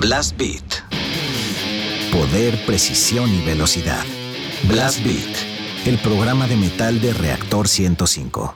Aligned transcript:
Blast 0.00 0.36
Beat. 0.38 0.84
Poder, 2.12 2.64
precisión 2.66 3.34
y 3.34 3.44
velocidad. 3.44 4.04
Blast 4.68 5.02
Beat, 5.02 5.86
el 5.86 5.98
programa 5.98 6.46
de 6.46 6.54
metal 6.54 7.00
de 7.00 7.12
Reactor 7.12 7.66
105. 7.66 8.54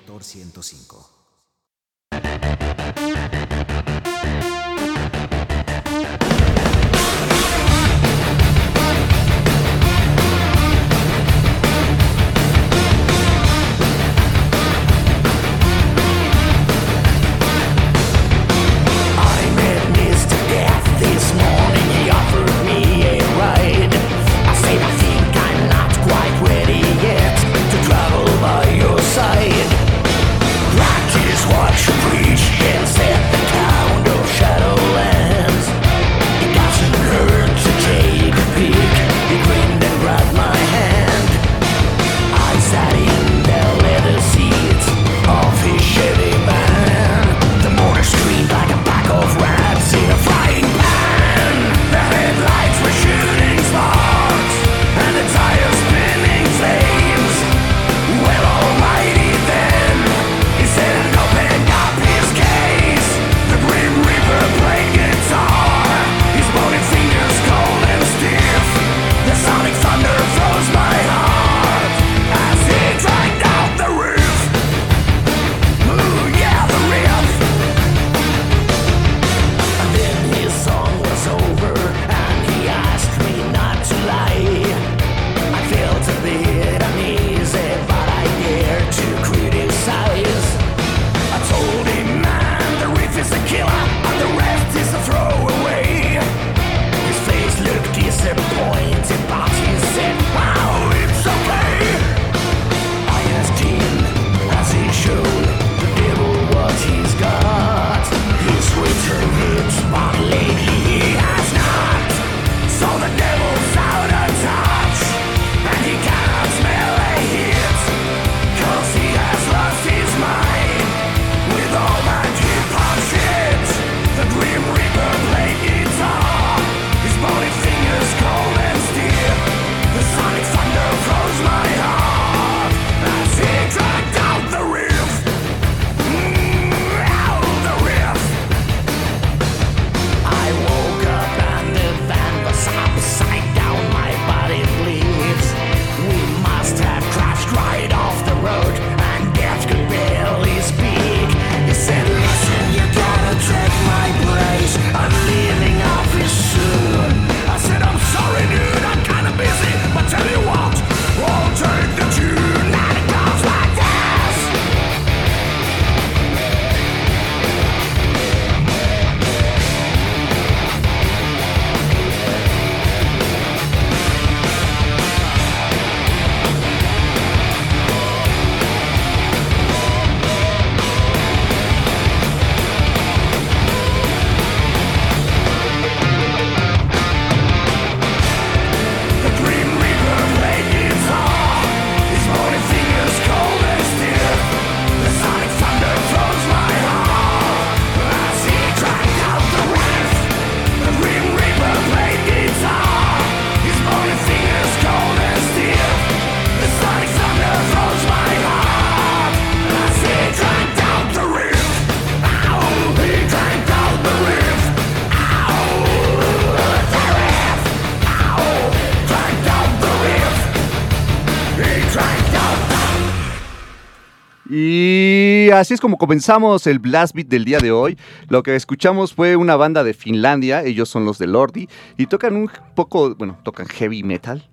Así 225.59 225.75
es 225.75 225.81
como 225.81 225.99
comenzamos 225.99 226.67
el 226.67 226.79
Blast 226.79 227.15
Beat 227.15 227.29
del 227.29 227.45
día 227.45 227.59
de 227.59 227.73
hoy. 227.73 227.99
Lo 228.29 228.43
que 228.43 228.57
escuchamos 228.57 229.13
fue 229.13 229.37
una 229.37 229.57
banda 229.57 229.85
de 229.85 229.95
Finlandia, 229.95 230.63
ellos 230.63 230.89
son 230.89 231.05
los 231.05 231.19
de 231.19 231.27
Lordi, 231.27 231.69
y 231.97 232.07
tocan 232.07 232.37
un 232.37 232.51
poco, 232.75 233.15
bueno, 233.15 233.39
tocan 233.43 233.67
heavy 233.67 234.03
metal. 234.03 234.49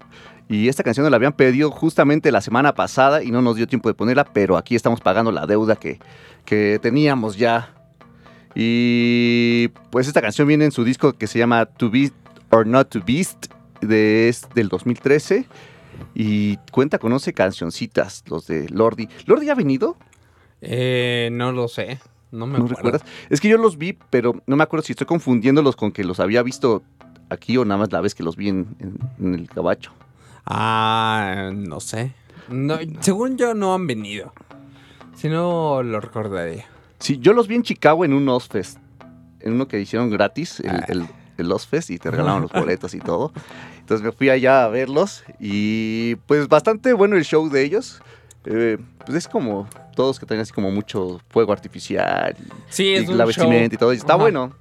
Y 0.49 0.67
esta 0.67 0.83
canción 0.83 1.09
la 1.09 1.15
habían 1.15 1.33
pedido 1.33 1.69
justamente 1.69 2.31
la 2.31 2.41
semana 2.41 2.73
pasada 2.73 3.23
y 3.23 3.31
no 3.31 3.41
nos 3.41 3.55
dio 3.55 3.67
tiempo 3.67 3.87
de 3.87 3.93
ponerla, 3.93 4.25
pero 4.25 4.57
aquí 4.57 4.75
estamos 4.75 4.99
pagando 4.99 5.31
la 5.31 5.45
deuda 5.45 5.75
que, 5.75 5.99
que 6.45 6.79
teníamos 6.81 7.37
ya. 7.37 7.73
Y 8.55 9.67
pues 9.91 10.07
esta 10.07 10.21
canción 10.21 10.47
viene 10.47 10.65
en 10.65 10.71
su 10.71 10.83
disco 10.83 11.13
que 11.13 11.27
se 11.27 11.37
llama 11.37 11.65
To 11.65 11.91
Beast 11.91 12.15
or 12.49 12.65
Not 12.65 12.89
to 12.89 13.01
Beast, 13.05 13.45
de, 13.81 14.27
es 14.27 14.47
del 14.55 14.69
2013. 14.69 15.45
Y 16.15 16.57
cuenta 16.71 16.97
con 16.97 17.13
11 17.13 17.33
cancioncitas, 17.33 18.23
los 18.27 18.47
de 18.47 18.67
Lordi. 18.69 19.07
¿Lordi 19.25 19.49
ha 19.49 19.55
venido? 19.55 19.97
Eh, 20.61 21.29
no 21.31 21.51
lo 21.51 21.67
sé. 21.67 21.99
No 22.31 22.45
me 22.45 22.57
acuerdo. 22.57 22.99
Es 23.29 23.41
que 23.41 23.49
yo 23.49 23.57
los 23.57 23.77
vi, 23.77 23.97
pero 24.09 24.35
no 24.45 24.55
me 24.55 24.63
acuerdo 24.63 24.85
si 24.85 24.93
estoy 24.93 25.07
confundiéndolos 25.07 25.75
con 25.75 25.91
que 25.91 26.03
los 26.03 26.19
había 26.19 26.43
visto 26.43 26.83
aquí 27.29 27.57
o 27.57 27.65
nada 27.65 27.79
más 27.79 27.91
la 27.91 28.01
vez 28.01 28.13
que 28.13 28.23
los 28.23 28.35
vi 28.35 28.49
en, 28.49 28.75
el 29.19 29.49
cabacho. 29.49 29.91
Ah, 30.45 31.51
no 31.53 31.79
sé. 31.79 32.13
según 32.99 33.37
yo 33.37 33.53
no 33.53 33.73
han 33.73 33.87
venido. 33.87 34.33
Si 35.15 35.27
no, 35.27 35.83
lo 35.83 35.99
recordaría. 35.99 36.65
Sí, 36.99 37.17
yo 37.19 37.33
los 37.33 37.47
vi 37.47 37.55
en 37.55 37.63
Chicago 37.63 38.05
en 38.05 38.13
un 38.13 38.27
Ozfest. 38.29 38.77
En 39.41 39.53
uno 39.53 39.67
que 39.67 39.79
hicieron 39.79 40.09
gratis, 40.09 40.59
el, 40.59 40.69
ah. 40.69 40.85
el, 40.87 41.07
el 41.37 41.51
Ozfest, 41.51 41.89
y 41.89 41.97
te 41.97 42.11
regalaron 42.11 42.43
los 42.43 42.51
boletos 42.51 42.93
y 42.93 42.99
todo. 42.99 43.31
Entonces 43.79 44.05
me 44.05 44.11
fui 44.11 44.29
allá 44.29 44.65
a 44.65 44.67
verlos 44.67 45.23
y 45.39 46.15
pues 46.27 46.47
bastante 46.47 46.93
bueno 46.93 47.15
el 47.15 47.23
show 47.23 47.49
de 47.49 47.63
ellos. 47.63 48.01
Eh, 48.45 48.77
pues 49.05 49.17
es 49.17 49.27
como 49.27 49.67
todos 49.95 50.19
que 50.19 50.25
tengan 50.25 50.43
así 50.43 50.51
como 50.53 50.71
mucho 50.71 51.19
fuego 51.29 51.51
artificial. 51.53 52.35
Sí, 52.69 52.93
es 52.93 53.03
y 53.07 53.11
un 53.11 53.17
la 53.17 53.25
show. 53.25 53.27
vestimenta 53.45 53.75
y 53.75 53.77
todo. 53.77 53.93
y 53.93 53.97
está 53.97 54.13
Ajá. 54.13 54.21
bueno. 54.21 54.55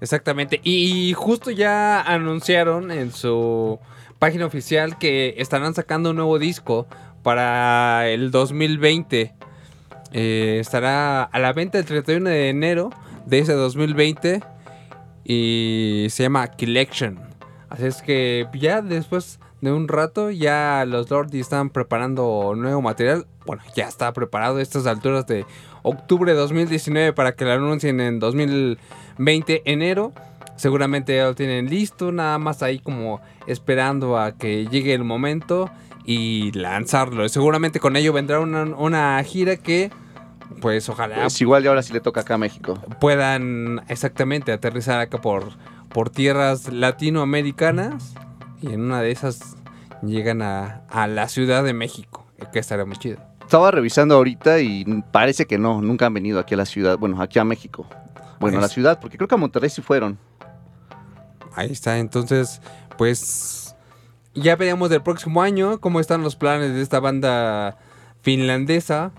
Exactamente. 0.00 0.60
Y 0.64 1.12
justo 1.14 1.50
ya 1.52 2.00
anunciaron 2.00 2.90
en 2.90 3.12
su 3.12 3.78
página 4.18 4.46
oficial 4.46 4.98
que 4.98 5.34
estarán 5.38 5.74
sacando 5.74 6.10
un 6.10 6.16
nuevo 6.16 6.38
disco 6.38 6.88
para 7.22 8.08
el 8.08 8.30
2020. 8.32 9.32
Eh, 10.12 10.58
estará 10.60 11.22
a 11.22 11.38
la 11.38 11.52
venta 11.52 11.78
el 11.78 11.84
31 11.84 12.28
de 12.28 12.48
enero 12.48 12.90
de 13.26 13.38
ese 13.38 13.52
2020 13.52 14.40
y 15.24 16.06
se 16.10 16.24
llama 16.24 16.48
Collection. 16.48 17.20
Así 17.68 17.86
es 17.86 18.02
que 18.02 18.48
ya 18.54 18.82
después 18.82 19.38
de 19.60 19.72
un 19.72 19.88
rato 19.88 20.30
ya 20.30 20.84
los 20.86 21.10
Lordi 21.10 21.40
están 21.40 21.70
preparando 21.70 22.54
nuevo 22.56 22.80
material. 22.80 23.26
Bueno, 23.44 23.62
ya 23.74 23.86
está 23.86 24.12
preparado 24.12 24.58
a 24.58 24.62
estas 24.62 24.86
alturas 24.86 25.26
de 25.26 25.44
octubre 25.82 26.32
de 26.32 26.38
2019 26.38 27.12
para 27.12 27.32
que 27.32 27.44
lo 27.44 27.52
anuncien 27.52 28.00
en 28.00 28.18
2020 28.18 29.62
enero. 29.64 30.12
Seguramente 30.56 31.16
ya 31.16 31.24
lo 31.24 31.34
tienen 31.34 31.70
listo, 31.70 32.12
nada 32.12 32.38
más 32.38 32.62
ahí 32.62 32.78
como 32.78 33.20
esperando 33.46 34.18
a 34.18 34.32
que 34.32 34.66
llegue 34.66 34.92
el 34.94 35.04
momento 35.04 35.70
y 36.04 36.52
lanzarlo. 36.52 37.28
Seguramente 37.28 37.80
con 37.80 37.96
ello 37.96 38.12
vendrá 38.12 38.40
una, 38.40 38.64
una 38.64 39.22
gira 39.24 39.56
que, 39.56 39.90
pues 40.60 40.88
ojalá 40.88 41.22
Pues 41.22 41.40
igual 41.40 41.64
y 41.64 41.68
ahora 41.68 41.82
sí 41.82 41.92
le 41.92 42.00
toca 42.00 42.22
acá 42.22 42.34
a 42.34 42.38
México. 42.38 42.74
puedan 43.00 43.82
exactamente 43.88 44.52
aterrizar 44.52 45.00
acá 45.00 45.20
por, 45.20 45.44
por 45.88 46.10
tierras 46.10 46.70
latinoamericanas 46.70 48.14
y 48.60 48.72
en 48.72 48.80
una 48.82 49.00
de 49.00 49.10
esas 49.10 49.56
llegan 50.02 50.42
a, 50.42 50.82
a 50.88 51.06
la 51.06 51.28
Ciudad 51.28 51.64
de 51.64 51.72
México, 51.72 52.26
que 52.52 52.58
estaría 52.58 52.84
muy 52.84 52.96
chido. 52.96 53.18
Estaba 53.40 53.70
revisando 53.70 54.14
ahorita 54.14 54.60
y 54.60 54.84
parece 55.10 55.46
que 55.46 55.58
no, 55.58 55.82
nunca 55.82 56.06
han 56.06 56.14
venido 56.14 56.38
aquí 56.38 56.54
a 56.54 56.56
la 56.56 56.66
ciudad, 56.66 56.98
bueno, 56.98 57.20
aquí 57.20 57.38
a 57.38 57.44
México. 57.44 57.86
Bueno, 58.38 58.58
a 58.58 58.60
la 58.60 58.68
ciudad, 58.68 59.00
porque 59.00 59.16
creo 59.16 59.28
que 59.28 59.34
a 59.34 59.38
Monterrey 59.38 59.68
sí 59.68 59.82
fueron. 59.82 60.18
Ahí 61.54 61.70
está, 61.70 61.98
entonces, 61.98 62.62
pues 62.96 63.74
ya 64.34 64.56
veremos 64.56 64.88
del 64.88 65.02
próximo 65.02 65.42
año 65.42 65.80
cómo 65.80 66.00
están 66.00 66.22
los 66.22 66.36
planes 66.36 66.72
de 66.72 66.80
esta 66.80 67.00
banda 67.00 67.76
finlandesa. 68.22 69.12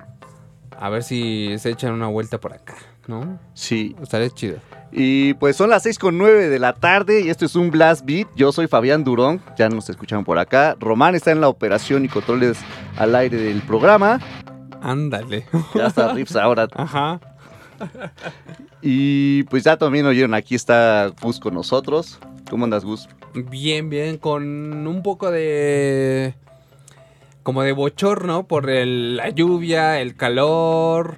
A 0.79 0.89
ver 0.89 1.03
si 1.03 1.57
se 1.59 1.69
echan 1.69 1.93
una 1.93 2.07
vuelta 2.07 2.39
por 2.39 2.53
acá, 2.53 2.75
¿no? 3.11 3.37
Sí. 3.53 3.95
Estaría 4.01 4.29
chido. 4.31 4.57
Y 4.93 5.35
pues 5.35 5.55
son 5.55 5.69
las 5.69 5.83
6 5.83 5.99
con 5.99 6.17
9 6.17 6.49
de 6.49 6.57
la 6.59 6.73
tarde 6.73 7.21
y 7.21 7.29
esto 7.29 7.45
es 7.45 7.55
un 7.55 7.69
Blast 7.71 8.03
Beat. 8.05 8.27
Yo 8.35 8.51
soy 8.51 8.67
Fabián 8.67 9.03
Durón, 9.03 9.39
ya 9.57 9.69
nos 9.69 9.89
escucharon 9.89 10.25
por 10.25 10.37
acá. 10.39 10.75
Román 10.79 11.13
está 11.15 11.31
en 11.31 11.39
la 11.41 11.47
operación 11.47 12.03
y 12.03 12.07
controles 12.09 12.57
al 12.97 13.15
aire 13.15 13.37
del 13.37 13.61
programa. 13.61 14.19
Ándale. 14.81 15.45
Ya 15.75 15.87
está 15.87 16.11
Rips 16.13 16.35
ahora. 16.35 16.67
Ajá. 16.73 17.19
Y 18.81 19.43
pues 19.43 19.63
ya 19.63 19.77
también 19.77 20.05
oyeron, 20.05 20.33
aquí 20.33 20.55
está 20.55 21.11
Gus 21.21 21.39
con 21.39 21.53
nosotros. 21.53 22.19
¿Cómo 22.49 22.65
andas, 22.65 22.83
Gus? 22.83 23.07
Bien, 23.33 23.89
bien, 23.89 24.17
con 24.17 24.87
un 24.87 25.03
poco 25.03 25.31
de... 25.31 26.35
Como 27.43 27.63
de 27.63 27.71
bochorno 27.71 28.43
por 28.45 28.69
el- 28.69 29.17
la 29.17 29.29
lluvia, 29.29 29.99
el 30.01 30.15
calor. 30.15 31.17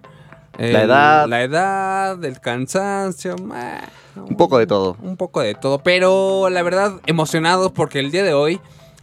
El- 0.57 0.75
edad. 0.75 1.27
La 1.27 1.41
edad, 1.43 2.23
el 2.23 2.39
cansancio. 2.39 3.35
meh, 3.37 3.79
Un 4.15 4.35
poco 4.37 4.57
de 4.57 4.67
todo. 4.67 4.97
Un 5.01 5.17
poco 5.17 5.41
de 5.41 5.53
todo. 5.55 5.79
Pero 5.79 6.49
la 6.49 6.61
verdad, 6.63 6.93
emocionados 7.05 7.71
porque 7.71 7.99
el 7.99 8.11
día 8.11 8.23
de 8.23 8.33
hoy 8.33 8.59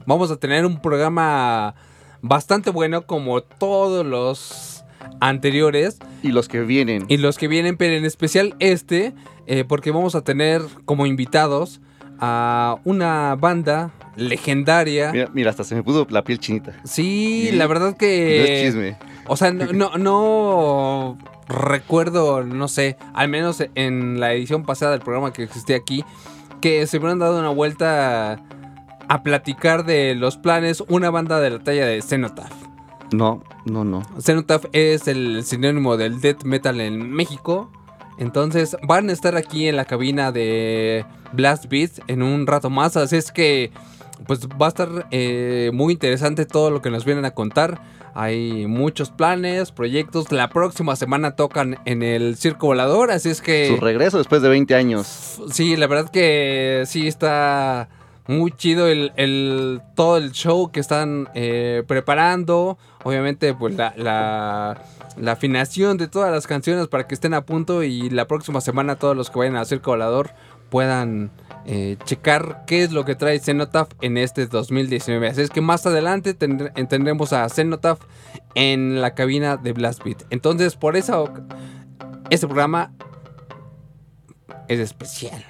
vamos 0.06 0.31
a 0.31 0.37
tener 0.37 0.64
un 0.67 0.81
programa 0.81 1.75
bastante 2.23 2.70
bueno 2.70 3.02
como 3.06 3.43
todos 3.43 4.05
los 4.06 4.85
anteriores. 5.20 5.99
Y 6.23 6.29
los 6.32 6.49
que 6.49 6.61
vienen. 6.61 7.05
Y 7.08 7.17
los 7.17 7.38
que 7.38 7.49
vienen, 7.49 7.76
pero 7.76 7.94
en 7.97 8.05
especial 8.05 8.55
este, 8.58 9.14
eh, 9.47 9.64
porque 9.67 9.91
vamos 9.91 10.14
a 10.14 10.23
tener 10.23 10.62
como 10.85 11.06
invitados 11.06 11.81
a 12.20 12.76
una 12.85 13.35
banda 13.37 13.91
legendaria. 14.17 15.11
Mira, 15.12 15.29
mira, 15.32 15.50
hasta 15.50 15.64
se 15.64 15.75
me 15.75 15.82
puso 15.82 16.06
la 16.11 16.23
piel 16.23 16.38
chinita. 16.38 16.73
Sí, 16.85 17.49
Y- 17.49 17.52
la 17.52 17.67
verdad 17.67 17.87
No 17.87 17.91
es 17.93 17.97
que... 17.97 18.62
chisme. 18.64 18.97
O 19.26 19.37
sea, 19.37 19.52
no, 19.52 19.73
no, 19.73 19.97
no 19.97 21.19
recuerdo, 21.50 22.44
no 22.44 22.69
sé, 22.69 22.97
al 23.12 23.29
menos 23.29 23.62
en 23.75 24.20
la 24.20 24.32
edición 24.32 24.64
pasada 24.64 24.93
del 24.93 25.00
programa 25.00 25.32
que 25.32 25.43
existía 25.43 25.76
aquí, 25.76 26.05
que 26.61 26.87
se 26.87 26.99
hubieran 26.99 27.19
dado 27.19 27.38
una 27.38 27.50
vuelta 27.50 28.41
a 29.08 29.23
platicar 29.23 29.85
de 29.85 30.14
los 30.14 30.37
planes 30.37 30.82
una 30.88 31.11
banda 31.11 31.41
de 31.41 31.50
la 31.50 31.58
talla 31.58 31.87
de 31.87 32.00
Cenotaph. 32.00 32.52
No, 33.12 33.43
no, 33.64 33.85
no. 33.85 34.02
Cenotaph 34.20 34.67
es 34.73 35.08
el 35.08 35.43
sinónimo 35.44 35.97
del 35.97 36.20
death 36.20 36.44
metal 36.44 36.81
en 36.81 37.11
México. 37.11 37.73
Entonces 38.19 38.76
van 38.87 39.08
a 39.08 39.12
estar 39.12 39.35
aquí 39.35 39.67
en 39.67 39.76
la 39.76 39.85
cabina 39.85 40.31
de 40.31 41.05
Blast 41.32 41.67
Beat 41.69 41.91
en 42.06 42.23
un 42.23 42.47
rato 42.47 42.70
más. 42.70 42.97
Así 42.97 43.17
es 43.17 43.32
que 43.32 43.73
pues 44.26 44.47
va 44.49 44.67
a 44.67 44.69
estar 44.69 45.08
eh, 45.11 45.70
muy 45.73 45.94
interesante 45.94 46.47
todo 46.47 46.70
lo 46.70 46.82
que 46.82 46.91
nos 46.91 47.05
vienen 47.05 47.25
a 47.25 47.32
contar. 47.32 47.81
Hay 48.15 48.67
muchos 48.67 49.11
planes, 49.11 49.71
proyectos. 49.73 50.33
La 50.33 50.49
próxima 50.49 50.97
semana 50.97 51.37
tocan 51.37 51.79
en 51.85 52.03
el 52.03 52.37
Circo 52.37 52.67
Volador. 52.69 53.11
Así 53.11 53.31
es 53.31 53.41
que... 53.41 53.69
Su 53.69 53.77
regreso 53.81 54.19
después 54.19 54.43
de 54.43 54.49
20 54.49 54.75
años. 54.75 55.41
Sí, 55.53 55.77
la 55.77 55.87
verdad 55.87 56.11
que 56.11 56.83
sí 56.87 57.07
está 57.07 57.89
muy 58.27 58.53
chido 58.53 58.87
el, 58.89 59.12
el- 59.17 59.81
todo 59.95 60.17
el 60.17 60.33
show 60.33 60.71
que 60.71 60.81
están 60.81 61.29
eh, 61.35 61.83
preparando. 61.87 62.79
Obviamente, 63.05 63.55
pues 63.55 63.75
la, 63.77 63.95
la, 63.97 64.83
la 65.17 65.33
afinación 65.33 65.97
de 65.97 66.07
todas 66.09 66.31
las 66.33 66.47
canciones 66.47 66.89
para 66.89 67.07
que 67.07 67.15
estén 67.15 67.35
a 67.35 67.43
punto 67.47 67.83
y 67.83 68.11
la 68.11 68.27
próxima 68.27 68.61
semana 68.61 68.97
todos 68.97 69.17
los 69.17 69.31
que 69.31 69.39
vayan 69.39 69.57
a 69.57 69.65
Circo 69.65 69.93
Volador 69.93 70.31
puedan 70.69 71.31
eh, 71.73 71.97
checar 72.05 72.65
qué 72.67 72.83
es 72.83 72.91
lo 72.91 73.05
que 73.05 73.15
trae 73.15 73.39
Cenotaph 73.39 73.91
en 74.01 74.17
este 74.17 74.47
2019. 74.47 75.29
Así 75.29 75.41
es 75.43 75.51
que 75.51 75.61
más 75.61 75.87
adelante 75.87 76.37
tendr- 76.37 76.73
tendremos 76.89 77.33
a 77.33 77.49
Cenotaph 77.49 78.01
en 78.57 79.01
la 79.01 79.15
cabina 79.15 79.57
de 79.57 79.73
Blast 79.73 80.03
Beat. 80.03 80.25
Entonces, 80.31 80.75
por 80.75 80.97
eso 80.97 81.33
este 82.29 82.47
programa 82.49 82.93
es 84.67 84.81
especial. 84.81 85.45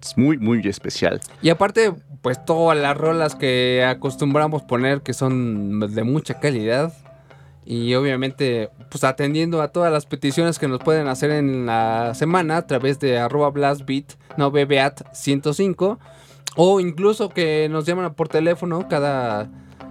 Es 0.00 0.16
muy, 0.16 0.38
muy 0.38 0.60
especial. 0.68 1.20
Y 1.42 1.50
aparte, 1.50 1.92
pues 2.22 2.44
todas 2.44 2.78
las 2.78 2.96
rolas 2.96 3.34
que 3.34 3.84
acostumbramos 3.84 4.62
poner 4.62 5.02
que 5.02 5.14
son 5.14 5.80
de 5.80 6.04
mucha 6.04 6.38
calidad. 6.38 6.92
Y 7.64 7.94
obviamente, 7.94 8.70
pues 8.90 9.04
atendiendo 9.04 9.62
a 9.62 9.68
todas 9.68 9.92
las 9.92 10.06
peticiones 10.06 10.58
que 10.58 10.66
nos 10.66 10.80
pueden 10.80 11.08
hacer 11.08 11.30
en 11.30 11.66
la 11.66 12.14
semana 12.14 12.58
a 12.58 12.66
través 12.66 12.98
de 12.98 13.18
arroba 13.18 13.50
blastbeat, 13.50 14.14
no 14.36 14.50
BBAT 14.50 15.12
105. 15.12 15.98
O 16.56 16.80
incluso 16.80 17.28
que 17.28 17.68
nos 17.70 17.86
llaman 17.86 18.14
por 18.14 18.28
teléfono 18.28 18.88
cada, 18.88 19.48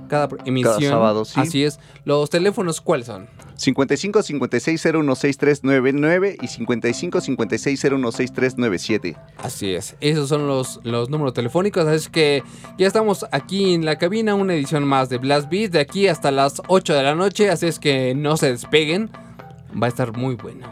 cada 0.09 0.27
emisión. 0.45 0.81
sábado, 0.81 1.23
sí. 1.23 1.39
Así 1.39 1.63
es. 1.63 1.79
Los 2.03 2.29
teléfonos, 2.29 2.81
¿cuáles 2.81 3.07
son? 3.07 3.27
55 3.59 4.23
56 4.23 4.85
01 4.85 5.15
6399 5.15 6.37
y 6.41 6.47
55 6.47 7.21
56 7.21 7.83
01 7.91 8.11
6397. 8.11 9.17
Así 9.37 9.73
es, 9.73 9.97
esos 9.99 10.29
son 10.29 10.47
los, 10.47 10.79
los 10.83 11.09
números 11.09 11.33
telefónicos, 11.33 11.85
así 11.85 12.09
que 12.09 12.41
ya 12.77 12.87
estamos 12.87 13.25
aquí 13.33 13.73
en 13.73 13.83
la 13.83 13.97
cabina, 13.97 14.33
una 14.33 14.53
edición 14.53 14.85
más 14.85 15.09
de 15.09 15.17
Blast 15.17 15.49
Beat, 15.49 15.71
de 15.71 15.81
aquí 15.81 16.07
hasta 16.07 16.31
las 16.31 16.61
8 16.67 16.93
de 16.93 17.03
la 17.03 17.15
noche, 17.15 17.49
así 17.49 17.67
es 17.67 17.79
que 17.79 18.15
no 18.15 18.37
se 18.37 18.49
despeguen, 18.51 19.11
va 19.71 19.87
a 19.87 19.89
estar 19.89 20.15
muy 20.15 20.35
bueno. 20.35 20.67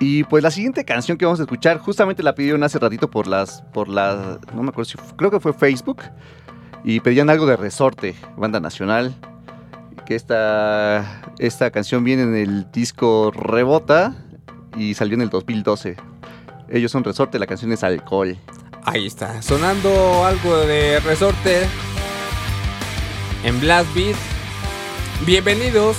Y 0.00 0.24
pues 0.24 0.42
la 0.42 0.50
siguiente 0.50 0.84
canción 0.84 1.18
que 1.18 1.24
vamos 1.24 1.38
a 1.38 1.44
escuchar, 1.44 1.78
justamente 1.78 2.24
la 2.24 2.34
pidieron 2.34 2.64
hace 2.64 2.80
ratito 2.80 3.08
por 3.08 3.28
las, 3.28 3.62
por 3.72 3.88
la, 3.88 4.40
no 4.52 4.64
me 4.64 4.70
acuerdo 4.70 4.90
si, 4.90 4.98
creo 5.16 5.30
que 5.30 5.38
fue 5.38 5.52
Facebook, 5.52 6.02
y 6.82 6.98
pedían 6.98 7.30
algo 7.30 7.46
de 7.46 7.56
Resorte, 7.56 8.16
banda 8.36 8.58
nacional, 8.58 9.14
que 10.04 10.14
esta, 10.14 11.22
esta 11.38 11.70
canción 11.70 12.04
viene 12.04 12.22
en 12.22 12.34
el 12.34 12.70
disco 12.70 13.30
Rebota 13.30 14.14
y 14.76 14.94
salió 14.94 15.14
en 15.14 15.22
el 15.22 15.30
2012. 15.30 15.96
Ellos 16.70 16.92
son 16.92 17.04
Resorte, 17.04 17.38
la 17.38 17.46
canción 17.46 17.72
es 17.72 17.82
Alcohol. 17.82 18.36
Ahí 18.84 19.06
está, 19.06 19.42
sonando 19.42 20.24
algo 20.24 20.56
de 20.58 21.00
resorte 21.00 21.66
en 23.44 23.60
Blast 23.60 23.94
Beat. 23.94 24.16
Bienvenidos. 25.26 25.96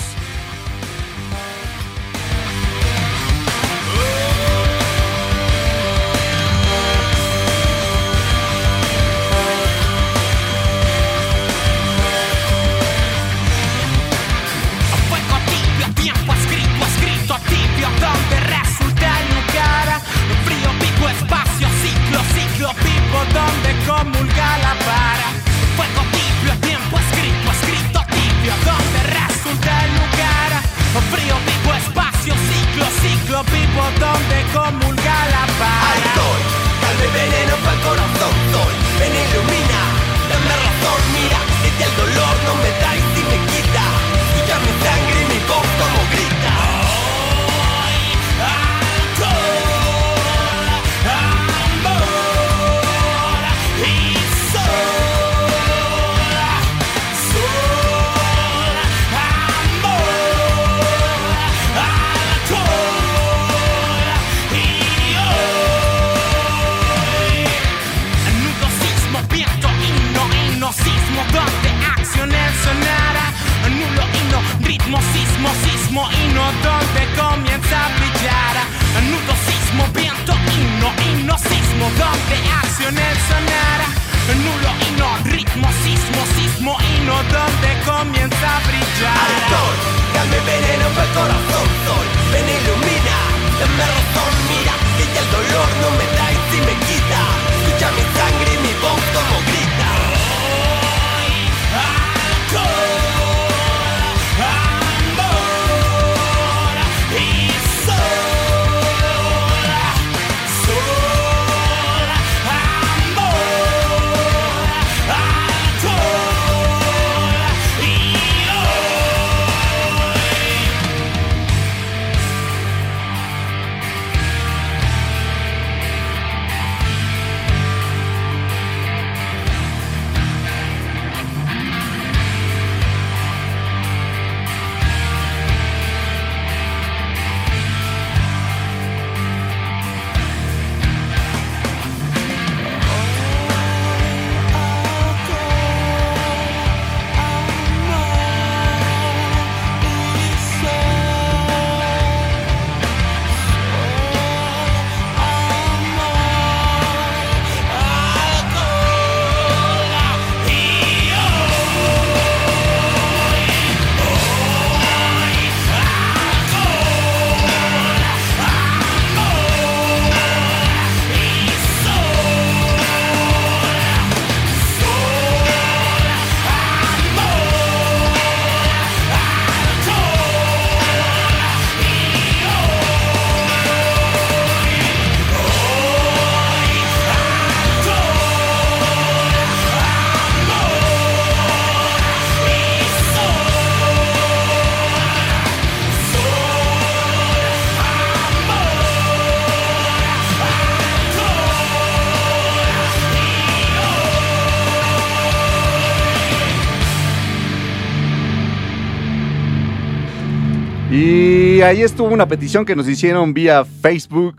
Ahí 211.70 211.84
estuvo 211.84 212.08
una 212.08 212.28
petición 212.28 212.66
que 212.66 212.76
nos 212.76 212.88
hicieron 212.88 213.32
vía 213.32 213.64
Facebook. 213.64 214.38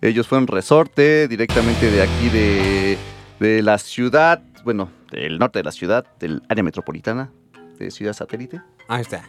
Ellos 0.00 0.26
fueron 0.26 0.46
resorte 0.46 1.28
directamente 1.28 1.90
de 1.90 2.02
aquí 2.02 2.30
de, 2.30 2.96
de 3.38 3.62
la 3.62 3.76
ciudad, 3.76 4.42
bueno, 4.64 4.90
del 5.10 5.38
norte 5.38 5.58
de 5.58 5.64
la 5.64 5.72
ciudad, 5.72 6.06
del 6.18 6.42
área 6.48 6.64
metropolitana 6.64 7.30
de 7.78 7.90
Ciudad 7.90 8.14
Satélite. 8.14 8.62
Ahí 8.88 9.02
está. 9.02 9.28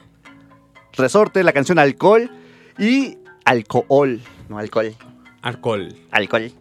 Resorte, 0.94 1.44
la 1.44 1.52
canción 1.52 1.78
Alcohol 1.78 2.32
y 2.80 3.18
Alcohol, 3.44 4.22
no 4.48 4.58
alcohol, 4.58 4.96
Alcohol. 5.42 5.94
alcohol. 6.12 6.54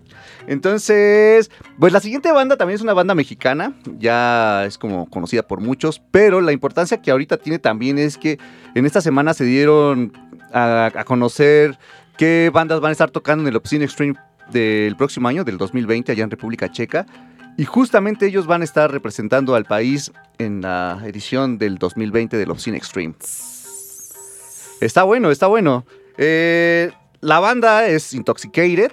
Entonces, 0.49 1.53
pues 1.79 1.93
la 1.93 2.01
siguiente 2.01 2.33
banda 2.33 2.57
también 2.57 2.75
es 2.75 2.83
una 2.83 2.95
banda 2.95 3.15
mexicana, 3.15 3.75
ya 3.99 4.65
es 4.65 4.77
como 4.77 5.09
conocida 5.09 5.47
por 5.47 5.61
muchos, 5.61 6.03
pero 6.11 6.41
la 6.41 6.51
importancia 6.51 7.01
que 7.01 7.13
ahorita 7.13 7.37
tiene 7.37 7.61
también 7.61 7.97
es 7.99 8.19
que 8.19 8.41
en 8.75 8.87
esta 8.87 9.01
semana 9.01 9.35
se 9.35 9.45
dieron 9.45 10.13
a, 10.53 10.87
a 10.87 11.05
conocer 11.05 11.79
qué 12.17 12.51
bandas 12.53 12.81
van 12.81 12.91
a 12.91 12.93
estar 12.93 13.11
tocando 13.11 13.43
en 13.45 13.49
el 13.49 13.57
Obscene 13.57 13.85
Extreme 13.85 14.15
del 14.51 14.97
próximo 14.97 15.29
año, 15.29 15.45
del 15.45 15.59
2020, 15.59 16.13
allá 16.13 16.25
en 16.25 16.31
República 16.31 16.71
Checa. 16.71 17.07
Y 17.57 17.65
justamente 17.65 18.27
ellos 18.27 18.47
van 18.47 18.63
a 18.63 18.65
estar 18.65 18.91
representando 18.91 19.55
al 19.55 19.65
país 19.65 20.13
en 20.39 20.63
la 20.63 21.03
edición 21.05 21.59
del 21.59 21.79
2020 21.79 22.37
del 22.37 22.51
Obscene 22.51 22.77
Extreme. 22.77 23.15
Está 24.81 25.03
bueno, 25.03 25.31
está 25.31 25.47
bueno. 25.47 25.85
Eh, 26.17 26.91
la 27.21 27.39
banda 27.39 27.87
es 27.87 28.15
Intoxicated. 28.15 28.93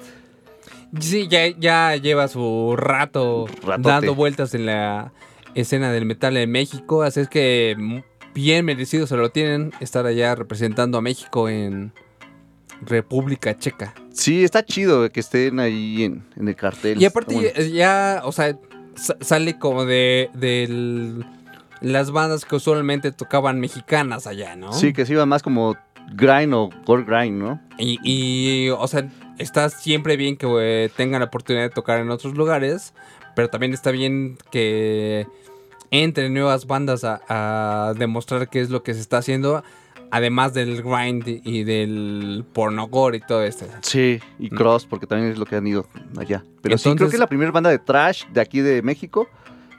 Sí, 1.00 1.28
ya, 1.30 1.48
ya 1.58 1.96
lleva 1.96 2.28
su 2.28 2.76
rato 2.78 3.48
Ratote. 3.64 3.90
dando 3.90 4.16
vueltas 4.16 4.54
en 4.54 4.66
la 4.66 5.12
escena 5.54 5.92
del 5.92 6.06
metal 6.06 6.38
en 6.38 6.52
México, 6.52 7.04
así 7.04 7.22
es 7.22 7.30
que 7.30 7.76
mm, 7.78 8.00
bien 8.38 8.66
merecido 8.66 9.08
se 9.08 9.18
lo 9.18 9.32
tienen 9.32 9.72
estar 9.80 10.06
allá 10.06 10.36
representando 10.36 11.00
a 11.00 11.02
México 11.02 11.50
en 11.50 11.92
República 12.86 13.58
Checa. 13.58 13.96
Sí, 14.14 14.44
está 14.44 14.64
chido 14.64 15.10
que 15.12 15.20
estén 15.22 15.60
ahí 15.60 16.04
en, 16.04 16.24
en 16.36 16.48
el 16.48 16.56
cartel. 16.56 17.02
Y 17.02 17.06
aparte 17.06 17.34
bueno. 17.34 17.50
ya, 17.74 18.22
o 18.24 18.32
sea, 18.32 18.56
sa- 18.96 19.18
sale 19.22 19.58
como 19.58 19.86
de, 19.86 20.30
del- 20.36 21.26
las 21.82 22.12
bandas 22.12 22.46
que 22.46 22.56
usualmente 22.56 23.12
tocaban 23.12 23.60
mexicanas 23.60 24.28
allá, 24.28 24.56
¿no? 24.56 24.72
Sí, 24.72 24.94
que 24.94 25.08
se 25.08 25.14
iba 25.14 25.26
más 25.26 25.42
como 25.42 25.76
grind 26.14 26.54
o 26.54 26.70
gore 26.86 27.04
grind, 27.06 27.40
¿no? 27.42 27.60
Y, 27.80 27.98
y, 28.04 28.70
o 28.70 28.88
sea, 28.88 29.10
está 29.40 29.70
siempre 29.70 30.16
bien 30.16 30.38
que 30.38 30.46
eh, 30.60 30.92
tengan 30.96 31.22
la 31.22 31.26
oportunidad 31.26 31.64
de 31.64 31.70
tocar 31.72 32.00
en 32.00 32.12
otros 32.12 32.36
lugares, 32.36 32.94
pero 33.36 33.50
también 33.50 33.74
está 33.74 33.90
bien 33.90 34.38
que 34.52 35.26
entren 35.92 36.34
nuevas 36.34 36.68
bandas 36.68 37.04
a, 37.04 37.22
a 37.28 37.94
demostrar 37.94 38.50
qué 38.50 38.62
es 38.62 38.70
lo 38.70 38.84
que 38.84 38.94
se 38.94 39.00
está 39.00 39.18
haciendo, 39.20 39.64
además 40.12 40.54
del 40.54 40.82
grind 40.84 41.28
y 41.44 41.64
del 41.64 42.46
pornogore 42.54 43.18
y 43.18 43.22
todo 43.22 43.44
esto. 43.44 43.66
Sí, 43.82 44.20
y 44.40 44.50
Cross, 44.50 44.86
porque 44.86 45.08
también 45.08 45.32
es 45.32 45.38
lo 45.38 45.46
que 45.46 45.56
han 45.56 45.68
ido 45.68 45.86
allá. 46.18 46.44
Pero 46.62 46.78
sí, 46.78 46.94
creo 46.96 47.10
que 47.10 47.16
es 47.16 47.20
la 47.20 47.28
primera 47.28 47.52
banda 47.52 47.70
de 47.70 47.80
trash 47.80 48.26
de 48.28 48.42
aquí 48.42 48.62
de 48.62 48.82
México 48.82 49.28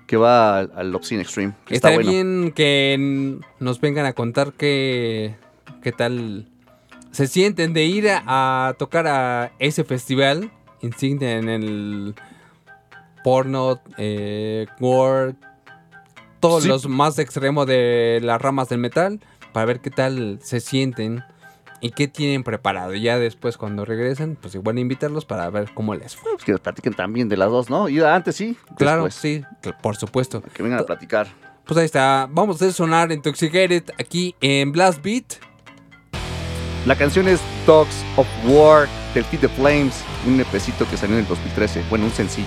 que 0.07 0.17
va 0.17 0.61
al, 0.61 0.73
al 0.75 0.95
Obscene 0.95 1.23
Extreme. 1.23 1.53
que 1.67 1.75
Está 1.75 1.91
bueno. 1.93 2.11
bien 2.11 2.53
que 2.55 3.38
nos 3.59 3.81
vengan 3.81 4.07
a 4.07 4.15
contar 4.15 4.53
qué, 4.55 5.37
qué 5.83 5.93
tal 5.93 6.49
se 7.11 7.27
sienten 7.27 7.73
de 7.75 7.85
ir 7.85 8.09
a, 8.09 8.69
a 8.69 8.75
tocar 8.75 9.07
a 9.07 9.53
ese 9.59 9.85
festival 9.85 10.50
insignia 10.81 11.37
en 11.37 11.49
el 11.49 12.15
porno, 13.25 13.81
eh, 13.99 14.67
gore, 14.79 15.35
todos 16.40 16.62
Sí. 16.64 16.68
los 16.68 16.88
más 16.88 17.18
extremos 17.18 17.66
de 17.66 18.21
las 18.23 18.40
ramas 18.40 18.68
del 18.68 18.78
metal 18.78 19.21
para 19.52 19.66
ver 19.66 19.80
qué 19.80 19.90
tal 19.90 20.38
se 20.42 20.61
sienten 20.61 21.25
y 21.80 21.90
qué 21.90 22.09
tienen 22.09 22.42
preparado. 22.45 22.95
Y 22.95 23.00
ya 23.02 23.18
después 23.18 23.57
cuando 23.57 23.85
regresen, 23.85 24.37
pues 24.40 24.54
igual 24.54 24.78
invitarlos 24.78 25.25
para 25.25 25.49
ver 25.50 25.71
cómo 25.75 25.95
les 25.95 26.16
fue. 26.16 26.33
Pues 26.33 26.45
que 26.45 26.52
nos 26.52 26.61
platiquen 26.61 26.95
también 26.95 27.28
de 27.28 27.37
las 27.37 27.50
dos, 27.50 27.71
¿no? 27.71 27.88
Y 27.88 28.00
antes 28.00 28.37
sí, 28.37 28.57
Claro, 28.76 29.04
después, 29.04 29.14
sí, 29.14 29.73
por 29.83 29.97
supuesto. 29.97 30.42
Que 30.42 30.62
vengan 30.62 30.80
a 30.80 30.85
platicar. 30.85 31.28
Pues 31.64 31.78
ahí 31.78 31.85
está, 31.85 32.26
vamos 32.30 32.61
a 32.62 32.73
sonar 32.73 33.12
Intoxicated 33.12 33.85
aquí 33.99 34.35
en 34.40 34.73
Blast 34.73 35.02
Beat. 35.02 35.35
La 36.87 36.97
canción 36.97 37.28
es 37.28 37.40
Dogs 37.66 38.02
of 38.16 38.26
War 38.47 38.88
del 39.12 39.25
Feed 39.25 39.40
the 39.40 39.49
Flames, 39.49 40.02
un 40.26 40.40
EPcito 40.40 40.88
que 40.88 40.97
salió 40.97 41.16
en 41.16 41.23
el 41.23 41.28
2013. 41.28 41.83
Bueno, 41.90 42.07
un 42.07 42.11
sencillo. 42.12 42.47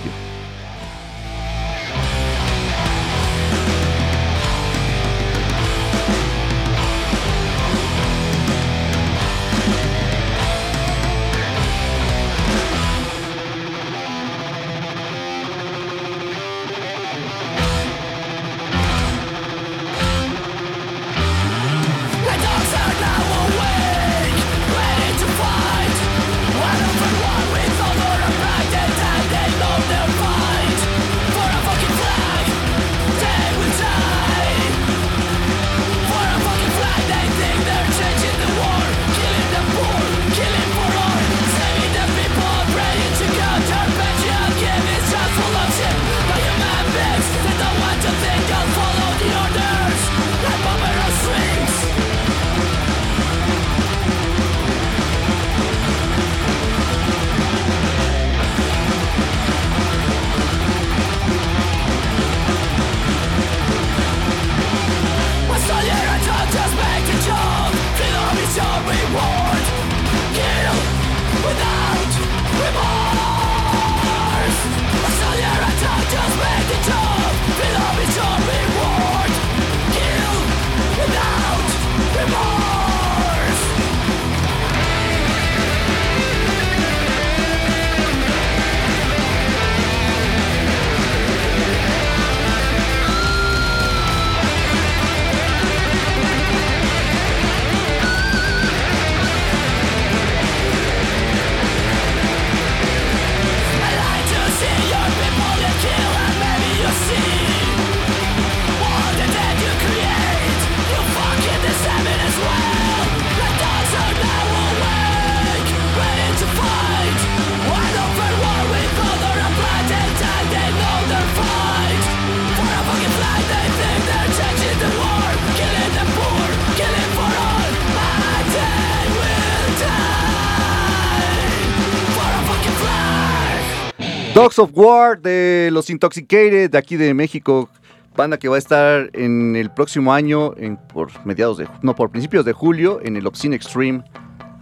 Dogs 134.34 134.58
of 134.58 134.70
War 134.72 135.20
de 135.20 135.68
los 135.72 135.90
Intoxicated 135.90 136.70
de 136.70 136.78
aquí 136.78 136.96
de 136.96 137.12
México. 137.12 137.68
Banda 138.16 138.38
que 138.38 138.48
va 138.48 138.56
a 138.56 138.58
estar 138.58 139.10
en 139.12 139.56
el 139.56 139.70
próximo 139.70 140.12
año, 140.12 140.54
en, 140.56 140.78
por 140.78 141.10
mediados 141.26 141.58
de, 141.58 141.68
no, 141.82 141.94
por 141.94 142.10
principios 142.10 142.46
de 142.46 142.54
julio, 142.54 142.98
en 143.02 143.16
el 143.16 143.26
Obscene 143.26 143.56
Extreme, 143.56 144.02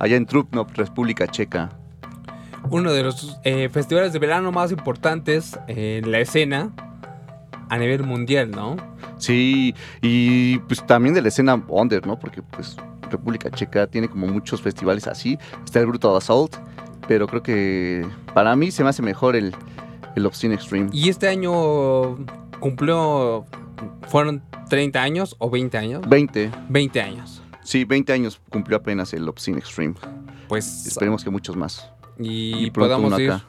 allá 0.00 0.16
en 0.16 0.26
Trutnov, 0.26 0.66
República 0.74 1.28
Checa. 1.28 1.70
Uno 2.68 2.92
de 2.92 3.04
los 3.04 3.38
eh, 3.44 3.68
festivales 3.68 4.12
de 4.12 4.18
verano 4.18 4.50
más 4.50 4.72
importantes 4.72 5.56
en 5.68 6.11
la 6.11 6.18
escena 6.18 6.72
a 7.68 7.78
nivel 7.78 8.02
mundial, 8.02 8.50
¿no? 8.50 8.76
Sí, 9.18 9.74
y 10.02 10.59
pues 10.59 10.85
también 10.85 11.14
de 11.14 11.22
la 11.22 11.28
escena 11.28 11.62
under, 11.68 12.04
¿no? 12.04 12.18
Porque 12.18 12.42
pues 12.42 12.76
República 13.09 13.50
Checa 13.50 13.87
tiene 13.87 14.09
como 14.09 14.26
muchos 14.26 14.61
festivales 14.61 15.06
así. 15.06 15.38
Está 15.64 15.78
el 15.78 15.87
Brutal 15.87 16.16
Assault, 16.16 16.56
pero 17.10 17.26
creo 17.26 17.42
que 17.42 18.06
para 18.34 18.54
mí 18.54 18.70
se 18.70 18.84
me 18.84 18.90
hace 18.90 19.02
mejor 19.02 19.34
el, 19.34 19.52
el 20.14 20.26
Obscene 20.26 20.54
Extreme. 20.54 20.90
Y 20.92 21.08
este 21.08 21.26
año 21.26 22.24
cumplió, 22.60 23.46
fueron 24.06 24.44
30 24.68 25.02
años 25.02 25.34
o 25.40 25.50
20 25.50 25.76
años. 25.76 26.08
20, 26.08 26.52
20 26.68 27.00
años. 27.00 27.42
sí, 27.64 27.84
20 27.84 28.12
años 28.12 28.40
cumplió 28.48 28.76
apenas 28.76 29.12
el 29.12 29.28
Obscene 29.28 29.58
Extreme. 29.58 29.96
Pues 30.46 30.86
Esperemos 30.86 31.24
que 31.24 31.30
muchos 31.30 31.56
más. 31.56 31.90
y, 32.16 32.70
pronto 32.70 32.94
podamos 32.94 33.08
uno 33.08 33.18
ir. 33.18 33.32
acá. 33.32 33.44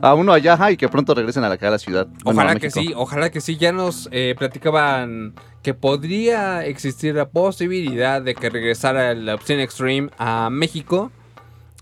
A 0.00 0.14
uno 0.14 0.32
allá 0.32 0.52
ajá, 0.52 0.70
y 0.70 0.76
que 0.76 0.88
pronto 0.88 1.14
regresen 1.14 1.42
a 1.42 1.48
la, 1.48 1.56
acá 1.56 1.66
a 1.66 1.72
la 1.72 1.78
ciudad. 1.80 2.06
Bueno, 2.22 2.42
Ojalá 2.42 2.60
que 2.60 2.70
sí, 2.70 2.92
ojalá 2.94 3.30
que 3.30 3.40
sí. 3.40 3.56
Ya 3.56 3.72
nos 3.72 4.08
eh, 4.12 4.36
platicaban 4.38 5.34
que 5.64 5.74
podría 5.74 6.64
existir 6.64 7.16
la 7.16 7.28
posibilidad 7.28 8.22
de 8.22 8.36
que 8.36 8.50
regresara 8.50 9.10
el 9.10 9.28
Obscene 9.28 9.64
Extreme 9.64 10.10
a 10.16 10.48
México. 10.48 11.10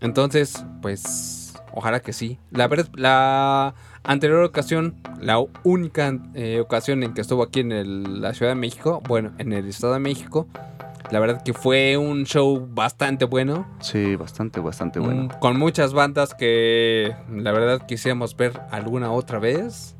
Entonces, 0.03 0.65
pues, 0.83 1.55
ojalá 1.73 2.01
que 2.01 2.12
sí. 2.12 2.38
La 2.51 2.69
verdad, 2.69 2.88
la 2.95 3.75
anterior 4.05 4.43
ocasión, 4.45 4.97
la 5.21 5.43
única 5.65 6.12
eh, 6.35 6.61
ocasión 6.61 7.03
en 7.03 7.15
que 7.15 7.21
estuvo 7.21 7.43
aquí 7.43 7.61
en 7.61 7.73
el- 7.73 8.21
la 8.21 8.35
Ciudad 8.35 8.53
de 8.53 8.57
México, 8.57 9.03
bueno, 9.09 9.33
en 9.38 9.53
el 9.53 9.67
Estado 9.69 9.95
de 9.95 10.01
México, 10.01 10.49
la 11.11 11.21
verdad 11.21 11.43
que 11.43 11.53
fue 11.53 11.97
un 11.97 12.25
show 12.25 12.67
bastante 12.73 13.27
bueno. 13.27 13.67
Sí, 13.81 14.17
bastante, 14.17 14.61
bastante 14.61 14.99
Mm, 14.99 15.05
bueno. 15.05 15.29
Con 15.41 15.59
muchas 15.59 15.93
bandas 15.93 16.35
que 16.35 17.15
la 17.31 17.53
verdad 17.53 17.87
quisiéramos 17.87 18.37
ver 18.37 18.61
alguna 18.71 19.12
otra 19.12 19.38
vez. 19.38 19.95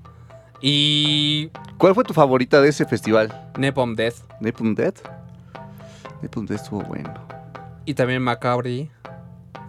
Y 0.61 1.51
¿Cuál 1.79 1.95
fue 1.95 2.05
tu 2.05 2.15
favorita 2.15 2.61
de 2.61 2.69
ese 2.69 2.85
festival? 2.87 3.51
Nepom 3.59 3.95
Death. 3.95 4.15
¿Napalm 4.41 4.75
Death? 4.77 5.01
Napalm 6.23 6.47
Death 6.47 6.61
estuvo 6.63 6.83
bueno. 6.83 7.13
Y 7.85 7.95
también 7.95 8.23
Macabre. 8.23 8.91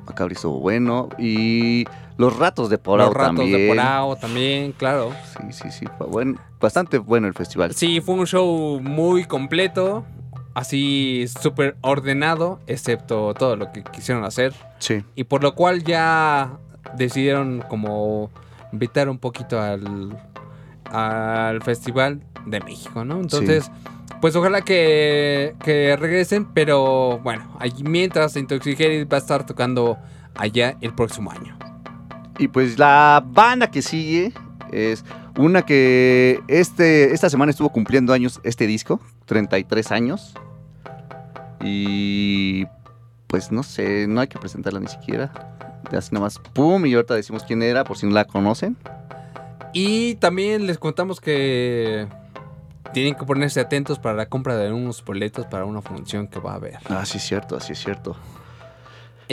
Macabri 0.05 0.35
estuvo 0.35 0.59
bueno. 0.59 1.09
Y 1.17 1.85
Los 2.17 2.37
Ratos 2.37 2.69
de 2.69 2.77
Porao 2.77 3.07
Los 3.07 3.15
Ratos 3.15 3.37
también. 3.37 3.61
de 3.61 3.67
Porao 3.67 4.15
también, 4.15 4.71
claro. 4.73 5.11
Sí, 5.37 5.51
sí, 5.51 5.71
sí. 5.71 5.85
Fue 5.97 6.35
bastante 6.59 6.97
bueno 6.97 7.27
el 7.27 7.33
festival. 7.33 7.73
Sí, 7.73 8.01
fue 8.01 8.15
un 8.15 8.27
show 8.27 8.79
muy 8.81 9.25
completo. 9.25 10.05
Así 10.53 11.25
súper 11.41 11.75
ordenado, 11.81 12.59
excepto 12.67 13.33
todo 13.33 13.55
lo 13.55 13.71
que 13.71 13.83
quisieron 13.83 14.23
hacer. 14.23 14.53
Sí. 14.77 15.03
Y 15.15 15.23
por 15.23 15.41
lo 15.41 15.55
cual 15.55 15.83
ya 15.83 16.59
decidieron 16.95 17.63
como 17.67 18.29
invitar 18.71 19.09
un 19.09 19.17
poquito 19.17 19.59
al, 19.59 20.15
al 20.93 21.61
Festival 21.63 22.23
de 22.45 22.61
México, 22.61 23.03
¿no? 23.03 23.19
Entonces, 23.19 23.69
pues 24.21 24.35
ojalá 24.35 24.61
que, 24.61 25.55
que 25.63 25.97
regresen, 25.97 26.45
pero 26.45 27.19
bueno, 27.19 27.57
ahí 27.59 27.73
mientras 27.83 28.35
Intoxicated 28.37 29.07
va 29.09 29.17
a 29.17 29.19
estar 29.19 29.45
tocando 29.45 29.97
allá 30.35 30.77
el 30.81 30.93
próximo 30.93 31.31
año. 31.31 31.57
Y 32.37 32.47
pues 32.47 32.79
la 32.79 33.23
banda 33.25 33.69
que 33.69 33.81
sigue 33.81 34.33
es 34.71 35.03
una 35.37 35.63
que 35.63 36.39
este, 36.47 37.13
esta 37.13 37.29
semana 37.29 37.51
estuvo 37.51 37.69
cumpliendo 37.69 38.13
años 38.13 38.39
este 38.43 38.67
disco, 38.67 38.99
33 39.25 39.91
años. 39.91 40.33
Y 41.61 42.65
pues 43.27 43.51
no 43.51 43.63
sé, 43.63 44.07
no 44.07 44.21
hay 44.21 44.27
que 44.27 44.39
presentarla 44.39 44.79
ni 44.79 44.87
siquiera. 44.87 45.31
Así 45.91 46.09
nada 46.11 46.25
más, 46.25 46.39
pum, 46.39 46.85
y 46.85 46.93
ahorita 46.93 47.13
decimos 47.13 47.43
quién 47.43 47.61
era, 47.61 47.83
por 47.83 47.97
si 47.97 48.05
no 48.05 48.13
la 48.13 48.25
conocen. 48.25 48.77
Y 49.73 50.15
también 50.15 50.67
les 50.67 50.77
contamos 50.77 51.19
que 51.19 52.07
tienen 52.93 53.15
que 53.15 53.25
ponerse 53.25 53.59
atentos 53.59 53.99
para 53.99 54.15
la 54.15 54.27
compra 54.27 54.55
de 54.55 54.71
unos 54.71 55.03
boletos 55.03 55.47
para 55.47 55.65
una 55.65 55.81
función 55.81 56.27
que 56.27 56.39
va 56.39 56.53
a 56.53 56.55
haber. 56.55 56.77
Ah, 56.89 57.05
sí 57.05 57.17
es 57.17 57.23
cierto, 57.23 57.57
así 57.57 57.73
es 57.73 57.79
cierto. 57.79 58.15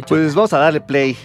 Pues 0.09 0.35
vamos 0.35 0.53
a 0.53 0.59
darle 0.59 0.81
play. 0.81 1.17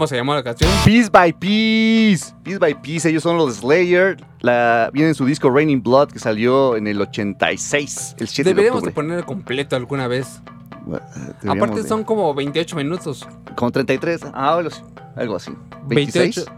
¿Cómo 0.00 0.08
se 0.08 0.16
llama 0.16 0.34
la 0.34 0.42
canción? 0.42 0.70
Piece 0.82 1.10
by 1.10 1.30
Piece. 1.34 2.32
Piece 2.42 2.58
by 2.58 2.80
Piece, 2.80 3.06
ellos 3.10 3.22
son 3.22 3.36
los 3.36 3.56
Slayer. 3.56 4.16
La, 4.40 4.88
viene 4.94 5.10
en 5.10 5.14
su 5.14 5.26
disco 5.26 5.50
Raining 5.50 5.82
Blood 5.82 6.08
que 6.08 6.18
salió 6.18 6.74
en 6.74 6.86
el 6.86 6.98
86, 7.02 8.16
el 8.16 8.26
7 8.26 8.48
Deberíamos 8.48 8.80
de 8.82 8.88
de 8.88 8.94
ponerlo 8.94 9.26
completo 9.26 9.76
alguna 9.76 10.08
vez. 10.08 10.40
Bueno, 10.86 11.04
deberíamos 11.14 11.56
Aparte 11.58 11.82
de- 11.82 11.86
son 11.90 12.04
como 12.04 12.32
28 12.32 12.76
minutos. 12.76 13.28
Como 13.54 13.70
33, 13.70 14.22
ah, 14.32 14.54
algo 14.56 14.70
así, 14.70 14.80
algo 15.16 15.36
así. 15.36 15.52
26. 15.88 16.46
28. 16.46 16.52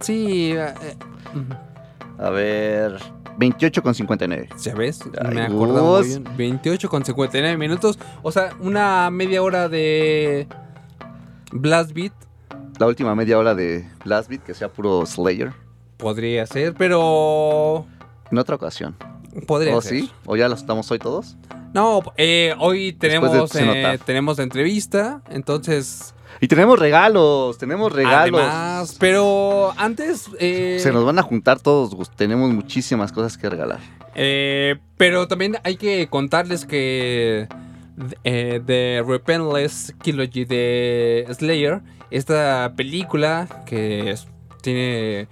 Sí, 0.00 0.52
eh, 0.52 0.74
eh, 0.80 0.96
A 2.20 2.30
ver, 2.30 3.00
28 3.36 3.82
con 3.82 3.96
59. 3.96 4.48
ya 4.62 4.74
ves, 4.76 5.00
Ay, 5.20 5.34
me 5.34 5.42
acordaba 5.42 5.98
muy 5.98 6.06
bien. 6.06 6.24
28 6.36 6.88
con 6.88 7.04
59 7.04 7.56
minutos. 7.56 7.98
O 8.22 8.30
sea, 8.30 8.50
una 8.60 9.10
media 9.10 9.42
hora 9.42 9.68
de 9.68 10.46
Blast 11.50 11.90
Beat 11.92 12.12
La 12.78 12.86
última 12.86 13.14
media 13.14 13.38
hora 13.38 13.54
de 13.54 13.88
Blast 14.04 14.28
Beat, 14.28 14.42
que 14.42 14.54
sea 14.54 14.68
puro 14.68 15.04
Slayer. 15.06 15.52
podría 15.96 16.44
ser, 16.46 16.74
pero... 16.74 17.86
En 18.30 18.38
otra 18.38 18.56
ocasión. 18.56 18.96
Podría 19.46 19.76
¿O 19.76 19.80
ser. 19.80 20.00
Sí? 20.00 20.10
¿O 20.26 20.36
ya 20.36 20.48
lo 20.48 20.54
estamos 20.54 20.90
hoy 20.90 20.98
todos? 20.98 21.36
No, 21.72 22.02
eh, 22.16 22.54
hoy 22.58 22.92
tenemos, 22.92 23.32
de 23.52 23.92
eh, 23.92 23.98
tenemos 24.04 24.38
entrevista, 24.38 25.22
entonces... 25.30 26.14
Y 26.40 26.48
tenemos 26.48 26.78
regalos, 26.78 27.58
tenemos 27.58 27.92
regalos. 27.92 28.40
Además, 28.40 28.96
pero 28.98 29.72
antes... 29.76 30.26
eh, 30.40 30.78
Se 30.80 30.92
nos 30.92 31.04
van 31.04 31.18
a 31.20 31.22
juntar 31.22 31.60
todos. 31.60 32.10
Tenemos 32.16 32.50
muchísimas 32.52 33.12
cosas 33.12 33.38
que 33.38 33.48
regalar. 33.48 33.78
Eh, 34.16 34.76
pero 34.96 35.28
también 35.28 35.58
hay 35.62 35.76
que 35.76 36.08
contarles 36.08 36.64
que 36.66 37.48
eh, 38.24 38.60
The 38.64 39.02
Repentless 39.06 39.94
Trilogy 40.02 40.44
de 40.44 41.26
Slayer, 41.32 41.80
esta 42.10 42.72
película 42.76 43.48
que 43.66 44.10
es- 44.10 44.26
tiene 44.62 45.28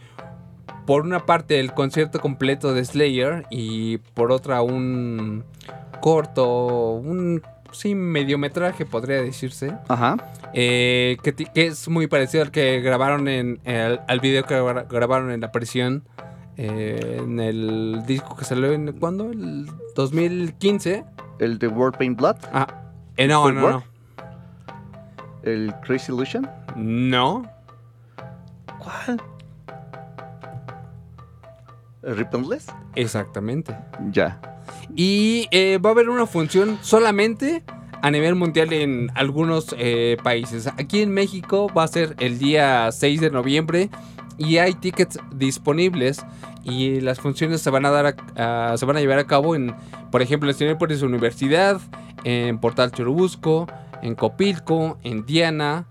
por 0.86 1.02
una 1.02 1.20
parte 1.26 1.60
el 1.60 1.72
concierto 1.72 2.20
completo 2.20 2.74
de 2.74 2.84
Slayer 2.84 3.46
y 3.50 3.98
por 3.98 4.32
otra 4.32 4.62
un 4.62 5.44
corto, 6.00 6.92
un 6.94 7.40
sí, 7.70 7.94
mediometraje 7.94 8.84
podría 8.84 9.22
decirse, 9.22 9.72
Ajá. 9.88 10.16
eh, 10.52 11.16
que, 11.22 11.34
es 11.54 11.88
muy 11.88 12.06
parecido 12.08 12.42
al 12.42 12.50
que 12.50 12.80
grabaron 12.80 13.28
en 13.28 13.60
el, 13.64 14.00
al 14.08 14.20
video 14.20 14.44
que 14.44 14.54
gra- 14.60 14.86
grabaron 14.88 15.30
en 15.30 15.40
la 15.40 15.52
prisión 15.52 16.02
eh, 16.56 17.18
en 17.22 17.40
el 17.40 18.02
disco 18.06 18.36
que 18.36 18.44
salió 18.44 18.72
en 18.72 18.92
¿cuándo? 18.98 19.30
El 19.30 19.66
2015. 19.94 21.04
El 21.38 21.58
de 21.58 21.68
World 21.68 21.96
Paint 21.98 22.18
Blood, 22.18 22.36
Ah, 22.52 22.68
eh, 23.16 23.26
no, 23.26 23.42
¿Full 23.42 23.54
no, 23.54 23.84
el 25.42 25.74
Crazy 25.84 26.12
Illusion. 26.12 26.48
No. 26.76 27.44
¿Cuál? 28.78 29.20
¿El 32.02 32.16
Repentless? 32.16 32.66
Exactamente. 32.94 33.76
Ya. 34.10 34.40
Y 34.94 35.48
eh, 35.50 35.78
va 35.78 35.90
a 35.90 35.92
haber 35.92 36.08
una 36.08 36.26
función 36.26 36.78
solamente 36.82 37.62
a 38.02 38.10
nivel 38.10 38.34
mundial 38.34 38.72
en 38.72 39.10
algunos 39.14 39.74
eh, 39.78 40.16
países. 40.22 40.66
Aquí 40.66 41.02
en 41.02 41.12
México 41.12 41.68
va 41.76 41.84
a 41.84 41.88
ser 41.88 42.16
el 42.18 42.38
día 42.38 42.90
6 42.90 43.20
de 43.20 43.30
noviembre 43.30 43.90
y 44.38 44.58
hay 44.58 44.74
tickets 44.74 45.18
disponibles 45.34 46.24
y 46.64 47.00
las 47.00 47.20
funciones 47.20 47.60
se 47.62 47.70
van 47.70 47.84
a 47.86 47.90
dar 47.90 48.16
se 48.76 48.86
van 48.86 48.96
a 48.96 49.00
llevar 49.00 49.18
a 49.18 49.26
cabo 49.26 49.54
en, 49.54 49.74
por 50.10 50.22
ejemplo, 50.22 50.48
en 50.50 50.54
Cinépolis 50.56 51.02
Universidad, 51.02 51.80
en 52.24 52.58
Portal 52.58 52.92
Churubusco, 52.92 53.66
en 54.02 54.14
Copilco, 54.14 54.98
en 55.02 55.24
Diana, 55.26 55.86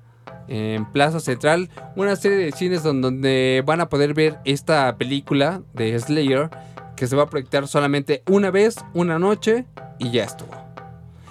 en 0.47 0.85
Plaza 0.91 1.19
Central, 1.19 1.69
una 1.95 2.15
serie 2.15 2.37
de 2.37 2.51
cines 2.51 2.83
don- 2.83 3.01
donde 3.01 3.63
van 3.65 3.81
a 3.81 3.89
poder 3.89 4.13
ver 4.13 4.39
esta 4.45 4.95
película 4.97 5.61
de 5.73 5.97
Slayer 5.99 6.49
que 6.95 7.07
se 7.07 7.15
va 7.15 7.23
a 7.23 7.29
proyectar 7.29 7.67
solamente 7.67 8.21
una 8.29 8.51
vez, 8.51 8.75
una 8.93 9.17
noche 9.17 9.65
y 9.97 10.11
ya 10.11 10.23
estuvo. 10.23 10.51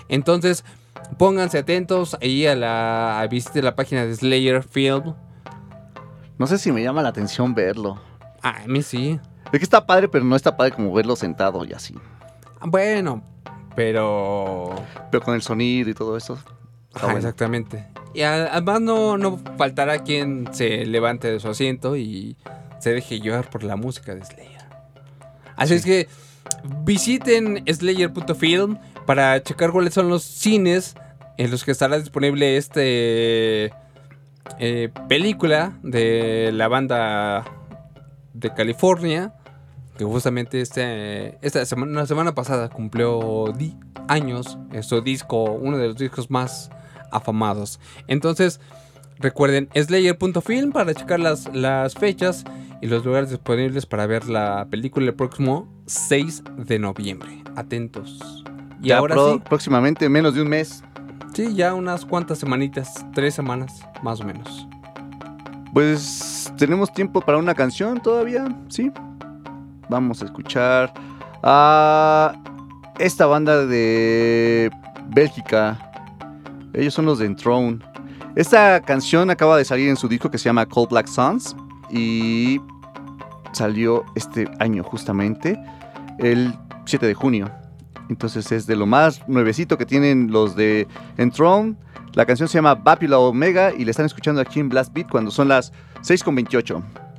Entonces, 0.09 0.65
pónganse 1.19 1.59
atentos 1.59 2.17
ahí 2.21 2.47
a 2.47 2.55
la 2.55 3.21
a 3.21 3.29
la 3.63 3.77
página 3.77 4.05
de 4.07 4.15
Slayer 4.15 4.63
Film. 4.63 5.15
No 6.41 6.47
sé 6.47 6.57
si 6.57 6.73
me 6.73 6.83
llama 6.83 7.03
la 7.03 7.11
atención 7.11 7.55
verlo. 7.55 8.01
Ah, 8.43 8.63
a 8.65 8.67
mí 8.67 8.81
sí. 8.81 9.21
Es 9.53 9.59
que 9.59 9.63
está 9.63 9.85
padre, 9.85 10.09
pero 10.09 10.25
no 10.25 10.35
está 10.35 10.57
padre 10.57 10.73
como 10.73 10.91
verlo 10.91 11.15
sentado 11.15 11.67
y 11.67 11.75
así. 11.75 11.95
Bueno, 12.63 13.23
pero 13.77 14.75
Pero 15.11 15.23
con 15.23 15.35
el 15.35 15.43
sonido 15.43 15.91
y 15.91 15.93
todo 15.93 16.17
eso. 16.17 16.39
Ajá, 16.95 17.09
bueno. 17.09 17.19
exactamente. 17.19 17.87
Y 18.15 18.23
además 18.23 18.81
no, 18.81 19.19
no 19.19 19.39
faltará 19.59 19.99
quien 19.99 20.49
se 20.55 20.87
levante 20.87 21.31
de 21.31 21.41
su 21.41 21.49
asiento 21.49 21.95
y 21.95 22.39
se 22.79 22.95
deje 22.95 23.21
llevar 23.21 23.51
por 23.51 23.63
la 23.63 23.77
música 23.77 24.15
de 24.15 24.25
Slayer. 24.25 24.65
Así 25.57 25.75
es 25.75 25.85
que 25.85 26.09
visiten 26.85 27.63
slayer.film 27.67 28.79
para 29.05 29.43
checar 29.43 29.73
cuáles 29.73 29.93
son 29.93 30.09
los 30.09 30.23
cines 30.23 30.95
en 31.37 31.51
los 31.51 31.65
que 31.65 31.73
estará 31.73 31.99
disponible 31.99 32.57
este 32.57 33.75
eh, 34.59 34.91
película 35.09 35.79
de 35.83 36.51
la 36.53 36.69
banda 36.69 37.45
de 38.35 38.53
California 38.55 39.35
que 39.99 40.05
justamente 40.05 40.61
este, 40.63 41.37
esta 41.43 41.65
semana, 41.67 42.01
la 42.01 42.07
semana 42.07 42.35
pasada 42.35 42.71
cumplió 42.71 43.53
años, 44.09 44.59
su 44.81 45.01
disco, 45.03 45.45
uno 45.45 45.77
de 45.77 45.89
los 45.89 45.97
discos 45.97 46.31
más 46.31 46.71
afamados. 47.13 47.79
Entonces, 48.07 48.61
recuerden, 49.19 49.69
slayer.film 49.75 50.73
para 50.73 50.95
checar 50.95 51.21
las, 51.21 51.55
las 51.55 51.95
fechas 51.95 52.45
y 52.81 52.87
los 52.87 53.05
lugares 53.05 53.29
disponibles 53.29 53.85
para 53.85 54.07
ver 54.07 54.27
la 54.31 54.67
película 54.71 55.05
el 55.07 55.15
próximo 55.15 55.69
6 55.85 56.45
de 56.57 56.79
noviembre. 56.79 57.43
Atentos. 57.57 58.43
Y 58.83 58.89
Ya 58.89 58.99
ahora 58.99 59.15
pro- 59.17 59.35
sí, 59.35 59.43
próximamente, 59.47 60.09
menos 60.09 60.35
de 60.35 60.41
un 60.41 60.49
mes. 60.49 60.83
Sí, 61.35 61.55
ya 61.55 61.75
unas 61.75 62.05
cuantas 62.05 62.39
semanitas, 62.39 63.05
tres 63.15 63.35
semanas 63.35 63.87
más 64.03 64.21
o 64.21 64.25
menos. 64.25 64.67
Pues 65.73 66.53
tenemos 66.59 66.93
tiempo 66.93 67.21
para 67.21 67.39
una 67.39 67.55
canción 67.55 68.01
todavía, 68.01 68.49
¿sí? 68.69 68.91
Vamos 69.89 70.23
a 70.23 70.25
escuchar 70.25 70.93
a 71.43 72.35
esta 72.99 73.27
banda 73.27 73.67
de 73.67 74.71
Bélgica. 75.09 75.79
Ellos 76.73 76.95
son 76.95 77.07
los 77.07 77.19
de 77.19 77.27
Enthroned. 77.27 77.83
Esta 78.37 78.81
canción 78.81 79.31
acaba 79.31 79.57
de 79.57 79.65
salir 79.65 79.89
en 79.89 79.97
su 79.97 80.09
disco 80.09 80.31
que 80.31 80.39
se 80.39 80.45
llama 80.45 80.67
Cold 80.67 80.91
Black 80.91 81.07
Suns 81.07 81.57
y 81.91 82.61
salió 83.53 84.05
este 84.15 84.49
año 84.61 84.85
justamente, 84.85 85.59
el 86.19 86.55
7 86.85 87.07
de 87.07 87.15
junio. 87.15 87.51
Entonces 88.11 88.51
es 88.51 88.67
de 88.67 88.75
lo 88.75 88.87
más 88.87 89.27
nuevecito 89.29 89.79
que 89.79 89.87
tienen 89.87 90.33
los 90.33 90.57
de 90.57 90.89
Enthroned. 91.17 91.77
La 92.15 92.27
canción 92.27 92.49
se 92.49 92.59
llama 92.59 92.75
Vapula 92.75 93.19
Omega 93.19 93.73
y 93.73 93.85
le 93.85 93.93
están 93.93 94.05
escuchando 94.05 94.41
aquí 94.41 94.59
en 94.59 94.69
Blast 94.69 94.93
Beat 94.93 95.09
cuando 95.09 95.31
son 95.31 95.47
las 95.47 95.73
6.28. 96.03 97.10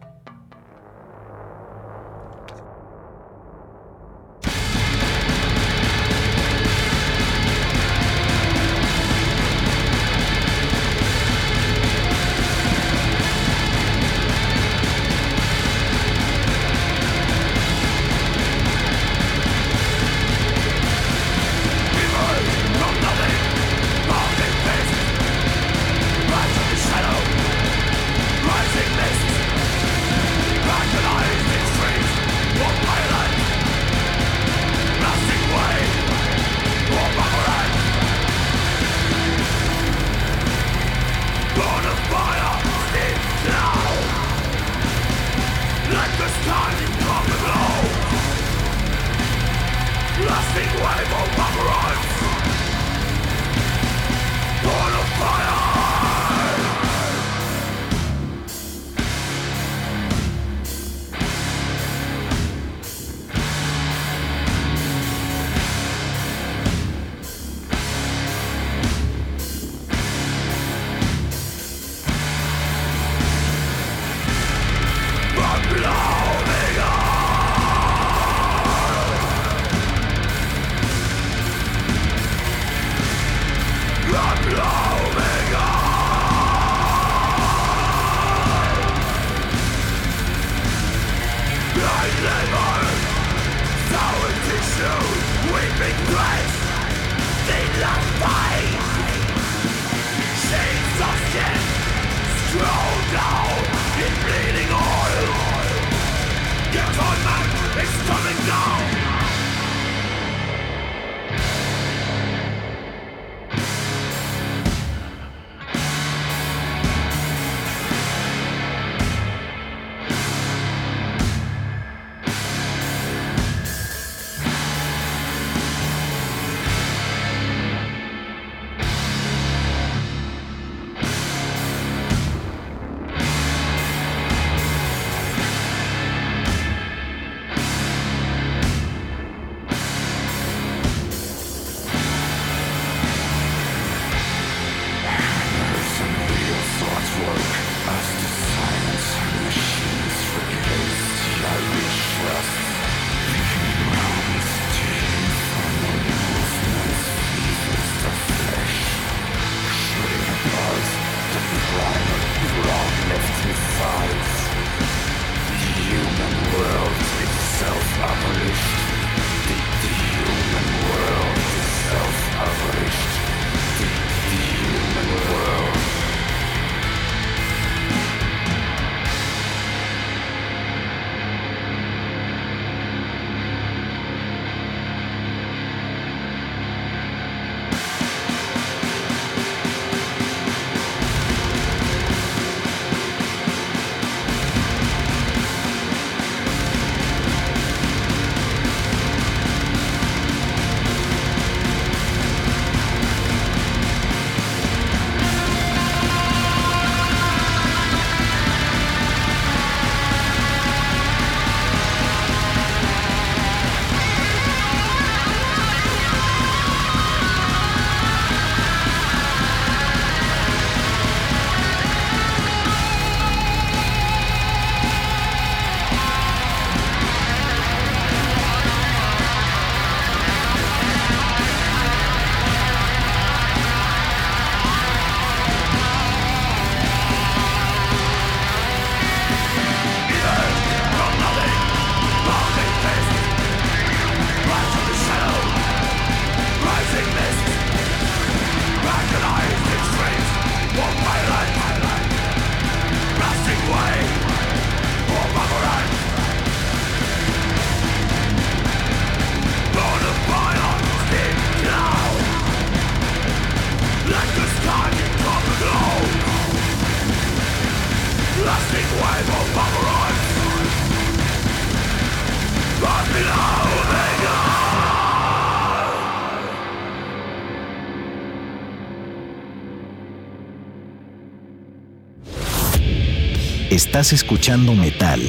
Estás 284.01 284.13
escuchando 284.13 284.73
metal 284.73 285.21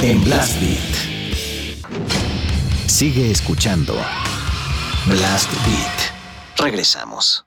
en 0.00 0.24
Blast 0.24 0.60
Beat. 0.60 0.80
Sigue 2.88 3.30
escuchando 3.30 3.94
Blast 5.06 5.52
Beat. 5.64 6.56
Regresamos. 6.56 7.45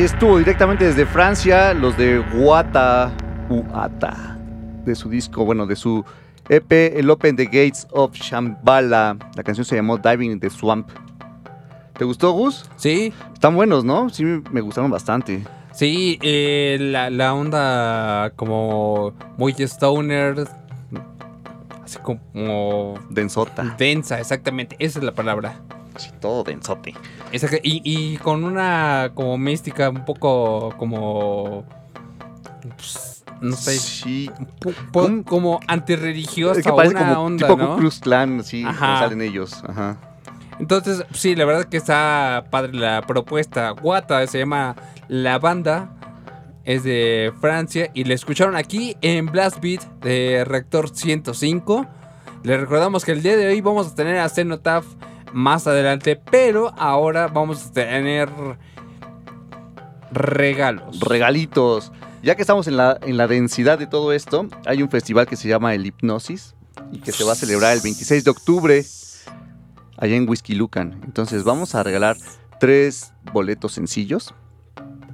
Ahí 0.00 0.06
estuvo 0.06 0.38
directamente 0.38 0.86
desde 0.86 1.04
Francia, 1.04 1.74
los 1.74 1.94
de 1.98 2.24
Guata 2.32 3.12
Uata, 3.50 4.38
de 4.86 4.94
su 4.94 5.10
disco, 5.10 5.44
bueno, 5.44 5.66
de 5.66 5.76
su 5.76 6.02
EP, 6.48 6.72
el 6.96 7.10
Open 7.10 7.36
the 7.36 7.44
Gates 7.44 7.86
of 7.90 8.14
Shambhala. 8.14 9.18
La 9.36 9.42
canción 9.42 9.66
se 9.66 9.76
llamó 9.76 9.98
Diving 9.98 10.30
in 10.30 10.40
the 10.40 10.48
Swamp. 10.48 10.88
¿Te 11.98 12.06
gustó, 12.06 12.32
Gus? 12.32 12.70
Sí, 12.76 13.12
Están 13.34 13.54
buenos, 13.54 13.84
¿no? 13.84 14.08
Sí, 14.08 14.24
me 14.24 14.62
gustaron 14.62 14.90
bastante. 14.90 15.44
sí, 15.72 16.18
eh, 16.22 16.78
la, 16.80 17.10
la 17.10 17.34
onda 17.34 18.32
como 18.36 19.12
muy 19.36 19.52
stoner, 19.52 20.48
así 21.84 21.98
como 21.98 22.94
Densota. 23.10 23.76
densa, 23.76 24.18
exactamente, 24.18 24.76
esa 24.78 24.98
es 25.00 25.04
la 25.04 25.12
palabra. 25.12 25.60
Sí, 26.00 26.10
todo 26.20 26.42
densote. 26.44 26.94
Exacto, 27.32 27.58
Y, 27.62 27.82
y 27.84 28.16
con 28.18 28.44
una 28.44 29.12
como 29.14 29.36
mística 29.38 29.90
un 29.90 30.04
poco 30.04 30.74
como... 30.78 31.64
pues, 32.76 33.24
no 33.40 33.56
sé, 33.56 33.78
Sí. 33.78 34.30
pu- 34.92 35.24
como 35.24 35.60
antirreligiosa 35.66 36.60
que 36.62 36.72
parece 36.72 36.94
una 36.96 37.14
como 37.14 37.26
onda, 37.26 37.48
tipo 37.48 37.58
¿no? 37.58 37.76
Klux 37.76 38.00
Klan, 38.00 38.44
sí, 38.44 38.62
como 38.64 38.76
salen 38.78 39.22
ellos. 39.22 39.62
Ajá. 39.66 39.96
Entonces, 40.58 41.04
sí, 41.14 41.34
la 41.36 41.46
verdad 41.46 41.64
que 41.64 41.78
está 41.78 42.44
padre 42.50 42.74
la 42.74 43.00
propuesta. 43.02 43.70
Guata 43.70 44.26
se 44.26 44.38
llama 44.40 44.76
La 45.08 45.38
Banda. 45.38 45.90
Es 46.66 46.84
de 46.84 47.32
Francia 47.40 47.90
y 47.94 48.04
la 48.04 48.12
escucharon 48.12 48.54
aquí 48.56 48.94
en 49.00 49.24
Blast 49.26 49.60
Beat 49.62 49.82
de 50.02 50.44
Reactor 50.44 50.90
105. 50.94 51.86
Les 52.42 52.60
recordamos 52.60 53.06
que 53.06 53.12
el 53.12 53.22
día 53.22 53.36
de 53.38 53.46
hoy 53.48 53.62
vamos 53.62 53.86
a 53.88 53.94
tener 53.94 54.18
a 54.18 54.28
Cenotaph 54.28 54.84
más 55.32 55.66
adelante, 55.66 56.20
pero 56.30 56.72
ahora 56.76 57.28
vamos 57.28 57.66
a 57.66 57.72
tener 57.72 58.28
regalos. 60.12 61.00
Regalitos. 61.00 61.92
Ya 62.22 62.34
que 62.34 62.42
estamos 62.42 62.66
en 62.66 62.76
la, 62.76 62.98
en 63.02 63.16
la 63.16 63.26
densidad 63.26 63.78
de 63.78 63.86
todo 63.86 64.12
esto, 64.12 64.46
hay 64.66 64.82
un 64.82 64.90
festival 64.90 65.26
que 65.26 65.36
se 65.36 65.48
llama 65.48 65.74
el 65.74 65.86
Hipnosis. 65.86 66.54
y 66.92 66.98
que 66.98 67.12
se 67.12 67.24
va 67.24 67.32
a 67.32 67.36
celebrar 67.36 67.72
el 67.74 67.80
26 67.82 68.24
de 68.24 68.30
octubre 68.30 68.84
allá 69.96 70.16
en 70.16 70.28
Whisky 70.28 70.54
Lucan. 70.54 71.00
Entonces 71.04 71.44
vamos 71.44 71.74
a 71.74 71.82
regalar 71.82 72.16
tres 72.58 73.12
boletos 73.32 73.72
sencillos 73.72 74.34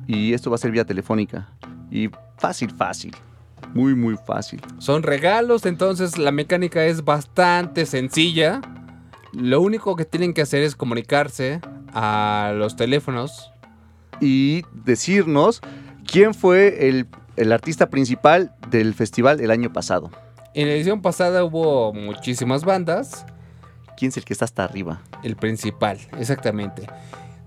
y 0.06 0.32
esto 0.32 0.50
va 0.50 0.56
a 0.56 0.58
ser 0.58 0.70
vía 0.70 0.84
telefónica. 0.84 1.48
Y 1.90 2.10
fácil, 2.38 2.70
fácil. 2.70 3.14
Muy, 3.74 3.94
muy 3.94 4.16
fácil. 4.16 4.60
Son 4.78 5.02
regalos, 5.02 5.66
entonces 5.66 6.18
la 6.18 6.32
mecánica 6.32 6.84
es 6.84 7.04
bastante 7.04 7.84
sencilla. 7.84 8.60
Lo 9.36 9.60
único 9.60 9.96
que 9.96 10.06
tienen 10.06 10.32
que 10.32 10.40
hacer 10.40 10.62
es 10.62 10.74
comunicarse 10.74 11.60
a 11.92 12.54
los 12.54 12.74
teléfonos. 12.74 13.52
Y 14.18 14.62
decirnos 14.72 15.60
quién 16.10 16.32
fue 16.32 16.88
el, 16.88 17.06
el 17.36 17.52
artista 17.52 17.90
principal 17.90 18.54
del 18.70 18.94
festival 18.94 19.42
el 19.42 19.50
año 19.50 19.70
pasado. 19.74 20.10
En 20.54 20.68
la 20.68 20.74
edición 20.74 21.02
pasada 21.02 21.44
hubo 21.44 21.92
muchísimas 21.92 22.64
bandas. 22.64 23.26
¿Quién 23.98 24.08
es 24.08 24.16
el 24.16 24.24
que 24.24 24.32
está 24.32 24.46
hasta 24.46 24.64
arriba? 24.64 25.02
El 25.22 25.36
principal, 25.36 25.98
exactamente. 26.18 26.86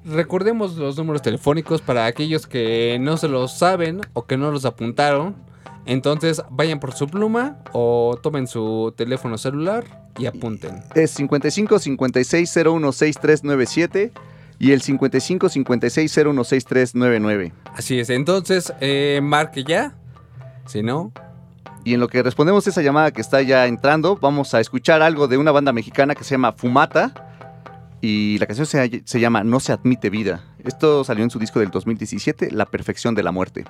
Recordemos 0.06 0.76
los 0.76 0.96
números 0.96 1.24
telefónicos 1.24 1.82
para 1.82 2.06
aquellos 2.06 2.46
que 2.46 3.00
no 3.02 3.18
se 3.18 3.28
los 3.28 3.58
saben 3.58 4.02
o 4.14 4.28
que 4.28 4.38
no 4.38 4.52
los 4.52 4.66
apuntaron. 4.66 5.36
Entonces 5.90 6.44
vayan 6.52 6.80
por 6.80 6.94
su 6.94 7.08
pluma 7.08 7.58
o 7.72 8.16
tomen 8.22 8.46
su 8.46 8.94
teléfono 8.96 9.40
celular 9.40 10.12
y 10.20 10.28
apunten. 10.28 10.84
Es 10.94 11.10
55 11.10 11.80
56 11.80 12.58
01 12.58 12.92
6397 12.92 14.12
y 14.60 14.72
el 14.72 14.84
55 14.84 15.50
56 15.50 16.18
01 16.18 16.44
6399. 16.44 17.54
Así 17.74 18.00
es, 18.00 18.12
entonces 18.12 18.72
eh, 18.82 19.20
marque 19.24 19.64
ya. 19.64 19.96
Si 20.68 20.84
no, 20.84 21.12
Y 21.84 21.96
en 21.96 22.00
lo 22.00 22.08
que 22.08 22.22
respondemos 22.22 22.68
a 22.68 22.70
esa 22.70 22.84
llamada 22.84 23.10
que 23.10 23.22
está 23.22 23.42
ya 23.42 23.66
entrando, 23.66 24.16
vamos 24.16 24.54
a 24.54 24.60
escuchar 24.60 25.02
algo 25.02 25.28
de 25.28 25.40
una 25.40 25.52
banda 25.52 25.74
mexicana 25.74 26.14
que 26.14 26.24
se 26.24 26.36
llama 26.36 26.52
Fumata. 26.52 27.32
Y 28.00 28.38
la 28.38 28.46
canción 28.46 28.68
se, 28.68 29.02
se 29.04 29.20
llama 29.20 29.44
No 29.44 29.60
se 29.60 29.74
admite 29.74 30.12
vida. 30.12 30.44
Esto 30.64 31.04
salió 31.04 31.24
en 31.24 31.32
su 31.32 31.40
disco 31.40 31.60
del 31.60 31.72
2017, 31.72 32.52
La 32.52 32.68
perfección 32.68 33.16
de 33.16 33.24
la 33.24 33.32
muerte. 33.32 33.66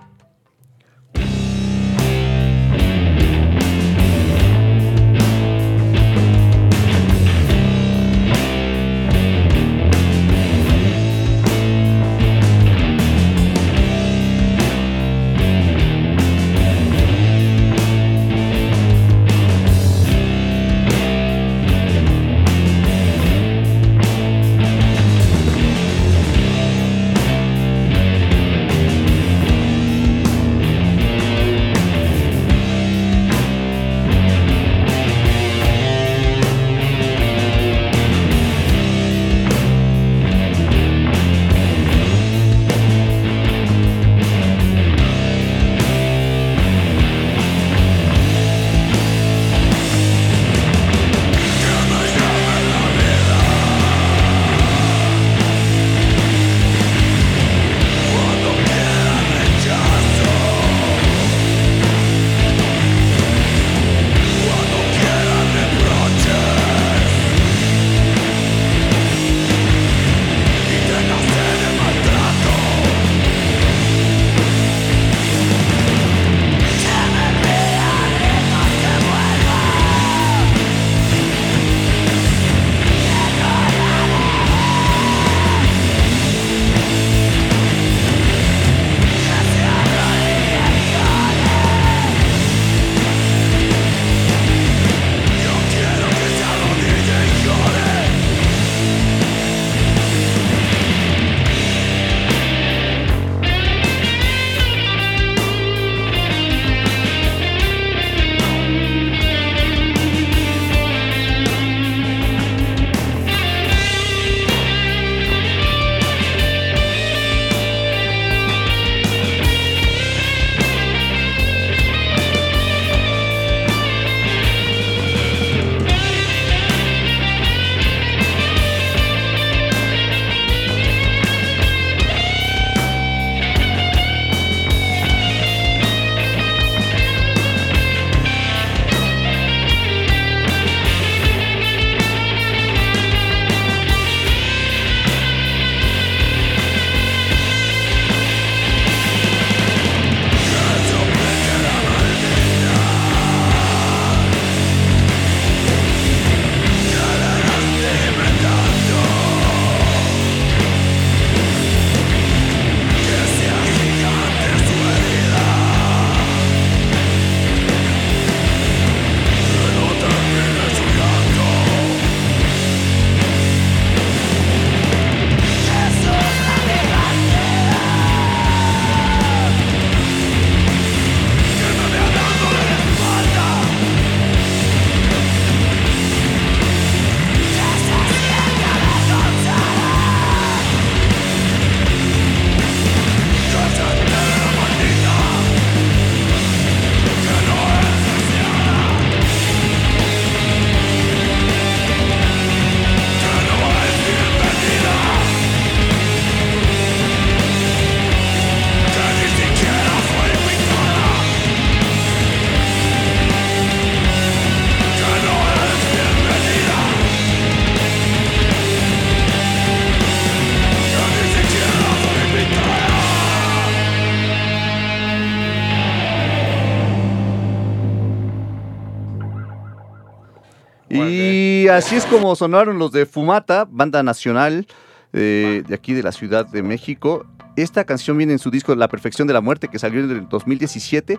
Así 231.80 231.96
es 231.96 232.06
como 232.06 232.36
sonaron 232.36 232.78
los 232.80 232.92
de 232.92 233.06
Fumata, 233.06 233.66
banda 233.70 234.04
nacional 234.04 234.68
eh, 235.14 235.64
de 235.68 235.76
aquí 235.76 235.94
de 235.94 236.04
la 236.04 236.12
Ciudad 236.12 236.46
de 236.46 236.62
México. 236.64 237.26
Esta 237.56 237.84
canción 237.84 238.18
viene 238.18 238.34
en 238.34 238.40
su 238.40 238.52
disco 238.52 238.74
La 238.76 238.88
Perfección 238.88 239.28
de 239.28 239.34
la 239.34 239.42
Muerte, 239.42 239.68
que 239.68 239.80
salió 239.80 240.02
en 240.02 240.10
el 240.12 240.30
2017, 240.30 241.18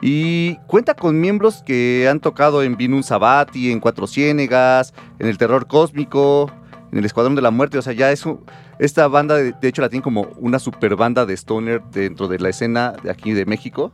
y 0.00 0.56
cuenta 0.66 0.94
con 0.94 1.20
miembros 1.20 1.62
que 1.66 2.08
han 2.10 2.20
tocado 2.20 2.62
en 2.62 2.76
Vinun 2.76 3.02
Sabati, 3.02 3.70
en 3.70 3.80
Cuatro 3.80 4.06
Ciénegas, 4.06 4.94
en 5.18 5.26
El 5.28 5.36
Terror 5.38 5.66
Cósmico, 5.66 6.50
en 6.92 6.98
El 6.98 7.04
Escuadrón 7.04 7.34
de 7.34 7.42
la 7.42 7.50
Muerte. 7.50 7.78
O 7.78 7.82
sea, 7.82 7.92
ya 7.92 8.10
es 8.10 8.24
un- 8.24 8.40
esta 8.78 9.06
banda, 9.08 9.34
de, 9.36 9.52
de 9.52 9.68
hecho, 9.68 9.82
la 9.82 9.88
tiene 9.90 10.02
como 10.02 10.28
una 10.38 10.58
super 10.58 10.96
banda 10.96 11.26
de 11.26 11.34
Stoner 11.34 11.82
dentro 11.92 12.26
de 12.28 12.38
la 12.38 12.48
escena 12.48 12.92
de 13.02 13.10
aquí 13.10 13.32
de 13.32 13.44
México. 13.44 13.92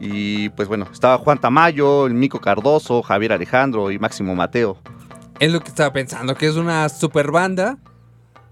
Y 0.00 0.48
pues 0.50 0.66
bueno, 0.66 0.86
estaba 0.90 1.18
Juan 1.18 1.38
Tamayo, 1.38 2.06
el 2.06 2.14
Mico 2.14 2.40
Cardoso, 2.40 3.02
Javier 3.02 3.32
Alejandro 3.34 3.90
y 3.90 3.98
Máximo 3.98 4.34
Mateo. 4.34 4.78
Es 5.40 5.50
lo 5.52 5.60
que 5.60 5.68
estaba 5.68 5.92
pensando, 5.92 6.34
que 6.34 6.46
es 6.46 6.56
una 6.56 6.88
super 6.88 7.30
banda. 7.32 7.78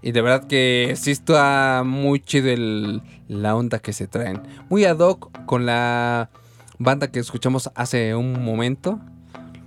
Y 0.01 0.11
de 0.11 0.21
verdad 0.21 0.47
que 0.47 0.93
sí 0.97 1.11
está 1.11 1.83
muy 1.85 2.19
chido 2.19 2.49
el- 2.49 3.01
la 3.27 3.55
onda 3.55 3.79
que 3.79 3.93
se 3.93 4.07
traen. 4.07 4.41
Muy 4.69 4.85
ad 4.85 4.97
hoc 4.99 5.29
con 5.45 5.65
la 5.65 6.29
banda 6.79 7.11
que 7.11 7.19
escuchamos 7.19 7.69
hace 7.75 8.15
un 8.15 8.43
momento. 8.43 8.99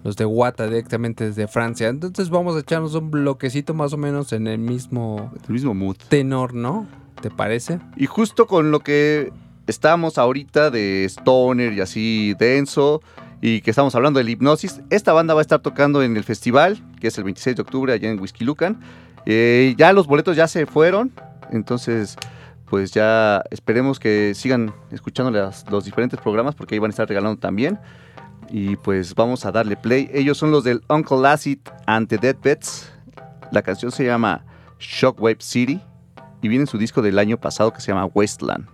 Los 0.04 0.16
de 0.16 0.24
Wata 0.24 0.66
directamente 0.66 1.24
desde 1.28 1.46
Francia. 1.46 1.88
Entonces 1.88 2.28
vamos 2.28 2.56
a 2.56 2.60
echarnos 2.60 2.94
un 2.94 3.10
bloquecito 3.10 3.72
más 3.72 3.92
o 3.92 3.96
menos 3.98 4.32
en 4.32 4.46
el 4.48 4.58
mismo 4.58 5.30
El 5.46 5.52
mismo 5.52 5.74
mood. 5.74 5.96
tenor, 6.08 6.54
¿no? 6.54 6.88
¿Te 7.20 7.30
parece? 7.30 7.78
Y 7.96 8.06
justo 8.06 8.48
con 8.48 8.72
lo 8.72 8.80
que 8.80 9.30
estamos 9.68 10.18
ahorita 10.18 10.70
de 10.70 11.04
Stoner 11.04 11.72
y 11.74 11.80
así 11.82 12.34
denso, 12.36 13.00
y 13.42 13.60
que 13.60 13.68
estamos 13.70 13.94
hablando 13.94 14.18
del 14.18 14.30
hipnosis, 14.30 14.80
esta 14.88 15.12
banda 15.12 15.34
va 15.34 15.40
a 15.40 15.42
estar 15.42 15.60
tocando 15.60 16.02
en 16.02 16.16
el 16.16 16.24
festival, 16.24 16.78
que 17.00 17.08
es 17.08 17.18
el 17.18 17.24
26 17.24 17.56
de 17.56 17.62
octubre 17.62 17.92
allá 17.92 18.08
en 18.08 18.18
Whisky 18.18 18.44
Lucan. 18.44 18.80
Eh, 19.26 19.74
ya 19.76 19.92
los 19.92 20.06
boletos 20.06 20.34
ya 20.36 20.48
se 20.48 20.64
fueron, 20.64 21.12
entonces 21.50 22.16
pues 22.70 22.90
ya 22.92 23.42
esperemos 23.50 23.98
que 24.00 24.32
sigan 24.34 24.72
escuchando 24.90 25.30
las- 25.30 25.70
los 25.70 25.84
diferentes 25.84 26.18
programas 26.18 26.54
porque 26.54 26.74
ahí 26.74 26.78
van 26.78 26.88
a 26.90 26.92
estar 26.92 27.06
regalando 27.06 27.38
también. 27.38 27.78
Y 28.48 28.76
pues 28.76 29.14
vamos 29.14 29.44
a 29.44 29.52
darle 29.52 29.76
play. 29.76 30.08
Ellos 30.12 30.38
son 30.38 30.50
los 30.50 30.64
del 30.64 30.82
Uncle 30.88 31.26
Acid 31.28 31.58
and 31.86 32.08
the 32.08 32.16
Deathbeds. 32.18 32.90
La 33.50 33.60
canción 33.62 33.92
se 33.92 34.04
llama 34.04 34.44
Shockwave 34.78 35.36
City 35.40 35.80
y 36.40 36.48
viene 36.48 36.62
en 36.62 36.66
su 36.66 36.78
disco 36.78 37.02
del 37.02 37.18
año 37.18 37.38
pasado 37.38 37.72
que 37.72 37.80
se 37.80 37.88
llama 37.92 38.06
Wasteland. 38.06 38.66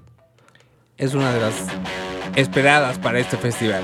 Es 0.97 1.15
una 1.15 1.33
de 1.33 1.41
las 1.41 1.55
esperadas 2.37 2.99
para 2.99 3.19
este 3.19 3.37
festival. 3.37 3.83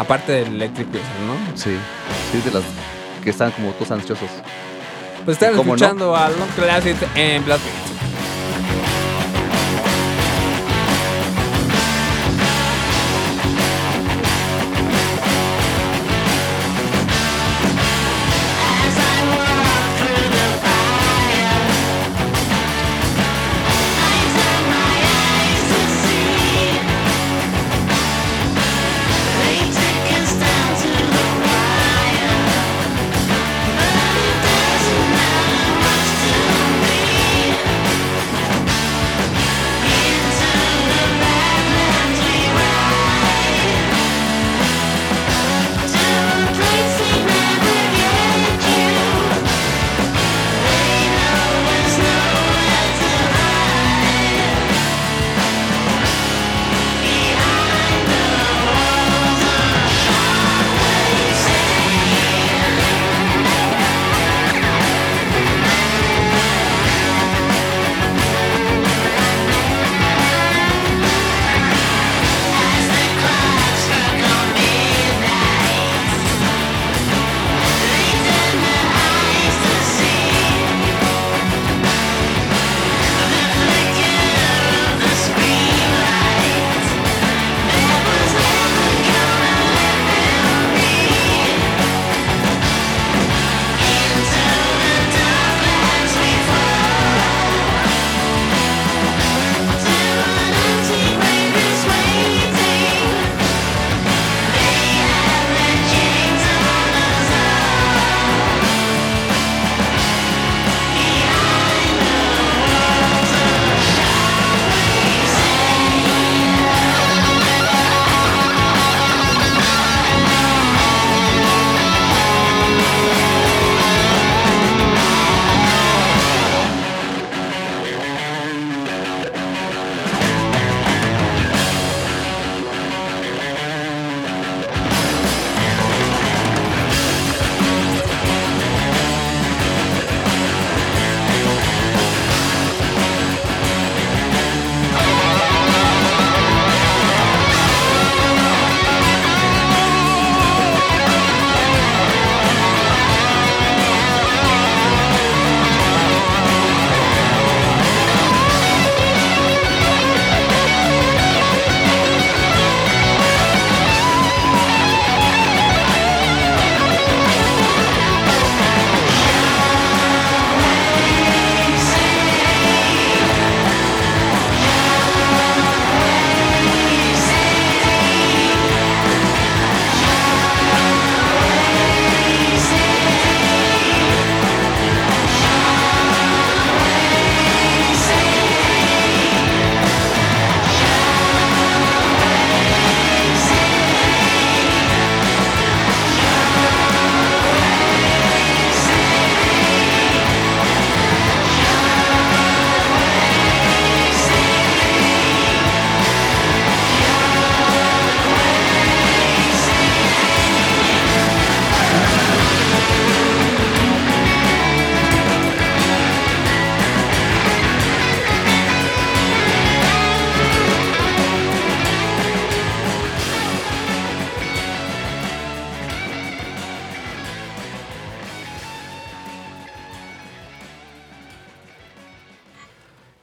Aparte 0.00 0.32
del 0.32 0.54
Electric 0.54 0.88
Wizard, 0.88 1.20
¿no? 1.26 1.56
Sí, 1.56 1.76
sí, 2.32 2.40
de 2.42 2.50
las 2.50 2.64
que 3.22 3.28
están 3.28 3.50
como 3.50 3.70
todos 3.72 3.90
ansiosos. 3.90 4.30
Pues 5.26 5.36
están 5.36 5.54
escuchando 5.54 6.16
a 6.16 6.30
Long 6.30 6.48
Classic 6.56 6.96
en 7.14 7.44
Blast 7.44 7.62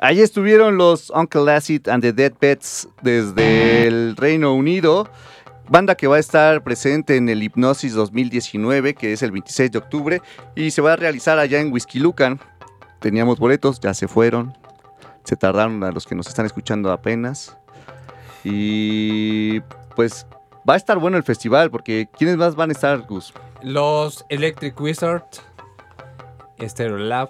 Ahí 0.08 0.22
estuvieron 0.22 0.78
los 0.78 1.10
Uncle 1.10 1.51
Acid 1.51 1.89
and 1.89 2.01
the 2.01 2.14
Dead 2.14 2.32
Pets 2.32 2.88
desde 3.01 3.88
el 3.88 4.16
Reino 4.16 4.53
Unido. 4.53 5.10
Banda 5.68 5.95
que 5.95 6.08
va 6.08 6.16
a 6.16 6.20
estar 6.20 6.64
presente 6.64 7.18
en 7.18 7.28
el 7.28 7.43
Hipnosis 7.43 7.93
2019, 7.93 8.93
que 8.93 9.12
es 9.12 9.22
el 9.22 9.32
26 9.32 9.70
de 9.70 9.78
octubre, 9.78 10.22
y 10.55 10.72
se 10.72 10.82
va 10.82 10.93
a 10.93 10.95
realizar 10.95 11.39
allá 11.39 11.60
en 11.60 11.74
Whisky 11.74 11.99
Lucan. 11.99 12.39
Teníamos 13.01 13.38
boletos, 13.38 13.82
ya 13.82 13.93
se 13.93 14.08
fueron. 14.08 14.58
Se 15.26 15.36
tardaron 15.36 15.84
a 15.84 15.91
los 15.91 16.05
que 16.05 16.16
nos 16.16 16.28
están 16.28 16.45
escuchando 16.45 16.89
apenas. 16.89 17.58
Y 18.45 19.60
pues 19.93 20.26
va 20.60 20.76
a 20.76 20.78
estar 20.78 20.99
bueno 20.99 21.18
el 21.18 21.24
festival, 21.24 21.70
porque 21.70 22.08
¿quiénes 22.18 22.38
más 22.38 22.55
van 22.55 22.70
a 22.70 22.72
estar, 22.72 23.01
Gus? 23.01 23.34
Los 23.62 24.26
Electric 24.30 24.80
Wizard, 24.80 25.26
Stereo 26.62 26.97
Lab, 26.97 27.30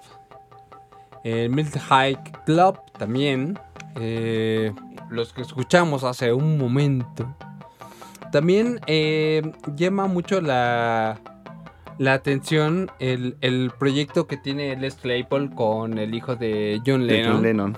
el 1.28 1.50
Milt 1.50 1.76
Hike 1.90 2.32
Club 2.46 2.80
también, 2.98 3.60
eh, 4.00 4.72
los 5.10 5.34
que 5.34 5.42
escuchamos 5.42 6.04
hace 6.04 6.34
un 6.34 6.58
momento. 6.58 7.36
También 8.32 8.80
eh, 8.88 9.42
llama 9.76 10.08
mucho 10.08 10.42
la, 10.42 11.20
la 11.98 12.14
atención 12.14 12.92
el, 13.00 13.38
el 13.42 13.72
proyecto 13.80 14.28
que 14.28 14.38
tiene 14.38 14.76
Les 14.76 14.96
Claypool 14.96 15.54
con 15.56 15.98
el 15.98 16.14
hijo 16.14 16.36
de 16.36 16.82
John 16.86 17.08
De 17.08 17.14
Lennon. 17.14 17.34
John 17.34 17.44
Lennon. 17.44 17.78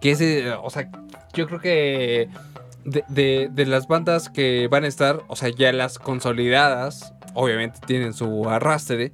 Que 0.00 0.10
es, 0.12 0.20
eh, 0.20 0.52
o 0.62 0.70
sea, 0.70 0.90
yo 1.34 1.46
creo 1.46 1.60
que 1.60 2.28
de, 2.84 3.04
de- 3.08 3.48
de 3.52 3.66
las 3.66 3.86
bandas 3.88 4.28
que 4.28 4.68
van 4.68 4.84
a 4.84 4.86
estar, 4.86 5.22
o 5.28 5.36
sea, 5.36 5.48
ya 5.50 5.72
las 5.72 5.98
consolidadas, 5.98 7.12
obviamente 7.34 7.78
tienen 7.86 8.12
su 8.14 8.48
arrastre, 8.48 9.12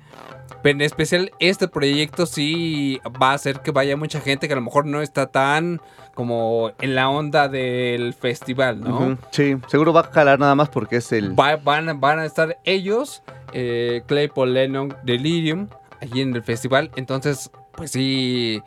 pero 0.62 0.74
en 0.76 0.80
especial 0.82 1.30
este 1.38 1.68
proyecto 1.68 2.26
sí 2.26 3.00
va 3.22 3.30
a 3.30 3.34
hacer 3.34 3.61
que 3.61 3.70
vaya 3.70 3.96
mucha 3.96 4.20
gente 4.20 4.46
que 4.46 4.52
a 4.52 4.56
lo 4.56 4.62
mejor 4.62 4.86
no 4.86 5.00
está 5.02 5.26
tan 5.26 5.80
como 6.14 6.72
en 6.80 6.94
la 6.94 7.08
onda 7.08 7.48
del 7.48 8.12
festival, 8.14 8.80
¿no? 8.80 9.16
Sí, 9.30 9.56
seguro 9.68 9.92
va 9.92 10.00
a 10.00 10.04
jalar 10.12 10.38
nada 10.38 10.54
más 10.54 10.68
porque 10.68 10.96
es 10.96 11.11
el... 11.12 11.38
Va- 11.38 11.56
van, 11.56 11.98
van 12.00 12.18
a 12.18 12.26
estar 12.26 12.58
ellos, 12.64 13.22
eh, 13.52 14.02
Claypool 14.06 14.52
Lennon, 14.52 14.94
Delirium, 15.02 15.68
allí 16.00 16.20
en 16.20 16.34
el 16.34 16.42
festival. 16.42 16.90
Entonces, 16.96 17.50
pues 17.72 17.92
sí, 17.92 18.61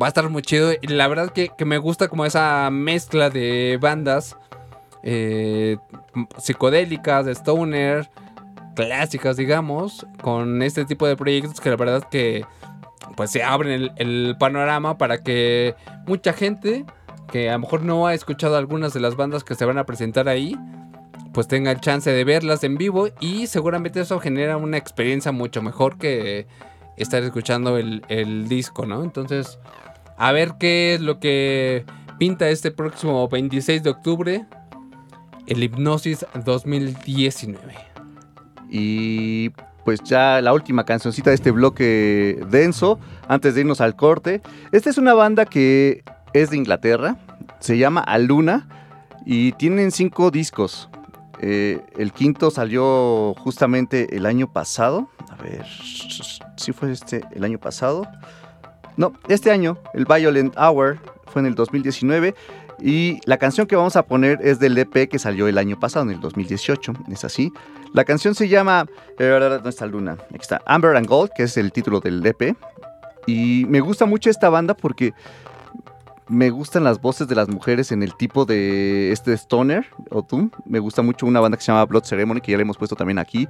va 0.00 0.06
a 0.06 0.08
estar 0.08 0.28
muy 0.28 0.42
chido. 0.42 0.70
Y 0.80 0.86
la 0.88 1.08
verdad 1.08 1.30
que, 1.30 1.50
que 1.56 1.64
me 1.64 1.78
gusta 1.78 2.06
como 2.08 2.24
esa 2.26 2.68
mezcla 2.70 3.28
de 3.30 3.78
bandas 3.80 4.36
eh, 5.02 5.78
psicodélicas, 6.38 7.26
de 7.26 7.32
stoner, 7.32 8.08
clásicas, 8.86 9.36
digamos, 9.36 10.06
con 10.22 10.62
este 10.62 10.84
tipo 10.84 11.06
de 11.06 11.16
proyectos 11.16 11.60
que 11.60 11.70
la 11.70 11.76
verdad 11.76 12.08
que 12.10 12.44
pues 13.16 13.30
se 13.30 13.42
abren 13.42 13.90
el, 13.96 14.36
panorama 14.38 14.96
para 14.96 15.22
que 15.22 15.74
mucha 16.06 16.32
gente 16.32 16.84
que 17.30 17.50
a 17.50 17.54
lo 17.54 17.60
mejor 17.60 17.82
no 17.82 18.06
ha 18.06 18.14
escuchado 18.14 18.56
algunas 18.56 18.92
de 18.92 19.00
las 19.00 19.16
bandas 19.16 19.44
que 19.44 19.54
se 19.54 19.64
van 19.64 19.78
a 19.78 19.84
presentar 19.84 20.28
ahí, 20.28 20.56
pues 21.32 21.46
tenga 21.46 21.70
el 21.70 21.80
chance 21.80 22.10
de 22.10 22.24
verlas 22.24 22.64
en 22.64 22.76
vivo 22.76 23.08
y 23.20 23.46
seguramente 23.46 24.00
eso 24.00 24.18
genera 24.18 24.56
una 24.56 24.78
experiencia 24.78 25.30
mucho 25.30 25.62
mejor 25.62 25.98
que 25.98 26.46
estar 26.96 27.22
escuchando 27.22 27.78
el 27.78 28.48
disco, 28.48 28.86
¿no? 28.86 29.04
Entonces, 29.04 29.58
a 30.16 30.32
ver 30.32 30.54
qué 30.58 30.94
es 30.94 31.00
lo 31.00 31.20
que 31.20 31.84
pinta 32.18 32.48
este 32.48 32.70
próximo 32.70 33.28
26 33.28 33.82
de 33.82 33.90
octubre, 33.90 34.46
el 35.46 35.62
Hipnosis 35.62 36.26
2019. 36.44 37.89
Y 38.70 39.50
pues 39.84 40.00
ya 40.04 40.40
la 40.40 40.52
última 40.52 40.84
cancioncita 40.84 41.30
de 41.30 41.36
este 41.36 41.50
bloque 41.50 42.44
denso, 42.48 42.98
antes 43.28 43.54
de 43.54 43.62
irnos 43.62 43.80
al 43.80 43.96
corte. 43.96 44.40
Esta 44.72 44.90
es 44.90 44.98
una 44.98 45.14
banda 45.14 45.46
que 45.46 46.04
es 46.32 46.50
de 46.50 46.56
Inglaterra, 46.56 47.16
se 47.58 47.78
llama 47.78 48.00
Aluna 48.00 48.68
y 49.26 49.52
tienen 49.52 49.90
cinco 49.90 50.30
discos. 50.30 50.88
Eh, 51.40 51.80
el 51.96 52.12
quinto 52.12 52.50
salió 52.50 53.34
justamente 53.38 54.16
el 54.16 54.26
año 54.26 54.52
pasado. 54.52 55.08
A 55.30 55.42
ver, 55.42 55.64
si 56.56 56.72
fue 56.72 56.92
este 56.92 57.22
el 57.32 57.44
año 57.44 57.58
pasado. 57.58 58.06
No, 58.96 59.14
este 59.28 59.50
año, 59.50 59.78
el 59.94 60.04
Violent 60.04 60.54
Hour, 60.58 60.98
fue 61.26 61.40
en 61.40 61.46
el 61.46 61.54
2019. 61.54 62.34
Y 62.80 63.20
la 63.26 63.36
canción 63.36 63.66
que 63.66 63.76
vamos 63.76 63.96
a 63.96 64.04
poner 64.06 64.38
es 64.42 64.58
del 64.58 64.76
EP 64.78 65.08
que 65.08 65.18
salió 65.18 65.48
el 65.48 65.58
año 65.58 65.78
pasado, 65.78 66.06
en 66.06 66.12
el 66.12 66.20
2018. 66.20 66.92
Es 67.10 67.24
así. 67.24 67.52
La 67.92 68.04
canción 68.04 68.34
se 68.34 68.48
llama. 68.48 68.86
eh, 69.18 69.28
¿Dónde 69.28 69.68
está 69.68 69.86
Luna? 69.86 70.16
Aquí 70.28 70.38
está. 70.40 70.62
Amber 70.66 70.96
and 70.96 71.06
Gold, 71.06 71.30
que 71.36 71.42
es 71.42 71.56
el 71.56 71.72
título 71.72 72.00
del 72.00 72.24
EP. 72.24 72.56
Y 73.26 73.66
me 73.68 73.80
gusta 73.80 74.06
mucho 74.06 74.30
esta 74.30 74.48
banda 74.48 74.74
porque 74.74 75.12
me 76.26 76.48
gustan 76.50 76.84
las 76.84 77.00
voces 77.00 77.28
de 77.28 77.34
las 77.34 77.48
mujeres 77.48 77.92
en 77.92 78.02
el 78.02 78.14
tipo 78.16 78.44
de 78.44 79.12
este 79.12 79.32
stoner 79.34 79.86
o 80.10 80.22
doom. 80.22 80.50
Me 80.64 80.78
gusta 80.78 81.02
mucho 81.02 81.26
una 81.26 81.40
banda 81.40 81.58
que 81.58 81.64
se 81.64 81.72
llama 81.72 81.84
Blood 81.84 82.04
Ceremony, 82.04 82.40
que 82.40 82.52
ya 82.52 82.56
le 82.56 82.62
hemos 82.62 82.78
puesto 82.78 82.96
también 82.96 83.18
aquí. 83.18 83.48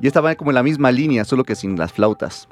Y 0.00 0.06
esta 0.06 0.20
va 0.20 0.34
como 0.34 0.50
en 0.50 0.54
la 0.54 0.62
misma 0.62 0.92
línea, 0.92 1.24
solo 1.24 1.44
que 1.44 1.56
sin 1.56 1.76
las 1.78 1.92
flautas. 1.92 2.48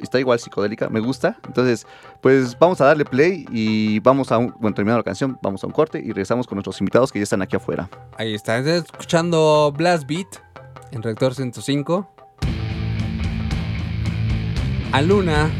Está 0.00 0.18
igual 0.18 0.38
psicodélica, 0.38 0.88
me 0.88 1.00
gusta. 1.00 1.38
Entonces, 1.46 1.86
pues 2.20 2.58
vamos 2.58 2.80
a 2.80 2.86
darle 2.86 3.04
play 3.04 3.46
y 3.50 4.00
vamos 4.00 4.32
a 4.32 4.38
un, 4.38 4.54
bueno, 4.58 4.74
terminando 4.74 4.98
la 4.98 5.04
canción, 5.04 5.38
vamos 5.42 5.62
a 5.64 5.66
un 5.66 5.72
corte 5.72 5.98
y 5.98 6.08
regresamos 6.08 6.46
con 6.46 6.56
nuestros 6.56 6.80
invitados 6.80 7.12
que 7.12 7.18
ya 7.18 7.24
están 7.24 7.42
aquí 7.42 7.56
afuera. 7.56 7.88
Ahí 8.16 8.34
está, 8.34 8.58
escuchando 8.58 9.72
Blast 9.76 10.06
Beat 10.06 10.28
en 10.92 11.02
Reactor 11.02 11.34
105. 11.34 12.08
A 14.92 15.02
Luna. 15.02 15.50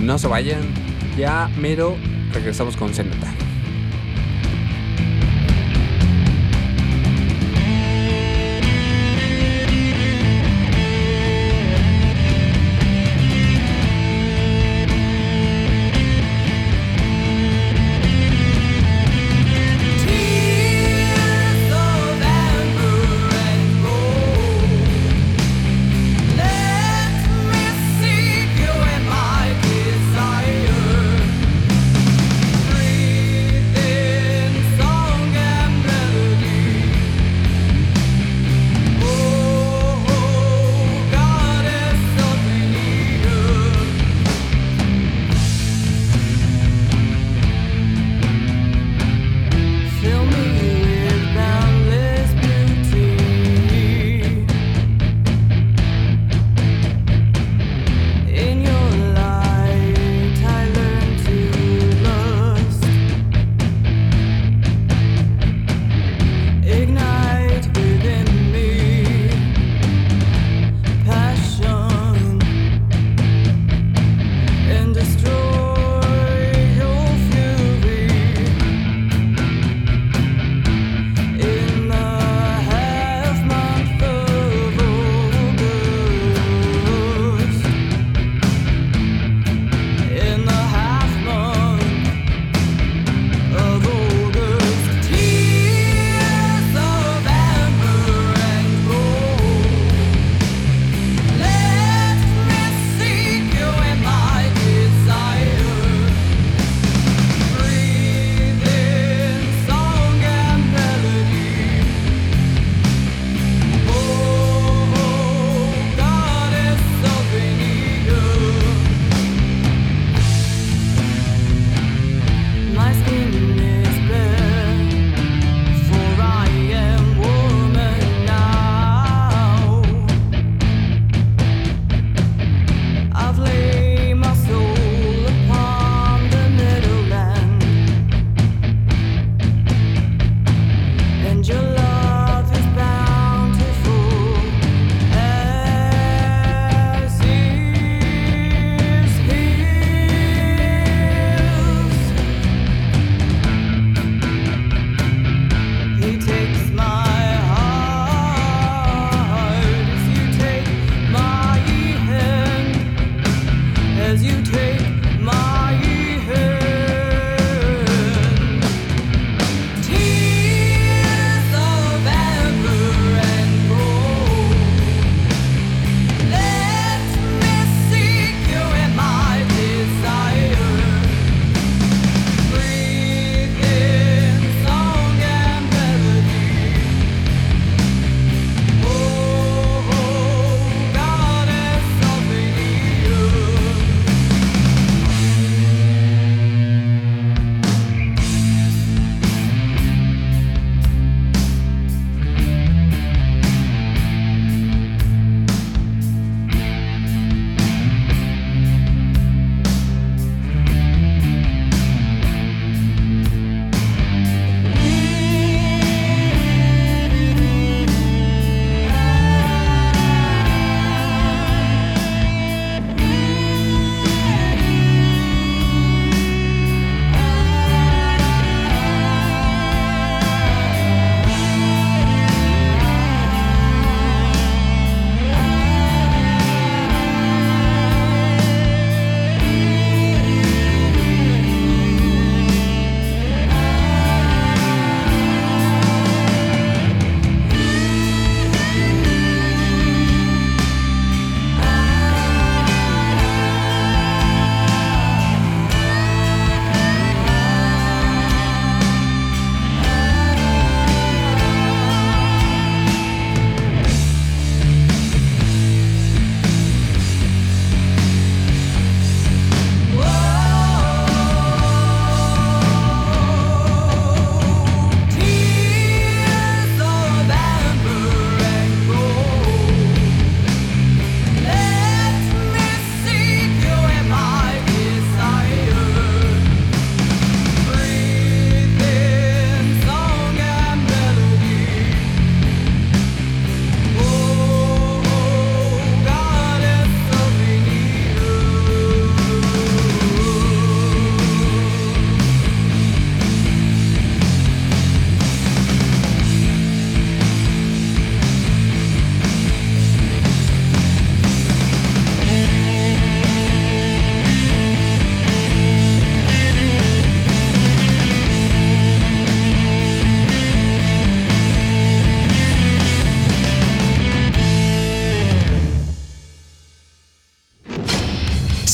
No 0.00 0.18
se 0.18 0.28
vayan. 0.28 0.62
Ya 1.16 1.50
mero 1.58 1.96
regresamos 2.32 2.76
con 2.76 2.94
Zenata. 2.94 3.32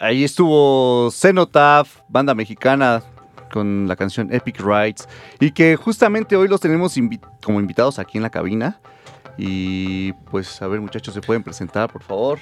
Ahí 0.00 0.22
estuvo 0.24 1.10
Cenotaph, 1.10 1.88
banda 2.08 2.34
mexicana, 2.34 3.02
con 3.52 3.88
la 3.88 3.96
canción 3.96 4.32
Epic 4.32 4.60
Rides. 4.60 5.08
Y 5.40 5.50
que 5.50 5.76
justamente 5.76 6.36
hoy 6.36 6.48
los 6.48 6.60
tenemos 6.60 6.96
invi- 6.96 7.20
como 7.42 7.58
invitados 7.60 7.98
aquí 7.98 8.18
en 8.18 8.22
la 8.22 8.30
cabina. 8.30 8.78
Y 9.36 10.12
pues, 10.30 10.60
a 10.62 10.66
ver, 10.68 10.80
muchachos, 10.80 11.14
¿se 11.14 11.20
pueden 11.20 11.42
presentar, 11.42 11.90
por 11.92 12.02
favor? 12.02 12.38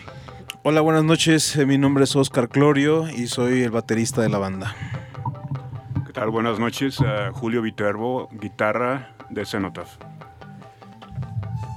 Hola, 0.64 0.80
buenas 0.80 1.04
noches. 1.04 1.56
Eh, 1.56 1.64
Mi 1.66 1.78
nombre 1.78 2.04
es 2.04 2.14
Oscar 2.16 2.48
Clorio 2.48 3.08
y 3.08 3.26
soy 3.26 3.62
el 3.62 3.70
baterista 3.70 4.20
de 4.22 4.28
la 4.28 4.38
banda. 4.38 4.74
¿Qué 6.06 6.12
tal? 6.12 6.30
Buenas 6.30 6.58
noches. 6.58 6.98
Julio 7.34 7.62
Viterbo, 7.62 8.28
guitarra 8.32 9.14
de 9.30 9.44
Cenotaph. 9.46 9.96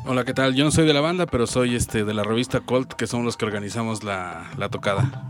Hola, 0.06 0.24
¿qué 0.24 0.34
tal? 0.34 0.56
Yo 0.56 0.64
no 0.66 0.72
soy 0.72 0.88
de 0.88 0.94
la 0.94 1.02
banda, 1.02 1.26
pero 1.28 1.46
soy 1.46 1.76
este 1.76 2.04
de 2.04 2.14
la 2.14 2.24
revista 2.24 2.62
Colt, 2.62 2.94
que 2.94 3.06
somos 3.06 3.26
los 3.26 3.38
que 3.38 3.46
organizamos 3.46 4.04
la, 4.04 4.46
la 4.58 4.70
tocada. 4.70 5.30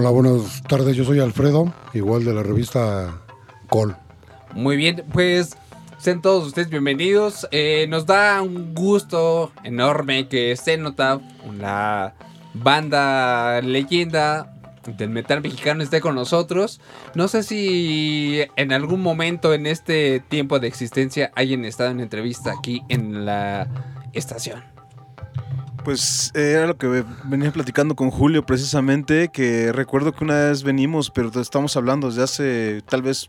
Hola, 0.00 0.10
buenas 0.10 0.62
tardes. 0.62 0.94
Yo 0.94 1.02
soy 1.02 1.18
Alfredo, 1.18 1.74
igual 1.92 2.24
de 2.24 2.32
la 2.32 2.44
revista 2.44 3.20
Col. 3.68 3.96
Muy 4.54 4.76
bien, 4.76 5.04
pues 5.12 5.56
sean 5.98 6.22
todos 6.22 6.46
ustedes 6.46 6.70
bienvenidos. 6.70 7.48
Eh, 7.50 7.84
nos 7.88 8.06
da 8.06 8.40
un 8.40 8.76
gusto 8.76 9.50
enorme 9.64 10.28
que 10.28 10.54
Cenotaph, 10.56 11.20
una 11.44 12.14
banda 12.54 13.60
leyenda, 13.60 14.54
del 14.86 15.10
metal 15.10 15.40
mexicano 15.40 15.82
esté 15.82 16.00
con 16.00 16.14
nosotros. 16.14 16.80
No 17.16 17.26
sé 17.26 17.42
si 17.42 18.42
en 18.54 18.72
algún 18.72 19.02
momento 19.02 19.52
en 19.52 19.66
este 19.66 20.20
tiempo 20.20 20.60
de 20.60 20.68
existencia 20.68 21.32
hayan 21.34 21.64
estado 21.64 21.90
en 21.90 21.98
entrevista 21.98 22.52
aquí 22.56 22.82
en 22.88 23.26
la 23.26 23.66
estación. 24.12 24.77
Pues 25.88 26.30
eh, 26.34 26.52
era 26.54 26.66
lo 26.66 26.76
que 26.76 26.86
ve- 26.86 27.04
venía 27.24 27.50
platicando 27.50 27.94
con 27.96 28.10
Julio 28.10 28.44
precisamente, 28.44 29.28
que 29.32 29.72
recuerdo 29.72 30.12
que 30.12 30.22
una 30.22 30.34
vez 30.50 30.62
venimos, 30.62 31.10
pero 31.10 31.30
estamos 31.40 31.76
hablando 31.78 32.08
desde 32.08 32.22
hace 32.24 32.82
tal 32.90 33.00
vez 33.00 33.26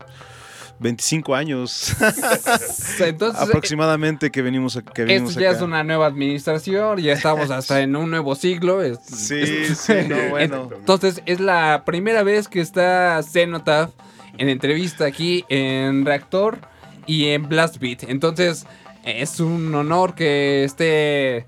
25 0.78 1.34
años 1.34 1.94
Entonces, 3.00 3.40
aproximadamente 3.40 4.30
que 4.30 4.42
venimos, 4.42 4.76
a- 4.76 4.82
que 4.82 5.04
venimos 5.04 5.30
esto 5.30 5.40
ya 5.40 5.48
acá. 5.48 5.56
es 5.58 5.62
una 5.62 5.82
nueva 5.84 6.04
administración, 6.06 6.98
ya 6.98 7.14
estamos 7.14 7.50
hasta 7.50 7.80
en 7.80 7.96
un 7.96 8.10
nuevo 8.10 8.34
siglo. 8.34 8.82
es- 8.82 8.98
Sí, 9.04 9.40
es- 9.40 9.78
sí, 9.78 9.94
no, 10.08 10.16
bueno. 10.30 10.68
Entonces, 10.74 11.22
es 11.24 11.40
la 11.40 11.84
primera 11.86 12.22
vez 12.22 12.46
que 12.48 12.60
está 12.60 13.22
Cenotaph 13.22 13.90
en 14.36 14.50
entrevista 14.50 15.06
aquí 15.06 15.44
en 15.48 16.04
Reactor 16.04 16.58
y 17.06 17.26
en 17.28 17.48
Blast 17.48 17.78
Beat. 17.78 18.02
Entonces, 18.08 18.66
es 19.02 19.40
un 19.40 19.74
honor 19.74 20.14
que 20.14 20.64
esté, 20.64 21.46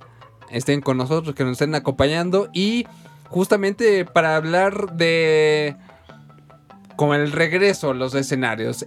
estén 0.52 0.80
con 0.80 0.96
nosotros, 0.96 1.34
que 1.34 1.44
nos 1.44 1.52
estén 1.52 1.74
acompañando. 1.74 2.48
Y 2.52 2.86
justamente 3.28 4.04
para 4.04 4.36
hablar 4.36 4.94
de 4.94 5.76
como 6.96 7.14
el 7.14 7.32
regreso 7.32 7.90
a 7.90 7.94
los 7.94 8.14
escenarios, 8.14 8.86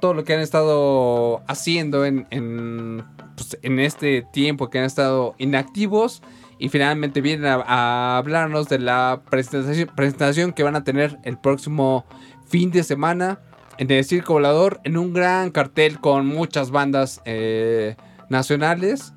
todo 0.00 0.14
lo 0.14 0.24
que 0.24 0.34
han 0.34 0.40
estado 0.40 1.42
haciendo 1.46 2.04
en, 2.04 3.04
pues, 3.36 3.58
en 3.62 3.78
este 3.78 4.26
tiempo 4.32 4.70
que 4.70 4.78
han 4.78 4.84
estado 4.84 5.34
inactivos. 5.38 6.22
Y 6.58 6.68
finalmente 6.68 7.20
vienen 7.20 7.46
a, 7.46 8.16
hablarnos 8.16 8.68
de 8.68 8.78
la 8.78 9.22
presentación, 9.28 9.90
presentación 9.96 10.52
que 10.52 10.62
van 10.62 10.76
a 10.76 10.84
tener 10.84 11.18
el 11.24 11.36
próximo 11.36 12.04
fin 12.46 12.70
de 12.70 12.84
semana 12.84 13.40
en 13.78 13.90
el 13.90 14.04
Circo 14.04 14.34
Volador 14.34 14.80
en 14.84 14.96
un 14.96 15.12
gran 15.12 15.50
cartel 15.50 15.98
con 15.98 16.26
muchas 16.26 16.70
bandas 16.70 17.20
eh, 17.24 17.96
nacionales 18.28 19.12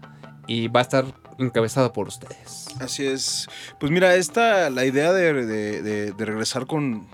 y 0.48 0.68
va 0.68 0.80
a 0.82 0.84
estar 0.84 1.06
encabezado 1.38 1.92
por 1.94 2.08
ustedes. 2.08 2.68
Así 2.80 3.06
es. 3.06 3.48
Pues 3.80 3.92
mira, 3.92 4.16
esta, 4.16 4.70
la 4.70 4.86
idea 4.86 5.12
de, 5.14 5.34
de- 5.46 5.82
de- 6.14 6.26
regresar 6.26 6.66
con, 6.66 7.08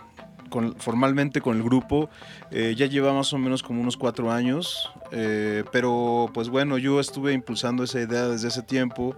con- 0.49 0.75
formalmente 0.77 1.41
con 1.41 1.57
el 1.57 1.63
grupo 1.63 2.09
eh, 2.51 2.75
ya 2.77 2.85
lleva 2.85 3.13
más 3.13 3.31
o 3.33 3.37
menos 3.37 3.63
como 3.63 3.81
unos 3.81 3.97
cuatro 3.97 4.31
años. 4.31 4.91
eh, 5.11 5.63
pero 5.71 6.29
pues 6.33 6.49
bueno, 6.49 6.77
yo 6.77 6.99
estuve 6.99 7.33
impulsando 7.33 7.83
esa 7.83 7.99
idea 7.99 8.27
desde 8.27 8.47
ese 8.49 8.61
tiempo. 8.61 9.15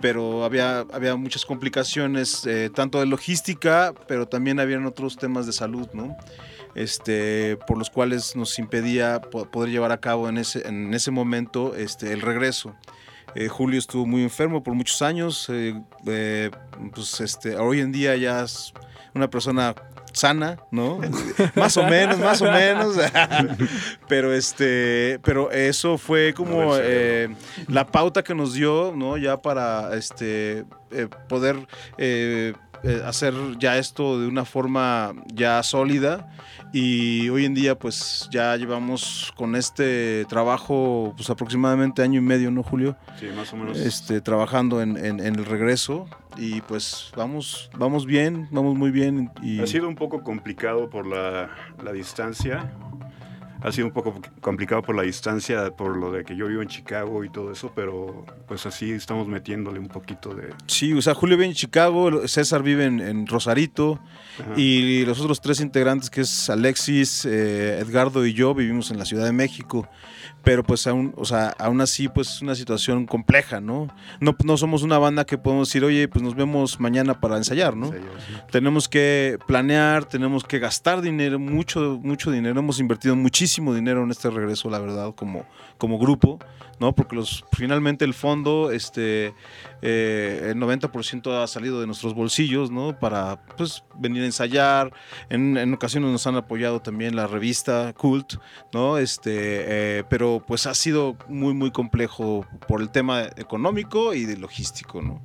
Pero 0.00 0.44
había, 0.44 0.86
había 0.92 1.16
muchas 1.16 1.44
complicaciones, 1.44 2.46
eh, 2.46 2.70
tanto 2.72 3.00
de 3.00 3.06
logística, 3.06 3.92
pero 4.06 4.28
también 4.28 4.60
habían 4.60 4.86
otros 4.86 5.16
temas 5.16 5.46
de 5.46 5.52
salud, 5.52 5.88
¿no? 5.92 6.16
Este, 6.76 7.56
por 7.66 7.76
los 7.76 7.90
cuales 7.90 8.36
nos 8.36 8.56
impedía 8.60 9.20
po- 9.20 9.46
poder 9.50 9.70
llevar 9.70 9.90
a 9.90 9.98
cabo 9.98 10.28
en 10.28 10.38
ese, 10.38 10.66
en 10.68 10.94
ese 10.94 11.10
momento 11.10 11.74
este, 11.74 12.12
el 12.12 12.20
regreso. 12.20 12.76
Eh, 13.34 13.48
Julio 13.48 13.78
estuvo 13.78 14.06
muy 14.06 14.22
enfermo 14.22 14.62
por 14.62 14.74
muchos 14.74 15.00
años. 15.02 15.46
eh, 15.50 15.80
eh, 16.06 16.50
pues 16.94 17.20
este, 17.20 17.56
hoy 17.56 17.80
en 17.80 17.92
día 17.92 18.16
ya 18.16 18.42
es 18.42 18.72
una 19.14 19.28
persona 19.28 19.74
sana, 20.12 20.58
¿no? 20.70 21.00
más 21.54 21.76
o 21.76 21.84
menos, 21.84 22.18
más 22.18 22.42
o 22.42 22.50
menos. 22.50 22.96
pero 24.08 24.32
este, 24.32 25.18
pero 25.22 25.50
eso 25.50 25.98
fue 25.98 26.34
como 26.34 26.76
eh, 26.76 27.34
la 27.68 27.86
pauta 27.86 28.22
que 28.22 28.34
nos 28.34 28.54
dio, 28.54 28.92
¿no? 28.96 29.16
Ya 29.16 29.36
para 29.36 29.96
este 29.96 30.64
eh, 30.90 31.08
poder 31.28 31.66
eh, 31.98 32.54
eh, 32.82 33.02
hacer 33.04 33.34
ya 33.58 33.76
esto 33.78 34.20
de 34.20 34.26
una 34.26 34.44
forma 34.44 35.12
ya 35.34 35.62
sólida 35.62 36.28
y 36.72 37.28
hoy 37.28 37.44
en 37.44 37.54
día 37.54 37.78
pues 37.78 38.28
ya 38.30 38.56
llevamos 38.56 39.32
con 39.36 39.56
este 39.56 40.24
trabajo 40.26 41.12
pues 41.16 41.28
aproximadamente 41.30 42.02
año 42.02 42.18
y 42.20 42.22
medio, 42.22 42.50
¿no, 42.50 42.62
Julio? 42.62 42.96
Sí, 43.18 43.26
más 43.36 43.52
o 43.52 43.56
menos. 43.56 43.78
Este, 43.78 44.20
trabajando 44.20 44.80
en, 44.82 44.96
en- 44.96 45.20
en 45.20 45.34
el 45.36 45.44
regreso 45.46 46.06
y 46.36 46.60
pues 46.62 47.10
vamos, 47.16 47.70
vamos 47.76 48.06
bien, 48.06 48.46
vamos 48.50 48.76
muy 48.76 48.90
bien 48.90 49.30
y 49.42 49.60
Ha 49.60 49.66
sido 49.66 49.88
un 49.88 49.96
poco 49.96 50.22
complicado 50.22 50.88
por 50.88 51.06
la, 51.06 51.50
la 51.84 51.92
distancia. 51.92 52.72
Ha 53.62 53.72
sido 53.72 53.86
un 53.86 53.92
poco 53.92 54.20
complicado 54.40 54.82
por 54.82 54.94
la 54.94 55.02
distancia, 55.02 55.70
por 55.70 55.96
lo 55.96 56.12
de 56.12 56.24
que 56.24 56.34
yo 56.34 56.46
vivo 56.46 56.62
en 56.62 56.68
Chicago 56.68 57.24
y 57.24 57.28
todo 57.28 57.52
eso, 57.52 57.72
pero 57.74 58.24
pues 58.48 58.64
así 58.66 58.90
estamos 58.92 59.28
metiéndole 59.28 59.78
un 59.78 59.88
poquito 59.88 60.34
de... 60.34 60.54
Sí, 60.66 60.92
o 60.92 61.02
sea, 61.02 61.14
Julio 61.14 61.36
vive 61.36 61.48
en 61.48 61.54
Chicago, 61.54 62.26
César 62.26 62.62
vive 62.62 62.86
en, 62.86 63.00
en 63.00 63.26
Rosarito 63.26 64.00
Ajá. 64.40 64.58
y 64.58 65.04
los 65.04 65.20
otros 65.20 65.40
tres 65.40 65.60
integrantes 65.60 66.10
que 66.10 66.22
es 66.22 66.48
Alexis, 66.48 67.24
eh, 67.24 67.78
Edgardo 67.78 68.24
y 68.26 68.32
yo 68.32 68.54
vivimos 68.54 68.90
en 68.90 68.98
la 68.98 69.04
Ciudad 69.04 69.24
de 69.24 69.32
México. 69.32 69.88
Pero 70.42 70.62
pues 70.62 70.86
aún, 70.86 71.12
o 71.16 71.24
sea, 71.24 71.54
aún 71.58 71.80
así 71.80 72.08
pues 72.08 72.28
es 72.28 72.42
una 72.42 72.54
situación 72.54 73.06
compleja, 73.06 73.60
¿no? 73.60 73.88
¿no? 74.20 74.34
No 74.44 74.56
somos 74.56 74.82
una 74.82 74.98
banda 74.98 75.24
que 75.24 75.38
podemos 75.38 75.68
decir, 75.68 75.84
oye, 75.84 76.08
pues 76.08 76.22
nos 76.22 76.34
vemos 76.34 76.80
mañana 76.80 77.20
para 77.20 77.36
ensayar, 77.36 77.76
¿no? 77.76 77.90
Tenemos 78.50 78.88
que 78.88 79.38
planear, 79.46 80.04
tenemos 80.04 80.44
que 80.44 80.58
gastar 80.58 81.02
dinero, 81.02 81.38
mucho, 81.38 82.00
mucho 82.02 82.30
dinero. 82.30 82.58
Hemos 82.60 82.80
invertido 82.80 83.16
muchísimo 83.16 83.74
dinero 83.74 84.02
en 84.02 84.10
este 84.10 84.30
regreso, 84.30 84.70
la 84.70 84.78
verdad, 84.78 85.14
como, 85.14 85.44
como 85.78 85.98
grupo, 85.98 86.38
¿no? 86.80 86.94
Porque 86.94 87.14
los, 87.14 87.44
finalmente 87.52 88.04
el 88.04 88.14
fondo, 88.14 88.72
este, 88.72 89.34
eh, 89.82 90.48
el 90.50 90.56
90% 90.56 91.42
ha 91.42 91.46
salido 91.46 91.78
de 91.80 91.86
nuestros 91.86 92.14
bolsillos, 92.14 92.70
¿no? 92.70 92.98
Para, 92.98 93.44
pues, 93.56 93.84
venir 93.94 94.22
a 94.22 94.26
ensayar. 94.26 94.92
En, 95.28 95.72
ocasiones 95.74 96.10
nos 96.10 96.26
han 96.26 96.36
apoyado 96.36 96.80
también 96.80 97.14
la 97.14 97.26
revista 97.26 97.92
Cult, 97.92 98.34
¿no? 98.72 98.96
Este, 98.98 99.98
eh, 99.98 100.04
pero 100.08 100.42
pues 100.44 100.66
ha 100.66 100.74
sido 100.74 101.16
muy, 101.28 101.52
muy 101.52 101.70
complejo 101.70 102.46
por 102.66 102.80
el 102.80 102.90
tema 102.90 103.24
económico 103.36 104.14
y 104.14 104.24
de 104.24 104.38
logístico, 104.38 105.02
¿no? 105.02 105.20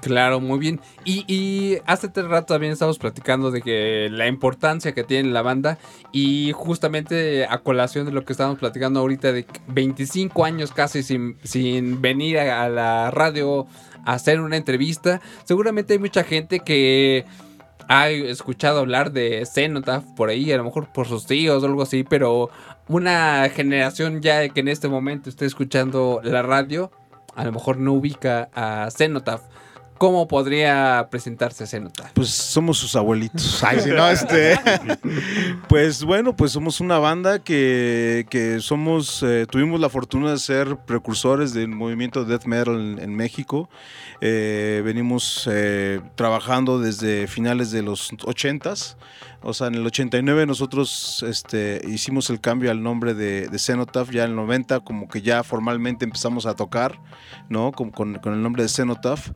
Claro, 0.00 0.40
muy 0.40 0.58
bien. 0.58 0.80
Y, 1.04 1.78
hace 1.86 2.08
tres 2.08 2.26
rato 2.26 2.54
también 2.54 2.72
estamos 2.72 2.98
platicando 2.98 3.50
de 3.50 3.62
que 3.62 4.08
la 4.10 4.26
importancia 4.26 4.92
que 4.92 5.04
tiene 5.04 5.30
la 5.30 5.42
banda 5.42 5.78
y 6.12 6.52
justamente 6.52 7.46
a 7.46 7.58
colación 7.58 8.06
de 8.06 8.12
lo 8.12 8.24
que 8.24 8.32
estábamos 8.32 8.58
platicando 8.58 9.00
ahorita 9.00 9.32
de 9.32 9.46
25 9.68 10.44
años 10.44 10.72
casi 10.72 11.02
sin, 11.02 11.36
sin 11.42 12.00
venir 12.00 12.38
a, 12.38 12.64
a 12.64 12.68
la 12.68 13.10
radio 13.10 13.66
a 14.04 14.14
hacer 14.14 14.40
una 14.40 14.56
entrevista, 14.56 15.20
seguramente 15.44 15.92
hay 15.92 15.98
mucha 15.98 16.24
gente 16.24 16.60
que 16.60 17.26
ha 17.88 18.08
escuchado 18.08 18.78
hablar 18.78 19.10
de 19.10 19.44
Cenotaph 19.46 20.04
por 20.16 20.28
ahí, 20.28 20.52
a 20.52 20.56
lo 20.56 20.64
mejor 20.64 20.92
por 20.92 21.08
sus 21.08 21.26
tíos 21.26 21.62
o 21.62 21.66
algo 21.66 21.82
así, 21.82 22.04
pero 22.04 22.48
una 22.88 23.48
generación 23.48 24.22
ya 24.22 24.48
que 24.48 24.60
en 24.60 24.68
este 24.68 24.88
momento 24.88 25.28
esté 25.28 25.44
escuchando 25.44 26.20
la 26.22 26.42
radio, 26.42 26.92
a 27.34 27.44
lo 27.44 27.52
mejor 27.52 27.78
no 27.78 27.92
ubica 27.92 28.48
a 28.54 28.88
Cenotaph. 28.90 29.42
¿Cómo 30.00 30.26
podría 30.26 31.08
presentarse 31.10 31.66
Cenotaph? 31.66 32.12
Pues 32.14 32.30
somos 32.30 32.78
sus 32.78 32.96
abuelitos. 32.96 33.62
Ay, 33.68 33.80
si 33.80 33.90
no, 33.90 34.08
este. 34.08 34.58
pues 35.68 36.04
bueno, 36.04 36.34
pues 36.34 36.52
somos 36.52 36.80
una 36.80 36.98
banda 36.98 37.40
que, 37.40 38.26
que 38.30 38.60
somos. 38.60 39.22
eh, 39.22 39.44
tuvimos 39.50 39.78
la 39.78 39.90
fortuna 39.90 40.30
de 40.30 40.38
ser 40.38 40.78
precursores 40.86 41.52
del 41.52 41.68
movimiento 41.68 42.24
death 42.24 42.46
metal 42.46 42.80
en, 42.80 42.98
en 42.98 43.14
México. 43.14 43.68
Eh, 44.22 44.80
venimos 44.86 45.46
eh, 45.52 46.00
trabajando 46.14 46.78
desde 46.78 47.26
finales 47.26 47.70
de 47.70 47.82
los 47.82 48.10
80s. 48.12 48.96
O 49.42 49.54
sea, 49.54 49.68
en 49.68 49.74
el 49.74 49.86
89 49.86 50.44
nosotros 50.46 51.24
este, 51.26 51.80
hicimos 51.88 52.28
el 52.28 52.40
cambio 52.40 52.70
al 52.70 52.82
nombre 52.82 53.14
de, 53.14 53.48
de 53.48 53.58
Cenotaph, 53.58 54.10
ya 54.10 54.24
en 54.24 54.30
el 54.30 54.36
90 54.36 54.80
como 54.80 55.08
que 55.08 55.22
ya 55.22 55.42
formalmente 55.42 56.04
empezamos 56.04 56.44
a 56.44 56.54
tocar, 56.54 57.00
¿no? 57.48 57.72
Con, 57.72 58.20
el 58.22 58.42
nombre 58.42 58.62
de 58.62 58.68
Cenotaph, 58.68 59.30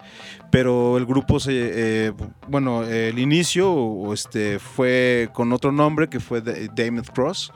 pero 0.50 0.98
el 0.98 1.06
grupo 1.06 1.40
se, 1.40 1.52
eh, 1.54 2.12
bueno, 2.48 2.84
el 2.84 3.18
inicio 3.18 4.12
este, 4.12 4.58
fue 4.58 5.30
con 5.32 5.52
otro 5.52 5.72
nombre 5.72 6.08
que 6.08 6.20
fue 6.20 6.42
Damned 6.42 7.06
Cross, 7.14 7.52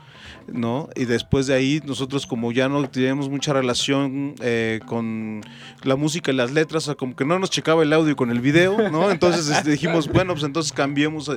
¿no? 0.53 0.89
Y 0.95 1.05
después 1.05 1.47
de 1.47 1.53
ahí 1.53 1.81
nosotros 1.85 2.27
como 2.27 2.51
ya 2.51 2.69
no 2.69 2.87
teníamos 2.89 3.29
mucha 3.29 3.53
relación 3.53 4.35
eh, 4.41 4.79
con 4.85 5.41
la 5.83 5.95
música 5.95 6.31
y 6.31 6.35
las 6.35 6.51
letras, 6.51 6.87
o 6.87 6.97
como 6.97 7.15
que 7.15 7.25
no 7.25 7.39
nos 7.39 7.49
checaba 7.49 7.83
el 7.83 7.93
audio 7.93 8.15
con 8.15 8.31
el 8.31 8.39
video, 8.39 8.89
¿no? 8.89 9.09
Entonces 9.11 9.49
este, 9.49 9.71
dijimos, 9.71 10.07
bueno, 10.07 10.33
pues 10.33 10.43
entonces 10.43 10.71
cambiemos 10.71 11.31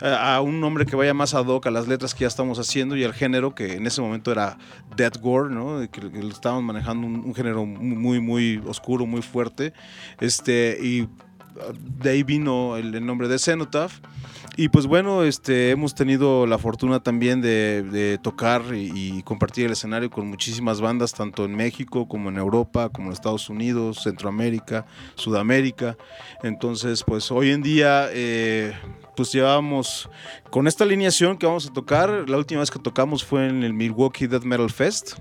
a, 0.00 0.40
un 0.40 0.60
nombre 0.60 0.86
que 0.86 0.96
vaya 0.96 1.14
más 1.14 1.34
ad 1.34 1.46
hoc 1.46 1.66
a 1.66 1.70
las 1.70 1.88
letras 1.88 2.14
que 2.14 2.20
ya 2.20 2.28
estamos 2.28 2.58
haciendo 2.58 2.96
y 2.96 3.04
al 3.04 3.14
género 3.14 3.54
que 3.54 3.74
en 3.74 3.86
ese 3.86 4.00
momento 4.00 4.32
era 4.32 4.58
Death 4.96 5.18
Gore, 5.20 5.52
¿no? 5.52 5.80
Que, 5.90 6.00
estábamos 6.30 6.64
manejando 6.64 7.06
un, 7.06 7.34
género 7.34 7.64
muy, 7.66 8.20
muy 8.20 8.62
oscuro, 8.66 9.06
muy 9.06 9.22
fuerte. 9.22 9.72
Este, 10.20 10.78
y 10.82 11.08
de 12.00 12.10
ahí 12.10 12.22
vino 12.22 12.76
el, 12.76 12.94
el 12.94 13.04
nombre 13.04 13.28
de 13.28 13.38
Cenotaph. 13.38 14.00
Y 14.56 14.68
pues 14.68 14.86
bueno, 14.86 15.24
este, 15.24 15.70
hemos 15.70 15.96
tenido 15.96 16.46
la 16.46 16.58
fortuna 16.58 17.00
también 17.00 17.40
de, 17.40 18.18
tocar 18.22 18.62
y, 18.72 18.92
y 18.94 19.22
compartir 19.24 19.66
el 19.66 19.72
escenario 19.72 20.10
con 20.10 20.28
muchísimas 20.28 20.80
bandas, 20.80 21.12
tanto 21.12 21.44
en 21.44 21.56
México 21.56 22.06
como 22.06 22.28
en 22.28 22.36
Europa, 22.36 22.88
como 22.88 23.08
en 23.08 23.14
Estados 23.14 23.48
Unidos, 23.50 24.02
Centroamérica, 24.04 24.86
Sudamérica. 25.16 25.96
Entonces, 26.42 27.02
pues 27.02 27.32
hoy 27.32 27.50
en 27.50 27.62
día, 27.62 28.08
eh, 28.12 28.72
pues 29.16 29.32
llevamos 29.32 30.08
con 30.50 30.68
esta 30.68 30.84
alineación 30.84 31.36
que 31.36 31.46
vamos 31.46 31.66
a 31.66 31.72
tocar. 31.72 32.28
La 32.28 32.36
última 32.36 32.60
vez 32.60 32.70
que 32.70 32.78
tocamos 32.78 33.24
fue 33.24 33.48
en 33.48 33.64
el 33.64 33.74
Milwaukee 33.74 34.28
Death 34.28 34.44
Metal 34.44 34.70
Fest. 34.70 35.18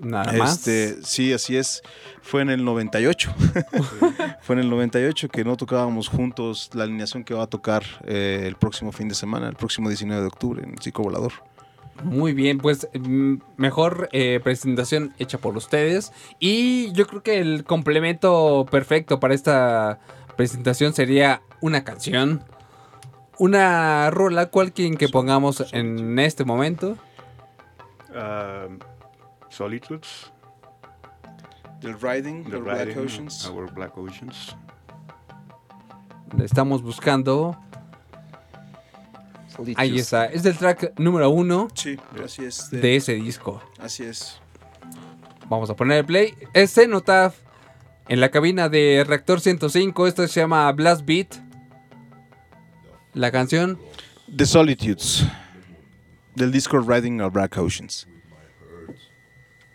Nada 0.00 0.32
más. 0.32 0.66
Este, 0.66 1.02
sí, 1.02 1.32
así 1.32 1.56
es. 1.56 1.82
Fue 2.22 2.42
en 2.42 2.50
el 2.50 2.64
98. 2.64 3.34
Fue 4.42 4.54
en 4.54 4.60
el 4.60 4.70
98 4.70 5.28
que 5.28 5.44
no 5.44 5.56
tocábamos 5.56 6.08
juntos 6.08 6.70
la 6.74 6.84
alineación 6.84 7.24
que 7.24 7.34
va 7.34 7.44
a 7.44 7.46
tocar 7.46 7.84
eh, 8.04 8.44
el 8.46 8.56
próximo 8.56 8.92
fin 8.92 9.08
de 9.08 9.14
semana, 9.14 9.48
el 9.48 9.56
próximo 9.56 9.88
19 9.88 10.20
de 10.20 10.26
octubre 10.26 10.62
en 10.64 10.74
Chico 10.76 11.02
Volador. 11.02 11.32
Muy 12.02 12.32
bien, 12.32 12.58
pues 12.58 12.88
mm, 12.92 13.36
mejor 13.56 14.08
eh, 14.12 14.40
presentación 14.42 15.14
hecha 15.18 15.38
por 15.38 15.56
ustedes. 15.56 16.12
Y 16.40 16.92
yo 16.92 17.06
creo 17.06 17.22
que 17.22 17.38
el 17.38 17.64
complemento 17.64 18.66
perfecto 18.70 19.20
para 19.20 19.34
esta 19.34 20.00
presentación 20.36 20.92
sería 20.92 21.42
una 21.60 21.84
canción. 21.84 22.42
Una 23.38 24.10
rola, 24.10 24.46
cualquier 24.46 24.96
que 24.96 25.08
pongamos 25.08 25.72
en 25.72 26.18
este 26.18 26.44
momento. 26.44 26.96
Um, 28.10 28.78
Solitudes, 29.54 30.32
Del 31.80 31.94
Riding, 32.00 32.44
The 32.50 32.56
Black 32.56 32.86
Riding, 32.86 32.98
Oceans. 33.04 33.46
Our 33.48 33.72
Black 33.72 33.96
Oceans. 33.96 34.56
Estamos 36.42 36.82
buscando. 36.82 37.56
Ahí 39.76 39.98
está. 39.98 40.26
Es 40.26 40.42
del 40.42 40.56
track 40.58 40.98
número 40.98 41.30
uno 41.30 41.68
Sí, 41.74 41.96
así 42.24 42.44
es. 42.44 42.70
de 42.70 42.96
ese 42.96 43.14
disco. 43.14 43.62
Así 43.78 44.02
es. 44.02 44.40
Vamos 45.48 45.70
a 45.70 45.76
poner 45.76 45.98
el 45.98 46.04
play. 46.04 46.34
Es 46.52 46.74
Cenotaph 46.74 47.36
en 48.08 48.20
la 48.20 48.30
cabina 48.30 48.68
de 48.68 49.04
Reactor 49.06 49.40
105. 49.40 50.08
Esto 50.08 50.26
se 50.26 50.40
llama 50.40 50.72
Blast 50.72 51.04
Beat. 51.04 51.36
La 53.12 53.30
canción. 53.30 53.78
The 54.34 54.46
Solitudes. 54.46 55.24
Del 56.34 56.50
disco 56.50 56.80
Riding 56.80 57.20
our 57.20 57.30
Black 57.30 57.56
Oceans. 57.56 58.08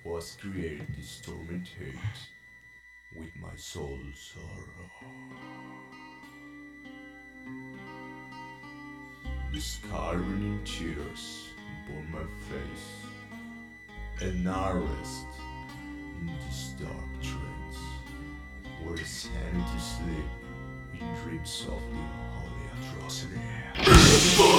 Was 0.09 0.37
created 0.41 0.87
this 0.97 1.21
torment 1.23 1.69
hate 1.77 1.95
with 3.15 3.29
my 3.39 3.55
soul 3.55 3.99
sorrow. 4.15 4.89
The 9.53 9.61
scarring 9.61 10.61
tears 10.65 11.49
upon 11.85 12.11
my 12.11 12.25
face, 12.49 12.89
and 14.21 14.49
I 14.49 14.71
rest 14.71 15.27
in 16.19 16.31
this 16.47 16.73
dark 16.79 17.21
trance, 17.21 17.79
where 18.83 18.97
sanity 18.97 19.79
sleep 19.79 20.31
in 20.93 21.23
dreams 21.23 21.67
of 21.67 21.81
the 21.91 21.99
unholy 21.99 22.65
atrocity. 22.97 24.55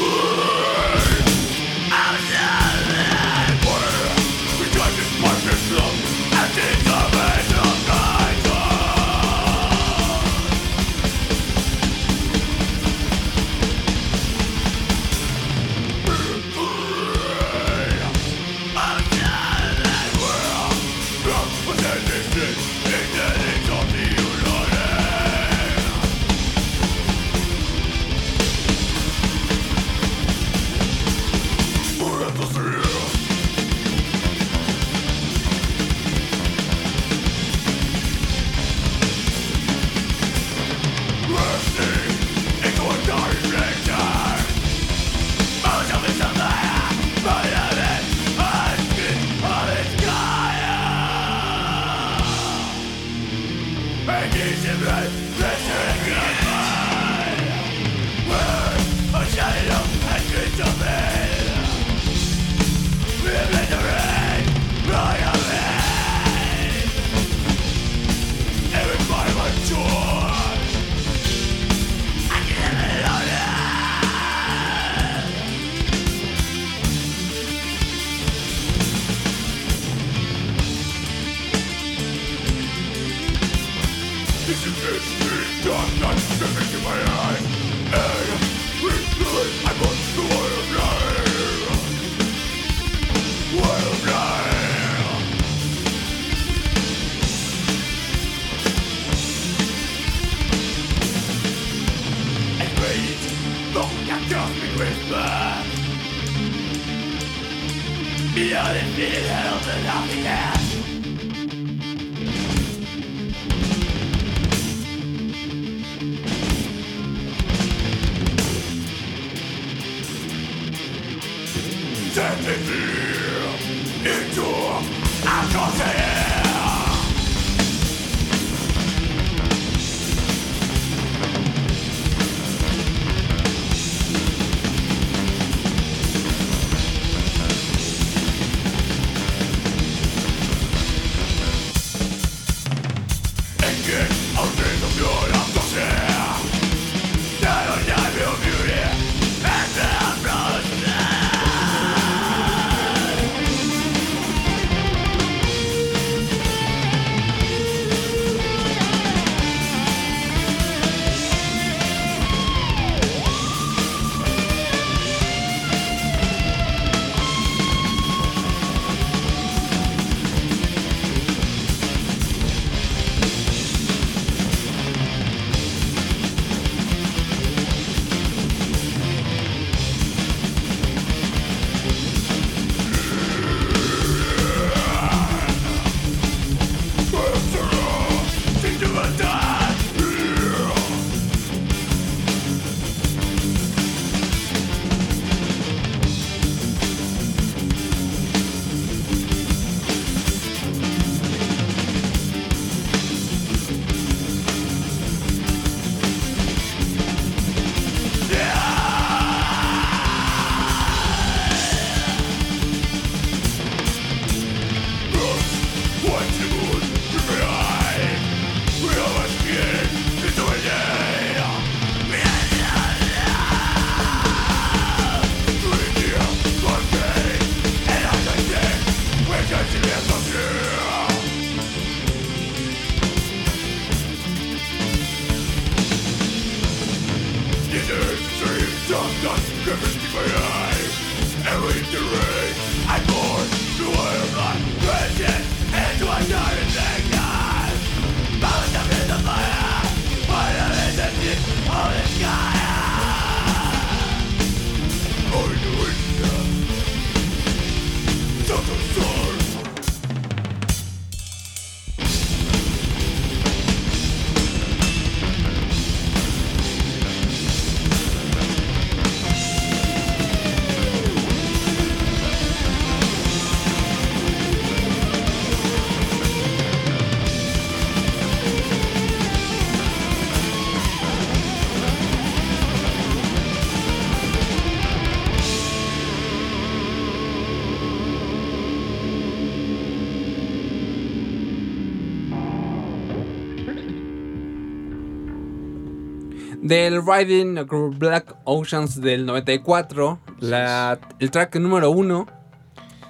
Del 296.70 297.02
Riding 297.04 297.58
Across 297.58 297.98
Black 297.98 298.36
Oceans 298.44 299.00
del 299.00 299.26
94, 299.26 300.20
la, 300.38 301.00
el 301.18 301.30
track 301.32 301.56
número 301.56 301.90
uno. 301.90 302.28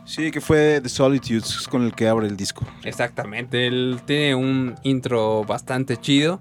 Sí, 0.06 0.30
que 0.30 0.40
fue 0.40 0.80
The 0.82 0.88
Solitudes, 0.88 1.44
es 1.60 1.68
con 1.68 1.82
el 1.84 1.94
que 1.94 2.08
abre 2.08 2.26
el 2.26 2.38
disco. 2.38 2.64
Exactamente, 2.84 3.66
él 3.66 4.00
tiene 4.06 4.34
un 4.34 4.76
intro 4.82 5.44
bastante 5.44 5.98
chido. 5.98 6.40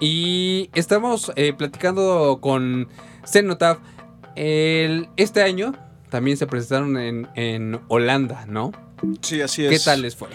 Y 0.00 0.68
estamos 0.74 1.30
eh, 1.36 1.52
platicando 1.52 2.38
con 2.42 2.88
Cenotaph. 3.24 3.78
El- 4.34 5.08
Este 5.16 5.42
año 5.42 5.72
también 6.10 6.36
se 6.36 6.48
presentaron 6.48 6.96
en, 6.98 7.28
en 7.36 7.80
Holanda, 7.86 8.44
¿no? 8.48 8.72
Sí, 9.22 9.40
así 9.40 9.64
es. 9.64 9.70
¿Qué 9.70 9.78
tal 9.78 10.02
les 10.02 10.16
fue? 10.16 10.28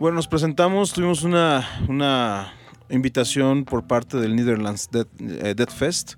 Bueno, 0.00 0.16
nos 0.16 0.26
presentamos, 0.26 0.94
tuvimos 0.94 1.22
una, 1.22 1.68
una 1.86 2.54
invitación 2.90 3.64
por 3.64 3.86
parte 3.86 4.16
del 4.18 4.36
Netherlands 4.36 4.88
Dead, 4.90 5.06
eh, 5.20 5.54
Dead 5.56 5.68
Fest. 5.68 6.14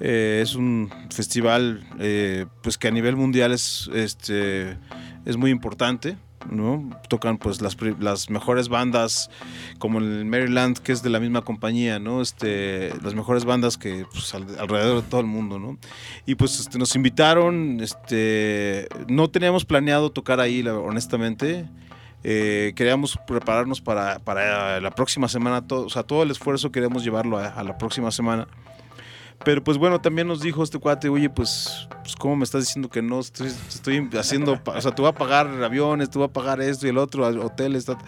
Eh, 0.00 0.40
es 0.42 0.54
un 0.56 0.90
festival 1.10 1.86
eh, 2.00 2.46
pues 2.62 2.76
que 2.78 2.88
a 2.88 2.90
nivel 2.90 3.14
mundial 3.16 3.52
es, 3.52 3.88
este, 3.94 4.76
es 5.24 5.36
muy 5.36 5.50
importante. 5.50 6.16
¿no? 6.50 6.90
Tocan 7.08 7.38
pues 7.38 7.62
las, 7.62 7.74
las 8.00 8.28
mejores 8.28 8.68
bandas 8.68 9.30
como 9.78 9.98
el 9.98 10.26
Maryland 10.26 10.76
que 10.76 10.92
es 10.92 11.02
de 11.02 11.08
la 11.08 11.18
misma 11.18 11.40
compañía, 11.40 11.98
¿no? 11.98 12.20
Este, 12.20 12.92
las 13.02 13.14
mejores 13.14 13.46
bandas 13.46 13.78
que 13.78 14.04
pues, 14.12 14.34
al- 14.34 14.58
alrededor 14.58 15.02
de 15.02 15.08
todo 15.08 15.22
el 15.22 15.26
mundo, 15.26 15.58
¿no? 15.58 15.78
Y 16.26 16.34
pues 16.34 16.60
este, 16.60 16.78
nos 16.78 16.94
invitaron, 16.96 17.78
este, 17.80 18.88
no 19.08 19.30
teníamos 19.30 19.64
planeado 19.64 20.12
tocar 20.12 20.38
ahí, 20.38 20.60
honestamente. 20.68 21.66
Eh, 22.26 22.72
queríamos 22.74 23.18
prepararnos 23.26 23.82
para, 23.82 24.18
para 24.18 24.80
la 24.80 24.90
próxima 24.90 25.28
semana, 25.28 25.66
todo, 25.66 25.84
o 25.84 25.90
sea, 25.90 26.02
todo 26.02 26.22
el 26.22 26.30
esfuerzo 26.30 26.72
queríamos 26.72 27.04
llevarlo 27.04 27.36
a, 27.38 27.62
la 27.62 27.76
próxima 27.76 28.10
semana. 28.10 28.48
Pero 29.44 29.62
pues 29.62 29.76
bueno, 29.76 30.00
también 30.00 30.26
nos 30.26 30.40
dijo 30.40 30.62
este 30.62 30.78
cuate, 30.78 31.10
oye, 31.10 31.28
pues, 31.28 31.86
pues 32.02 32.16
¿cómo 32.16 32.36
me 32.36 32.44
estás 32.44 32.62
diciendo 32.62 32.88
que 32.88 33.02
no? 33.02 33.20
Estoy, 33.20 33.48
estoy 33.68 34.08
haciendo, 34.18 34.58
o 34.64 34.80
sea, 34.80 34.94
te 34.94 35.02
voy 35.02 35.10
a 35.10 35.14
pagar 35.14 35.46
aviones, 35.62 36.08
te 36.08 36.18
voy 36.18 36.26
a 36.28 36.32
pagar 36.32 36.62
esto 36.62 36.86
y 36.86 36.90
el 36.90 36.98
otro, 36.98 37.26
hoteles. 37.26 37.84
ta- 37.84 37.98
ta". 37.98 38.04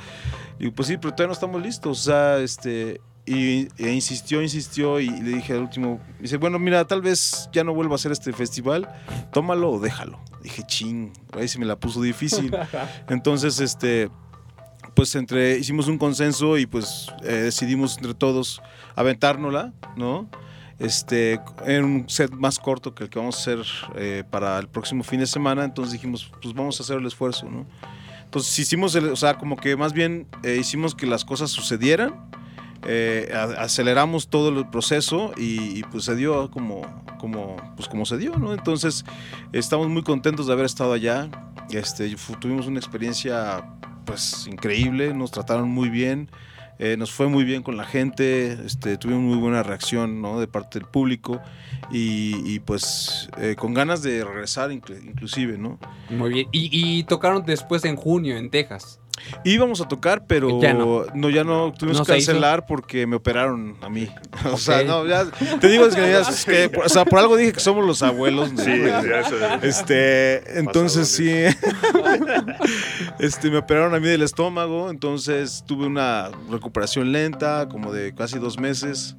Y 0.59 0.71
pues 0.71 0.89
sí, 0.89 0.97
pero 0.97 1.11
todavía 1.13 1.27
no 1.27 1.33
estamos 1.35 1.61
listos, 1.63 2.01
o 2.01 2.03
sea, 2.03 2.39
este... 2.39 3.01
Y, 3.27 3.67
e 3.79 3.91
insistió, 3.93 4.41
insistió 4.41 5.01
y 5.01 5.09
le 5.11 5.31
dije 5.37 5.53
al 5.55 5.63
último, 5.63 6.01
dice, 6.21 6.37
bueno, 6.37 6.61
mira, 6.61 6.85
tal 6.87 7.03
vez 7.03 7.49
ya 7.53 7.65
no 7.65 7.75
vuelva 7.75 7.95
a 7.95 7.97
hacer 7.97 8.13
este 8.13 8.33
festival, 8.33 8.89
tómalo 9.33 9.71
o 9.73 9.81
déjalo. 9.81 10.21
Dije, 10.43 10.63
ching, 10.65 11.13
ahí 11.33 11.49
se 11.49 11.59
me 11.59 11.67
la 11.67 11.75
puso 11.75 12.01
difícil. 12.01 12.57
Entonces, 13.09 13.59
este, 13.59 14.11
pues 14.95 15.13
entre, 15.17 15.59
hicimos 15.59 15.89
un 15.89 15.99
consenso 15.99 16.57
y 16.57 16.67
pues 16.67 17.09
eh, 17.25 17.33
decidimos 17.33 17.97
entre 17.97 18.15
todos 18.15 18.63
aventárnosla, 18.95 19.73
¿no? 19.97 20.29
Este, 20.79 21.41
en 21.65 21.85
un 21.85 22.09
set 22.09 22.31
más 22.33 22.59
corto 22.61 22.95
que 22.95 23.05
el 23.05 23.11
que 23.11 23.19
vamos 23.19 23.37
a 23.37 23.41
hacer 23.41 23.59
eh, 23.97 24.23
para 24.31 24.59
el 24.59 24.69
próximo 24.69 25.03
fin 25.03 25.19
de 25.21 25.27
semana, 25.27 25.65
entonces 25.65 25.93
dijimos, 25.95 26.31
pues 26.41 26.55
vamos 26.55 26.79
a 26.79 26.83
hacer 26.85 26.99
el 26.99 27.07
esfuerzo, 27.07 27.49
¿no? 27.51 27.67
Entonces 28.25 28.57
hicimos, 28.59 28.95
el- 28.95 29.09
o 29.09 29.17
sea, 29.17 29.37
como 29.39 29.57
que 29.57 29.75
más 29.75 29.93
bien 29.95 30.27
eh, 30.45 30.59
hicimos 30.61 30.95
que 30.95 31.07
las 31.07 31.25
cosas 31.25 31.51
sucedieran, 31.51 32.15
eh, 32.85 33.33
aceleramos 33.59 34.29
todo 34.29 34.49
el 34.51 34.69
proceso 34.69 35.33
y, 35.37 35.83
pues 35.85 36.05
se 36.05 36.15
dio 36.17 36.51
como, 36.51 36.83
como, 37.19 37.57
pues 37.77 37.89
como 37.89 38.05
se 38.07 38.19
dio, 38.19 38.37
¿no? 38.39 38.53
Entonces 38.53 39.05
estamos 39.53 39.89
muy 39.89 40.03
contentos 40.03 40.47
de 40.47 40.53
haber 40.53 40.67
estado 40.67 40.93
allá, 40.93 41.29
este, 41.71 42.15
tuvimos 42.41 42.67
una 42.67 42.79
experiencia 42.79 43.65
pues 44.05 44.47
increíble, 44.47 45.13
nos 45.15 45.33
trataron 45.33 45.69
muy 45.69 45.89
bien, 45.89 46.31
eh, 46.79 46.97
nos 46.99 47.11
fue 47.11 47.27
muy 47.27 47.43
bien 47.43 47.63
con 47.63 47.77
la 47.77 47.85
gente, 47.85 48.53
este, 48.65 48.99
tuvimos 48.99 49.23
muy 49.23 49.39
buena 49.39 49.63
reacción 49.63 50.21
¿no? 50.21 50.39
de 50.39 50.47
parte 50.47 50.79
del 50.79 50.87
público 50.87 51.41
y, 51.91 52.37
y, 52.45 52.61
pues 52.61 53.29
eh, 53.39 53.57
con 53.57 53.73
ganas 53.75 54.03
de 54.03 54.23
regresar 54.25 54.71
inclu- 54.71 55.03
inclusive, 55.03 55.57
¿no? 55.59 55.79
Muy 56.11 56.31
bien. 56.31 56.49
Y, 56.53 56.69
y 56.73 57.05
tocaron 57.05 57.45
después 57.47 57.85
en 57.85 57.97
junio 57.97 58.37
en 58.37 58.51
Texas. 58.51 59.01
Íbamos 59.45 59.81
a 59.81 59.89
tocar, 59.89 60.27
pero 60.27 60.61
Ya 60.61 60.75
no. 60.75 61.07
ya 61.31 61.43
no 61.45 61.73
tuvimos 61.73 62.03
que 62.03 62.13
cancelar 62.13 62.67
porque 62.67 63.07
me 63.07 63.17
operaron 63.17 63.77
a 63.83 63.89
mí. 63.89 64.09
O 64.53 64.57
sea, 64.59 64.83
no, 64.85 65.07
ya 65.07 65.25
te 65.61 65.69
digo 65.69 65.87
es 65.87 65.95
que, 65.97 66.01
ya- 66.03 66.21
es 66.21 66.45
que, 66.45 66.71
o 66.85 66.89
sea, 66.89 67.05
por 67.05 67.19
algo 67.19 67.37
dije 67.37 67.53
que 67.53 67.61
somos 67.61 67.85
los 67.87 68.03
abuelos. 68.03 68.53
¿no? 68.53 68.63
Sí. 68.63 68.83
Este, 69.63 70.59
entonces 70.59 71.09
sí. 71.09 71.31
Este, 73.19 73.51
me 73.51 73.59
operaron 73.59 73.95
a 73.95 74.01
mí 74.01 74.09
del 74.09 74.23
estómago, 74.23 74.91
entonces 74.91 75.65
tuve 75.67 75.87
una 75.87 76.31
recuperación 76.51 77.13
lenta, 77.13 77.69
como 77.71 77.93
de 77.93 78.15
casi 78.15 78.39
dos 78.39 78.59
meses. 78.59 79.17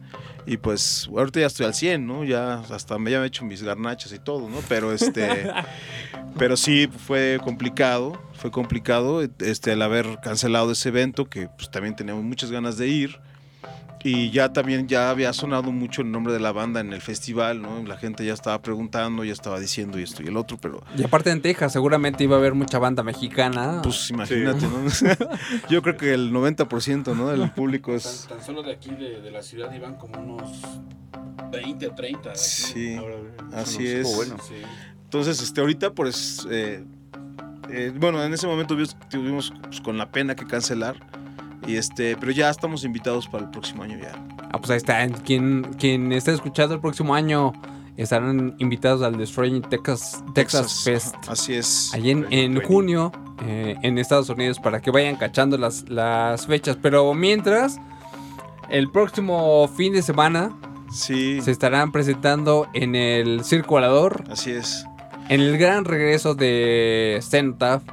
Y 0.49 0.55
pues 0.55 1.09
ahorita 1.09 1.41
ya 1.41 1.47
estoy 1.47 1.65
al 1.65 1.73
100, 1.73 2.07
¿no? 2.07 2.23
Ya 2.23 2.61
hasta 2.71 2.97
me 2.97 3.11
ya 3.11 3.19
me 3.19 3.25
he 3.25 3.27
hecho 3.27 3.43
mis 3.43 3.61
garnachas 3.61 4.13
y 4.13 4.17
todo, 4.17 4.49
¿no? 4.49 4.59
Pero 4.69 4.93
este 4.93 5.51
pero 6.39 6.55
sí 6.55 6.87
fue 6.87 7.37
complicado, 7.43 8.13
fue 8.33 8.49
complicado 8.49 9.21
este 9.39 9.73
el 9.73 9.81
haber 9.81 10.19
cancelado 10.23 10.71
ese 10.71 10.87
evento 10.87 11.25
que 11.25 11.49
pues 11.49 11.69
también 11.69 11.97
teníamos 11.97 12.23
muchas 12.23 12.49
ganas 12.49 12.77
de 12.77 12.87
ir. 12.87 13.19
Y 14.09 14.31
ya 14.31 14.53
también 14.53 14.87
ya 14.87 15.09
había 15.09 15.33
sonado 15.33 15.71
mucho 15.73 16.01
el 16.01 16.11
nombre 16.11 16.31
de 16.31 16.39
la 16.39 16.53
banda 16.53 16.79
en 16.79 16.93
el 16.93 17.01
festival, 17.01 17.61
¿no? 17.61 17.83
La 17.83 17.97
gente 17.97 18.25
ya 18.25 18.33
estaba 18.33 18.61
preguntando, 18.61 19.25
ya 19.25 19.33
estaba 19.33 19.59
diciendo 19.59 19.99
y 19.99 20.03
esto 20.03 20.23
y 20.23 20.27
el 20.27 20.37
otro, 20.37 20.57
pero 20.61 20.81
Y 20.97 21.03
aparte 21.03 21.29
en 21.29 21.41
Texas 21.41 21.73
seguramente 21.73 22.23
iba 22.23 22.37
a 22.37 22.39
haber 22.39 22.53
mucha 22.53 22.79
banda 22.79 23.03
mexicana. 23.03 23.81
pues 23.83 24.09
imagínate, 24.09 24.65
¿no? 24.65 24.85
Yo 25.69 25.81
creo 25.81 25.97
que 25.97 26.13
el 26.13 26.31
90%, 26.31 27.15
¿no? 27.17 27.27
del 27.27 27.51
público 27.51 27.93
es 27.93 28.27
Tan, 28.29 28.37
tan 28.37 28.45
solo 28.45 28.63
de 28.63 28.71
aquí, 28.71 28.91
de, 28.91 29.19
de 29.19 29.29
la 29.31 29.41
ciudad, 29.41 29.73
iban 29.73 29.95
como 29.95 30.21
unos 30.21 30.51
20 31.51 31.87
o 31.87 31.91
30. 31.93 32.21
de 32.23 32.29
aquí. 32.29 32.39
Sí, 32.39 32.97
así 33.53 33.79
nos 33.79 33.89
es. 33.89 34.15
bueno. 34.15 34.37
Sí. 34.47 34.55
Entonces, 35.03 35.41
este, 35.41 35.59
ahorita, 35.59 35.91
pues, 35.91 36.47
eh, 36.49 36.83
eh, 37.69 37.91
bueno, 37.93 38.23
en 38.23 38.33
ese 38.33 38.47
momento 38.47 38.73
tuvimos, 38.75 38.97
tuvimos, 39.09 39.53
pues, 39.63 39.81
con 39.81 39.97
la 39.97 40.11
pena 40.11 40.35
que 40.35 40.45
cancelar. 40.45 40.95
Y 41.65 41.75
este, 41.75 42.15
pero 42.17 42.31
ya 42.31 42.49
estamos 42.49 42.83
invitados 42.83 43.27
para 43.27 43.45
el 43.45 43.49
próximo 43.49 43.83
año 43.83 43.97
ya. 43.99 44.13
Ah, 44.51 44.57
pues 44.59 44.69
ahí 44.69 44.77
está. 44.77 45.07
Quien, 45.25 45.63
quien 45.77 46.11
esté 46.11 46.33
escuchando 46.33 46.75
el 46.75 46.81
próximo 46.81 47.15
año 47.15 47.53
estarán 47.97 48.55
invitados 48.59 49.01
al 49.01 49.17
Destroying 49.17 49.63
Texas, 49.63 50.23
Texas, 50.35 50.83
Fest. 50.83 51.15
ajá, 51.23 51.31
Así 51.33 51.53
es. 51.55 51.91
Allí 51.93 52.11
en, 52.11 52.27
en 52.31 52.61
junio 52.61 53.11
eh, 53.45 53.75
en 53.81 53.97
Estados 53.97 54.29
Unidos 54.29 54.59
para 54.59 54.81
que 54.81 54.91
vayan 54.91 55.15
cachando 55.15 55.57
las, 55.57 55.89
las 55.89 56.45
fechas. 56.45 56.77
Pero 56.81 57.13
mientras, 57.15 57.79
el 58.69 58.89
próximo 58.91 59.67
fin 59.75 59.93
de 59.93 60.01
semana 60.03 60.55
Sí, 60.91 61.41
se 61.41 61.51
estarán 61.51 61.91
presentando 61.91 62.67
en 62.73 62.95
el 62.95 63.43
Circo 63.43 63.71
Volador, 63.71 64.23
así 64.31 64.51
es. 64.51 64.85
en 65.27 65.41
el 65.41 65.57
gran 65.57 65.83
regreso 65.83 66.33
de 66.33 67.19
Cenotaph 67.21 67.83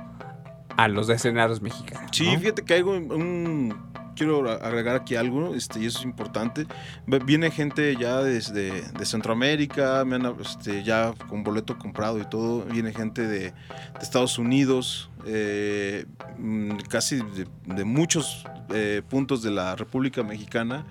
a 0.76 0.88
los 0.88 1.08
escenarios 1.08 1.60
mexicanos. 1.62 2.10
Sí, 2.12 2.32
¿no? 2.32 2.40
fíjate 2.40 2.62
que 2.62 2.74
hay 2.74 2.82
un, 2.82 3.10
un- 3.12 3.94
quiero 4.16 4.48
agregar 4.48 4.94
aquí 4.96 5.16
algo, 5.16 5.54
este, 5.56 5.80
y 5.80 5.86
eso 5.86 5.98
es 5.98 6.04
importante. 6.04 6.66
Viene 7.06 7.50
gente 7.50 7.96
ya 7.96 8.22
desde 8.22 8.82
de 8.82 9.06
Centroamérica, 9.06 10.04
me 10.04 10.16
han, 10.16 10.26
este, 10.40 10.84
ya 10.84 11.12
con 11.28 11.42
boleto 11.42 11.76
comprado 11.78 12.20
y 12.20 12.24
todo. 12.24 12.64
Viene 12.64 12.92
gente 12.92 13.22
de, 13.22 13.38
de 13.50 13.52
Estados 14.00 14.38
Unidos, 14.38 15.10
eh, 15.26 16.06
mm, 16.38 16.76
casi 16.88 17.16
de, 17.16 17.46
de 17.66 17.84
muchos 17.84 18.44
eh, 18.72 19.02
puntos 19.08 19.42
de 19.42 19.50
la 19.50 19.74
República 19.76 20.22
Mexicana. 20.22 20.86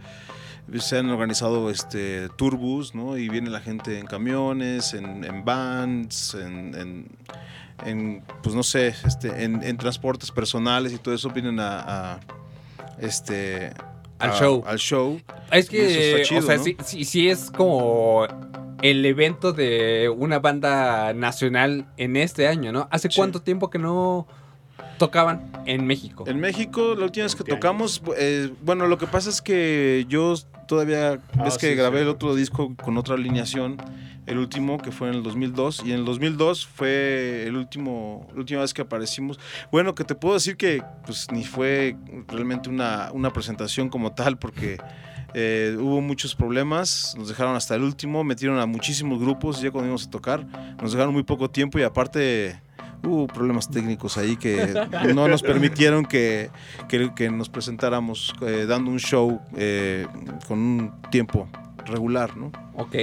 Se 0.79 0.97
han 0.97 1.09
organizado 1.09 1.69
este, 1.69 2.29
turbus, 2.37 2.95
¿no? 2.95 3.17
Y 3.17 3.27
viene 3.29 3.49
la 3.49 3.59
gente 3.59 3.99
en 3.99 4.05
camiones, 4.05 4.93
en, 4.93 5.23
en 5.25 5.43
vans, 5.45 6.35
en, 6.35 6.73
en- 6.75 7.07
en, 7.85 8.23
pues 8.41 8.55
no 8.55 8.63
sé, 8.63 8.93
este, 9.05 9.43
en, 9.43 9.61
en 9.63 9.77
transportes 9.77 10.31
personales 10.31 10.93
y 10.93 10.97
todo 10.97 11.13
eso 11.13 11.29
vienen 11.29 11.59
a, 11.59 12.13
a, 12.13 12.19
este 12.99 13.71
Al 14.19 14.31
a- 14.31 14.39
show. 14.39 14.63
al 14.65 14.77
show. 14.79 15.19
Es 15.51 15.69
que, 15.69 16.21
chido, 16.25 16.39
o 16.41 16.43
sea, 16.43 16.57
¿no? 16.57 16.63
sí, 16.63 16.77
sí, 16.83 17.05
sí 17.05 17.29
es 17.29 17.51
como 17.51 18.25
el 18.81 19.05
evento 19.05 19.53
de 19.53 20.09
una 20.15 20.39
banda 20.39 21.13
nacional 21.13 21.87
en 21.97 22.15
este 22.17 22.47
año, 22.47 22.71
¿no? 22.71 22.87
¿Hace 22.91 23.09
Sí. 23.09 23.15
cuánto 23.17 23.41
tiempo 23.41 23.69
que 23.69 23.79
no 23.79 24.27
tocaban 24.97 25.51
en 25.65 25.85
México? 25.85 26.25
En 26.27 26.39
México, 26.39 26.95
la 26.97 27.05
última 27.05 27.23
vez 27.23 27.35
que 27.35 27.43
Este 27.43 27.53
tocamos, 27.53 28.01
eh, 28.17 28.51
bueno, 28.61 28.87
lo 28.87 28.97
que 28.97 29.07
pasa 29.07 29.29
es 29.29 29.41
que 29.41 30.05
yo 30.09 30.35
todavía, 30.67 31.19
Ah, 31.37 31.43
ves 31.43 31.57
que 31.57 31.75
grabé 31.75 31.99
sí. 31.99 32.03
el 32.03 32.09
otro 32.09 32.35
disco 32.35 32.75
con 32.75 32.97
otra 32.97 33.15
alineación, 33.15 33.77
el 34.25 34.37
último 34.37 34.77
que 34.77 34.91
fue 34.91 35.09
en 35.09 35.15
el 35.15 35.23
2002, 35.23 35.83
y 35.85 35.91
en 35.91 35.99
el 35.99 36.05
2002 36.05 36.65
fue 36.65 37.45
el 37.47 37.55
último, 37.57 38.27
la 38.33 38.39
última 38.39 38.61
vez 38.61 38.73
que 38.73 38.81
aparecimos. 38.81 39.39
Bueno, 39.71 39.95
que 39.95 40.03
te 40.03 40.15
puedo 40.15 40.35
decir 40.35 40.55
que 40.57 40.81
pues 41.05 41.27
ni 41.31 41.43
fue 41.43 41.95
realmente 42.27 42.69
una, 42.69 43.09
una 43.13 43.31
presentación 43.33 43.89
como 43.89 44.13
tal, 44.13 44.37
porque 44.37 44.77
eh, 45.33 45.75
hubo 45.79 45.99
muchos 45.99 46.35
problemas, 46.35 47.15
nos 47.17 47.27
dejaron 47.27 47.55
hasta 47.55 47.75
el 47.75 47.81
último, 47.83 48.23
metieron 48.23 48.59
a 48.59 48.65
muchísimos 48.65 49.19
grupos, 49.19 49.61
ya 49.61 49.71
cuando 49.71 49.87
íbamos 49.87 50.07
a 50.07 50.09
tocar, 50.09 50.45
nos 50.81 50.93
dejaron 50.93 51.13
muy 51.13 51.23
poco 51.23 51.49
tiempo 51.49 51.79
y 51.79 51.83
aparte... 51.83 52.61
Hubo 53.03 53.27
problemas 53.27 53.69
técnicos 53.69 54.17
ahí 54.17 54.37
que 54.37 54.73
no 55.13 55.27
nos 55.27 55.41
permitieron 55.43 56.05
que, 56.05 56.49
que- 56.87 57.13
que 57.13 57.29
nos 57.29 57.49
presentáramos 57.49 58.33
eh, 58.41 58.65
dando 58.67 58.89
un 58.91 58.99
show 58.99 59.41
eh, 59.57 60.07
con 60.47 60.59
un 60.59 60.91
tiempo 61.11 61.47
regular, 61.85 62.37
¿no? 62.37 62.51
Ok. 62.75 62.95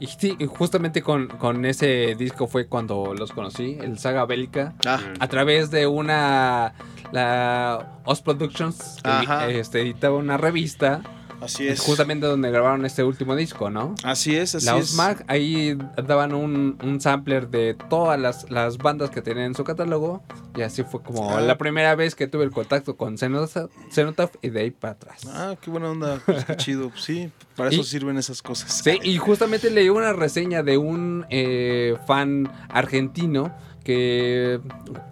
Y 0.00 0.06
sí, 0.08 0.36
justamente 0.48 1.02
con, 1.02 1.28
con 1.28 1.64
ese 1.64 2.16
disco 2.18 2.48
fue 2.48 2.66
cuando 2.66 3.14
los 3.14 3.30
conocí, 3.30 3.78
el 3.80 3.98
Saga 3.98 4.26
Bélica, 4.26 4.74
Ah, 4.84 4.98
a 5.20 5.28
través 5.28 5.70
de 5.70 5.86
una... 5.86 6.74
La 7.12 8.00
Oz 8.04 8.22
Productions 8.22 8.98
que 9.04 9.08
Ajá. 9.10 9.48
este, 9.48 9.82
editaba 9.82 10.16
una 10.16 10.36
revista, 10.36 11.00
así 11.44 11.68
es. 11.68 11.80
justamente 11.80 12.26
donde 12.26 12.50
grabaron 12.50 12.84
este 12.84 13.04
último 13.04 13.36
disco, 13.36 13.70
¿no? 13.70 13.94
Así 14.02 14.36
es, 14.36 14.54
así 14.54 14.66
La 14.66 14.78
es. 14.78 14.96
Ahí 15.28 15.76
daban 16.06 16.34
un, 16.34 16.78
un 16.82 17.00
sampler 17.00 17.48
de 17.48 17.76
todas 17.88 18.18
las, 18.18 18.50
las 18.50 18.78
bandas 18.78 19.10
que 19.10 19.22
tenían 19.22 19.46
en 19.46 19.54
su 19.54 19.64
catálogo. 19.64 20.22
Y 20.56 20.62
así 20.62 20.82
fue 20.84 21.02
como 21.02 21.30
Ah. 21.36 21.40
la 21.40 21.58
primera 21.58 21.94
vez 21.94 22.14
que 22.14 22.26
tuve 22.28 22.44
el 22.44 22.50
contacto 22.50 22.96
con 22.96 23.18
Cenotaph 23.18 23.70
Cenotaph 23.90 24.34
y 24.42 24.50
de 24.50 24.60
ahí 24.60 24.70
para 24.70 24.92
atrás. 24.94 25.20
Ah, 25.28 25.54
qué 25.60 25.70
buena 25.70 25.90
onda, 25.90 26.20
pues 26.24 26.44
qué 26.44 26.56
chido. 26.56 26.90
Sí, 26.96 27.30
para 27.56 27.70
eso 27.70 27.80
Y- 27.80 27.84
sirven 27.84 28.16
esas 28.18 28.40
cosas. 28.42 28.72
Sí, 28.84 28.98
y 29.02 29.16
justamente 29.18 29.70
leí 29.70 29.88
una 29.88 30.12
reseña 30.12 30.62
de 30.62 30.78
un 30.78 31.26
eh, 31.30 31.96
fan 32.06 32.50
argentino 32.68 33.54
que 33.84 34.60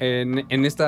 en, 0.00 0.44
en 0.48 0.64
este 0.64 0.84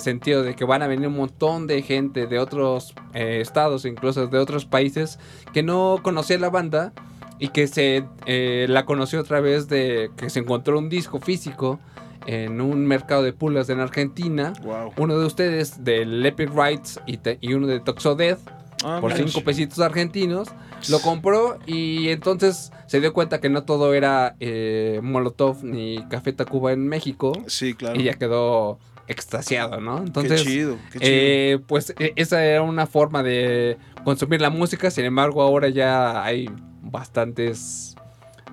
sentido 0.00 0.42
de 0.42 0.54
que 0.56 0.64
van 0.64 0.82
a 0.82 0.86
venir 0.88 1.06
un 1.06 1.16
montón 1.16 1.66
de 1.66 1.82
gente 1.82 2.26
de 2.26 2.38
otros 2.38 2.94
eh, 3.14 3.38
estados, 3.40 3.84
incluso 3.84 4.26
de 4.26 4.38
otros 4.38 4.64
países, 4.64 5.18
que 5.52 5.62
no 5.62 6.00
conocía 6.02 6.38
la 6.38 6.50
banda 6.50 6.92
y 7.38 7.48
que 7.48 7.66
se 7.68 8.04
eh, 8.24 8.66
la 8.68 8.84
conoció 8.86 9.20
a 9.20 9.24
través 9.24 9.68
de 9.68 10.10
que 10.16 10.30
se 10.30 10.40
encontró 10.40 10.78
un 10.78 10.88
disco 10.88 11.20
físico 11.20 11.78
en 12.26 12.60
un 12.60 12.86
mercado 12.86 13.22
de 13.22 13.32
pulas 13.32 13.68
en 13.68 13.78
Argentina. 13.78 14.52
Wow. 14.64 14.92
Uno 14.96 15.18
de 15.18 15.26
ustedes 15.26 15.84
del 15.84 16.24
Epic 16.26 16.50
Rights 16.52 16.98
y, 17.06 17.18
te- 17.18 17.38
y 17.40 17.54
uno 17.54 17.66
de 17.68 17.78
Toxo 17.80 18.14
Death 18.16 18.40
Ah, 18.84 18.98
por. 19.00 19.12
5 19.12 19.42
pesitos 19.42 19.78
argentinos. 19.80 20.48
Lo 20.88 21.00
compró 21.00 21.58
y 21.66 22.08
entonces 22.10 22.72
se 22.86 23.00
dio 23.00 23.12
cuenta 23.12 23.40
que 23.40 23.48
no 23.48 23.64
todo 23.64 23.92
era 23.94 24.36
eh, 24.40 25.00
Molotov 25.02 25.64
ni 25.64 26.04
Café 26.08 26.32
Tacuba 26.32 26.72
en 26.72 26.86
México. 26.86 27.32
Sí, 27.48 27.74
claro. 27.74 27.98
Y 28.00 28.04
ya 28.04 28.14
quedó 28.14 28.78
extasiado, 29.08 29.80
¿no? 29.80 29.98
Entonces, 29.98 30.42
qué 30.42 30.48
chido, 30.48 30.78
qué 30.92 30.98
chido. 31.00 31.10
eh, 31.12 31.58
pues 31.66 31.94
e- 31.98 32.12
esa 32.16 32.44
era 32.44 32.62
una 32.62 32.86
forma 32.86 33.22
de 33.22 33.78
consumir 34.04 34.40
la 34.40 34.50
música. 34.50 34.90
Sin 34.90 35.04
embargo, 35.04 35.42
ahora 35.42 35.68
ya 35.68 36.22
hay 36.24 36.48
bastantes 36.82 37.94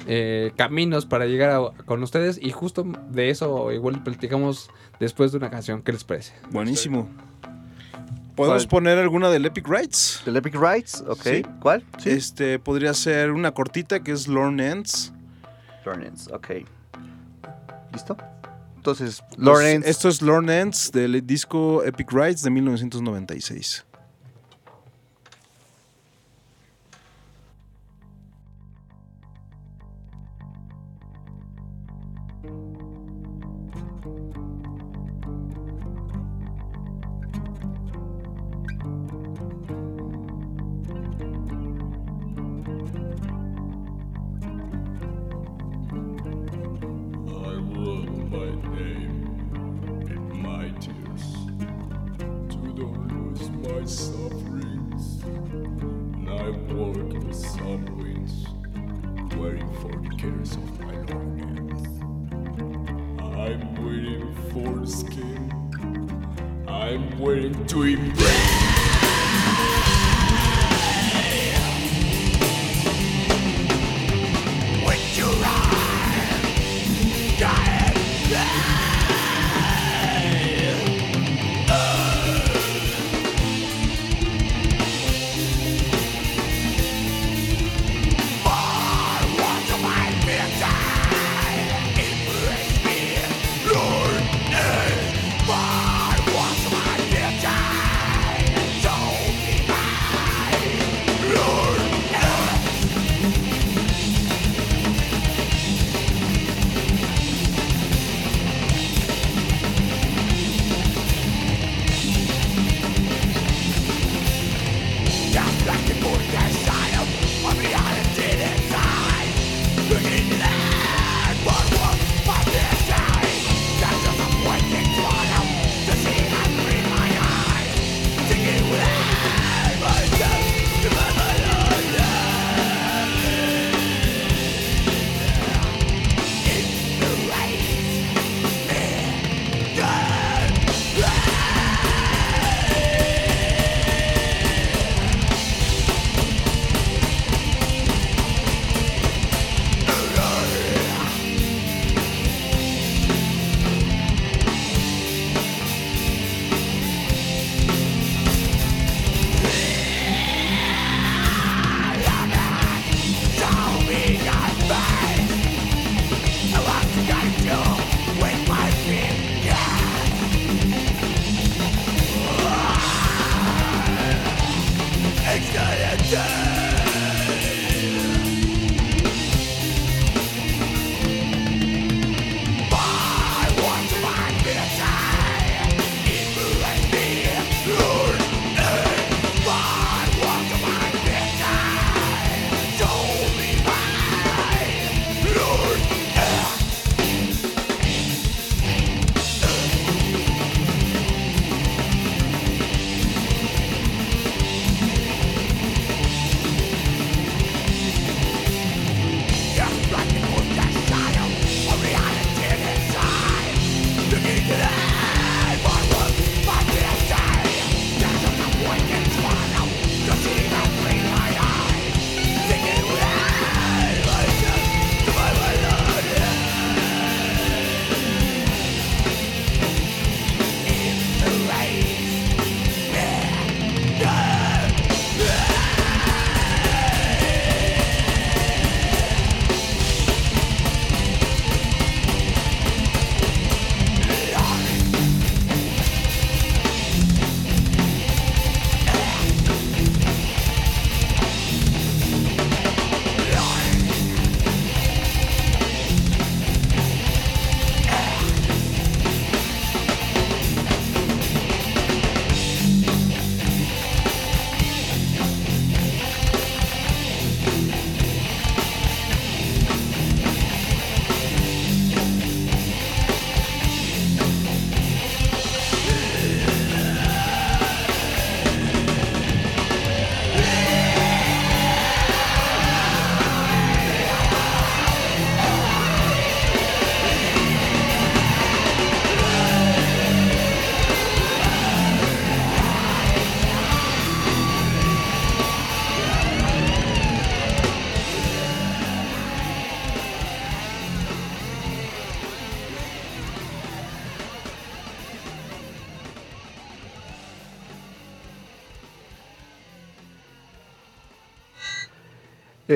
eh, 0.08 0.52
caminos 0.56 1.06
para 1.06 1.26
llegar 1.26 1.50
a- 1.52 1.84
con 1.86 2.02
ustedes. 2.04 2.40
Y 2.42 2.52
justo 2.52 2.84
de 3.12 3.30
eso 3.30 3.72
igual 3.72 4.02
platicamos 4.04 4.70
después 5.00 5.32
de 5.32 5.38
una 5.38 5.50
canción. 5.50 5.82
¿Qué 5.84 5.92
les 5.92 6.04
parece? 6.04 6.34
Buenísimo. 6.52 7.08
¿Podemos 8.36 8.64
¿Cuál? 8.64 8.70
poner 8.70 8.98
alguna 8.98 9.30
del 9.30 9.46
Epic 9.46 9.68
Rights? 9.68 10.22
¿Del 10.26 10.36
Epic 10.38 10.56
Rights? 10.56 11.04
Ok. 11.08 11.22
Sí. 11.24 11.46
¿Cuál? 11.60 11.84
Sí. 12.00 12.10
Este 12.10 12.58
podría 12.58 12.94
ser 12.94 13.32
una 13.32 13.52
cortita 13.52 14.02
que 14.02 14.12
es 14.12 14.28
Lorne 14.28 14.70
Ends. 14.72 15.14
Lawrence, 15.86 16.34
ok. 16.34 16.48
¿Listo? 17.92 18.18
Entonces, 18.76 19.24
esto 19.86 20.10
es 20.10 20.22
Lorne 20.22 20.60
Ends 20.60 20.92
del 20.92 21.26
disco 21.26 21.84
Epic 21.84 22.12
Rights 22.12 22.44
de 22.44 22.50
1996. 22.50 23.86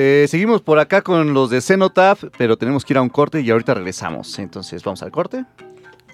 Eh, 0.00 0.28
seguimos 0.28 0.62
por 0.62 0.78
acá 0.78 1.02
con 1.02 1.34
los 1.34 1.50
de 1.50 1.60
Cenotaph, 1.60 2.22
pero 2.36 2.56
tenemos 2.56 2.84
que 2.84 2.92
ir 2.92 2.98
a 2.98 3.02
un 3.02 3.08
corte 3.08 3.40
y 3.40 3.50
ahorita 3.50 3.74
regresamos. 3.74 4.38
Entonces, 4.38 4.84
vamos 4.84 5.02
al 5.02 5.10
corte. 5.10 5.44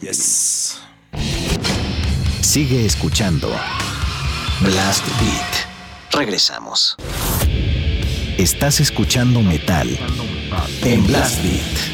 Yes. 0.01 0.81
Sigue 2.41 2.87
escuchando 2.87 3.51
Blast 4.61 5.07
Beat. 5.21 6.19
Regresamos. 6.19 6.97
Estás 8.39 8.81
escuchando 8.81 9.43
metal 9.43 9.91
en 10.83 11.07
Blast 11.07 11.43
Beat. 11.43 11.94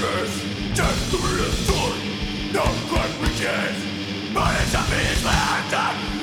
curses 0.00 0.42
Just 0.74 1.10
the 1.10 1.18
real 1.18 1.52
story 1.64 2.00
No 2.52 2.64
crime 2.88 3.14
we 3.22 3.28
can 3.38 3.74
But 4.32 4.54
it's 4.62 4.74
a 4.74 4.82
beast 4.90 6.13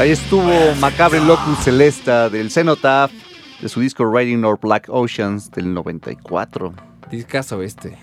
Ahí 0.00 0.12
estuvo 0.12 0.74
Macabre 0.76 1.20
Locus 1.20 1.58
Celesta 1.58 2.30
del 2.30 2.50
Cenotaph, 2.50 3.12
de 3.60 3.68
su 3.68 3.80
disco 3.80 4.10
Riding 4.10 4.42
Our 4.46 4.58
Black 4.58 4.86
Oceans 4.88 5.50
del 5.50 5.74
94. 5.74 6.72
Discaso 7.10 7.60
este. 7.60 7.98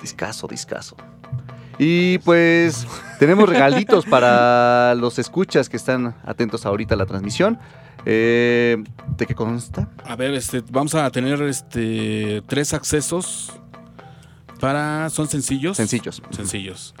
Discaso, 0.00 0.48
discaso. 0.48 0.96
Y 1.78 2.16
pues 2.20 2.86
tenemos 3.18 3.46
regalitos 3.46 4.06
para 4.10 4.94
los 4.94 5.18
escuchas 5.18 5.68
que 5.68 5.76
están 5.76 6.14
atentos 6.24 6.64
ahorita 6.64 6.94
a 6.94 6.96
la 6.96 7.04
transmisión. 7.04 7.58
Eh, 8.06 8.82
¿De 9.18 9.26
qué 9.26 9.34
consta? 9.34 9.90
A 10.02 10.16
ver, 10.16 10.32
este, 10.32 10.64
vamos 10.70 10.94
a 10.94 11.10
tener 11.10 11.42
este 11.42 12.42
tres 12.46 12.72
accesos 12.72 13.52
para. 14.60 15.10
¿Son 15.10 15.28
sencillos? 15.28 15.76
Sencillos. 15.76 16.22
Sencillos. 16.30 16.94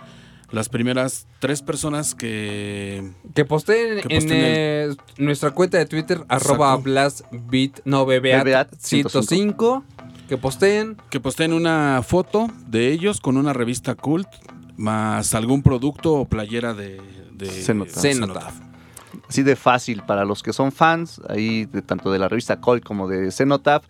Las 0.50 0.68
primeras 0.68 1.26
tres 1.40 1.62
personas 1.62 2.14
que. 2.14 3.12
Que 3.34 3.44
posteen 3.44 4.00
Que 4.06 4.16
en 4.16 4.28
eh, 4.30 4.96
nuestra 5.18 5.50
cuenta 5.50 5.78
de 5.78 5.86
Twitter, 5.86 6.24
arroba 6.28 6.76
blastbeat, 6.76 7.80
no, 7.84 8.06
Bebeat 8.06 8.74
105. 8.78 9.84
Que 10.28 10.36
posteen. 10.36 10.96
Que 11.10 11.20
posteen 11.20 11.52
una 11.52 12.02
foto 12.06 12.48
de 12.68 12.92
ellos 12.92 13.20
con 13.20 13.36
una 13.36 13.52
revista 13.52 13.94
cult, 13.94 14.28
más 14.76 15.34
algún 15.34 15.62
producto 15.62 16.14
o 16.14 16.24
playera 16.26 16.74
de. 16.74 17.00
de 17.32 17.46
Cenotaph. 17.46 17.96
Cenotaph. 17.96 18.54
Así 19.28 19.42
de 19.42 19.56
fácil 19.56 20.02
para 20.02 20.24
los 20.24 20.42
que 20.42 20.52
son 20.52 20.70
fans, 20.70 21.20
ahí 21.28 21.64
de, 21.64 21.82
tanto 21.82 22.12
de 22.12 22.18
la 22.18 22.28
revista 22.28 22.60
Colt 22.60 22.84
como 22.84 23.08
de 23.08 23.32
Cenotaph. 23.32 23.84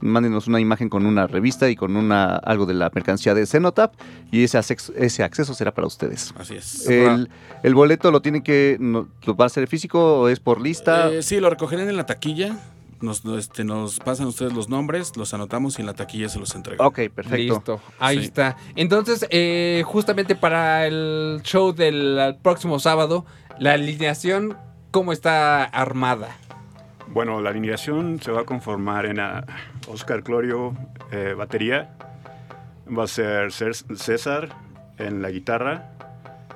Mándenos 0.00 0.46
una 0.46 0.60
imagen 0.60 0.88
con 0.88 1.06
una 1.06 1.26
revista 1.26 1.68
y 1.68 1.74
con 1.76 1.96
una 1.96 2.36
algo 2.36 2.66
de 2.66 2.74
la 2.74 2.90
mercancía 2.94 3.34
de 3.34 3.46
Cenotaph 3.46 3.92
y 4.30 4.44
ese, 4.44 4.56
acceso- 4.58 4.92
ese 4.96 5.24
acceso 5.24 5.54
será 5.54 5.72
para 5.74 5.86
ustedes. 5.86 6.32
Así 6.38 6.54
es. 6.54 6.88
El, 6.88 7.28
el 7.62 7.74
boleto 7.74 8.10
lo 8.10 8.22
tienen 8.22 8.42
que, 8.42 8.76
no- 8.78 9.08
¿lo 9.24 9.34
va 9.36 9.46
a 9.46 9.48
ser 9.48 9.66
físico 9.66 10.20
o 10.20 10.28
es 10.28 10.38
por 10.40 10.60
lista? 10.60 11.10
Eh, 11.10 11.22
sí, 11.22 11.40
lo 11.40 11.50
recogerán 11.50 11.88
en 11.88 11.96
la 11.96 12.06
taquilla. 12.06 12.56
Nos, 13.00 13.24
no, 13.24 13.38
este, 13.38 13.62
nos 13.62 14.00
pasan 14.00 14.26
ustedes 14.26 14.52
los 14.52 14.68
nombres, 14.68 15.16
los 15.16 15.32
anotamos 15.32 15.78
y 15.78 15.82
en 15.82 15.86
la 15.86 15.94
taquilla 15.94 16.28
se 16.28 16.40
los 16.40 16.52
entregan. 16.56 16.84
ok, 16.84 16.98
perfecto. 17.14 17.36
Listo, 17.54 17.80
ahí 18.00 18.18
Sí. 18.18 18.24
está. 18.24 18.56
Entonces, 18.74 19.24
eh, 19.30 19.84
justamente 19.86 20.34
para 20.34 20.84
el 20.86 21.40
show 21.44 21.72
del 21.72 22.36
próximo 22.42 22.80
sábado, 22.80 23.24
la 23.60 23.74
alineación, 23.74 24.56
¿cómo 24.90 25.12
está 25.12 25.62
armada? 25.64 26.36
Bueno, 27.06 27.40
la 27.40 27.50
alineación 27.50 28.20
se 28.20 28.32
va 28.32 28.40
a 28.40 28.44
conformar 28.44 29.06
en 29.06 29.20
ah, 29.20 29.44
Oscar 29.86 30.22
Clorio, 30.22 30.74
eh, 31.12 31.34
batería. 31.36 31.94
Va 32.86 33.04
a 33.04 33.06
ser 33.06 33.48
Cés- 33.52 33.84
César 33.96 34.48
en 34.98 35.22
la 35.22 35.30
guitarra, 35.30 35.92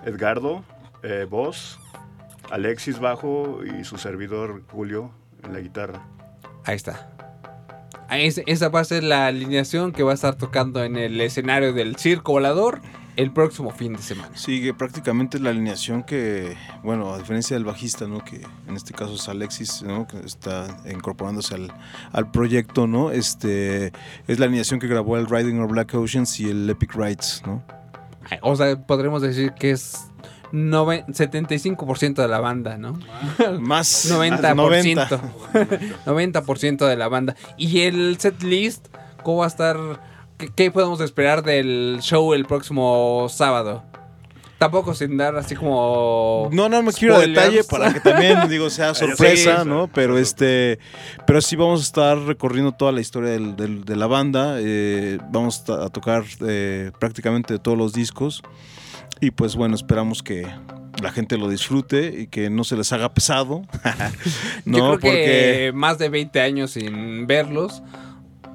Edgardo, 0.05 0.65
eh, 1.03 1.27
voz, 1.29 1.79
Alexis 2.51 2.99
bajo 2.99 3.61
y 3.65 3.85
su 3.85 3.99
servidor 3.99 4.63
Julio 4.71 5.11
en 5.45 5.53
la 5.53 5.61
guitarra. 5.61 6.03
Ahí 6.65 6.77
está. 6.77 7.09
Esa 8.11 8.69
va 8.69 8.81
a 8.81 8.85
ser 8.85 9.03
la 9.05 9.27
alineación 9.27 9.93
que 9.93 10.03
va 10.03 10.11
a 10.13 10.15
estar 10.15 10.35
tocando 10.35 10.85
en 10.85 10.97
el 10.97 11.19
escenario 11.21 11.73
del 11.73 11.97
Circo 11.97 12.33
Volador 12.33 12.81
el 13.17 13.31
próximo 13.33 13.71
fin 13.71 13.93
de 13.95 14.03
semana. 14.03 14.31
Sí, 14.35 14.63
que 14.63 14.73
prácticamente 14.75 15.37
es 15.37 15.43
la 15.43 15.51
alineación 15.51 16.03
que, 16.03 16.57
bueno, 16.83 17.13
a 17.15 17.19
diferencia 17.19 17.55
del 17.57 17.65
bajista, 17.65 18.07
¿no? 18.07 18.25
Que 18.25 18.41
en 18.69 18.75
este 18.77 18.93
caso 18.95 19.15
es 19.15 19.29
Alexis, 19.29 19.83
¿no? 19.83 20.07
Que 20.07 20.19
está 20.21 20.67
incorporándose 20.91 21.55
al, 21.55 21.73
al 22.13 22.31
proyecto, 22.31 22.87
¿no? 22.87 23.11
Este, 23.11 23.93
es 24.29 24.39
la 24.39 24.47
alineación 24.47 24.81
que 24.81 24.87
grabó 24.89 25.17
el 25.19 25.27
Riding 25.27 25.61
Our 25.61 25.69
Black 25.69 25.95
Oceans 25.95 26.41
y 26.41 26.49
el 26.51 26.69
Epic 26.71 26.95
Rides, 26.95 27.43
¿no? 27.47 27.63
O 28.41 28.57
sea, 28.57 28.81
podremos 28.87 29.21
decir 29.21 29.53
que 29.53 29.73
es 29.73 30.07
nove- 30.53 31.05
75% 31.07 32.15
de 32.23 32.29
la 32.29 32.41
banda, 32.41 32.79
¿no? 32.79 32.99
Más 33.61 34.11
90%. 34.11 34.55
90. 34.55 35.21
90% 36.07 36.87
de 36.87 36.97
la 36.97 37.09
banda. 37.09 37.35
Y 37.57 37.81
el 37.81 38.17
set 38.19 38.43
list, 38.43 38.87
¿cómo 39.23 39.39
va 39.39 39.45
a 39.45 39.49
estar? 39.49 39.77
¿Qué, 40.51 40.71
podemos 40.71 41.01
esperar 41.01 41.43
del 41.43 41.99
show 42.01 42.33
el 42.35 42.45
próximo 42.47 43.27
sábado? 43.29 43.83
Tampoco 44.59 44.95
sin 44.95 45.17
dar 45.17 45.37
así 45.37 45.57
como. 45.57 46.49
No, 46.53 46.69
no 46.69 46.83
me 46.85 46.93
quiero 46.93 47.19
detalle 47.19 47.65
para 47.65 47.93
que 47.93 47.99
también, 48.01 48.49
digo, 48.49 48.71
sea 48.71 48.95
sorpresa, 48.95 49.63
Sí. 49.65 49.69
¿no? 49.69 49.89
Pero 49.93 50.19
este, 50.19 50.79
pero 51.27 51.41
sí 51.41 51.57
vamos 51.57 51.81
a 51.81 51.83
estar 51.83 52.17
recorriendo 52.19 52.71
toda 52.71 52.93
la 52.93 53.01
historia 53.01 53.31
del- 53.31 53.57
del- 53.57 53.85
de 53.85 53.97
la 53.97 54.07
banda. 54.07 54.57
eh, 54.61 55.19
vamos 55.31 55.69
a 55.69 55.89
tocar 55.89 56.23
eh, 56.47 56.93
prácticamente 57.01 57.59
todos 57.59 57.77
los 57.77 57.93
discos. 57.93 58.41
Y 59.21 59.33
pues 59.33 59.57
bueno, 59.57 59.75
esperamos 59.75 60.23
que 60.23 60.47
la 61.03 61.11
gente 61.11 61.37
lo 61.39 61.49
disfrute 61.49 62.21
y 62.21 62.27
que 62.29 62.49
no 62.49 62.63
se 62.63 62.77
les 62.77 62.93
haga 62.93 63.13
pesado. 63.13 63.63
no, 64.65 64.79
Yo 64.79 64.85
creo 64.85 64.91
porque 65.01 65.11
que 65.11 65.73
más 65.75 65.99
de 65.99 66.09
20 66.09 66.41
años 66.41 66.71
sin 66.73 67.27
verlos. 67.27 67.83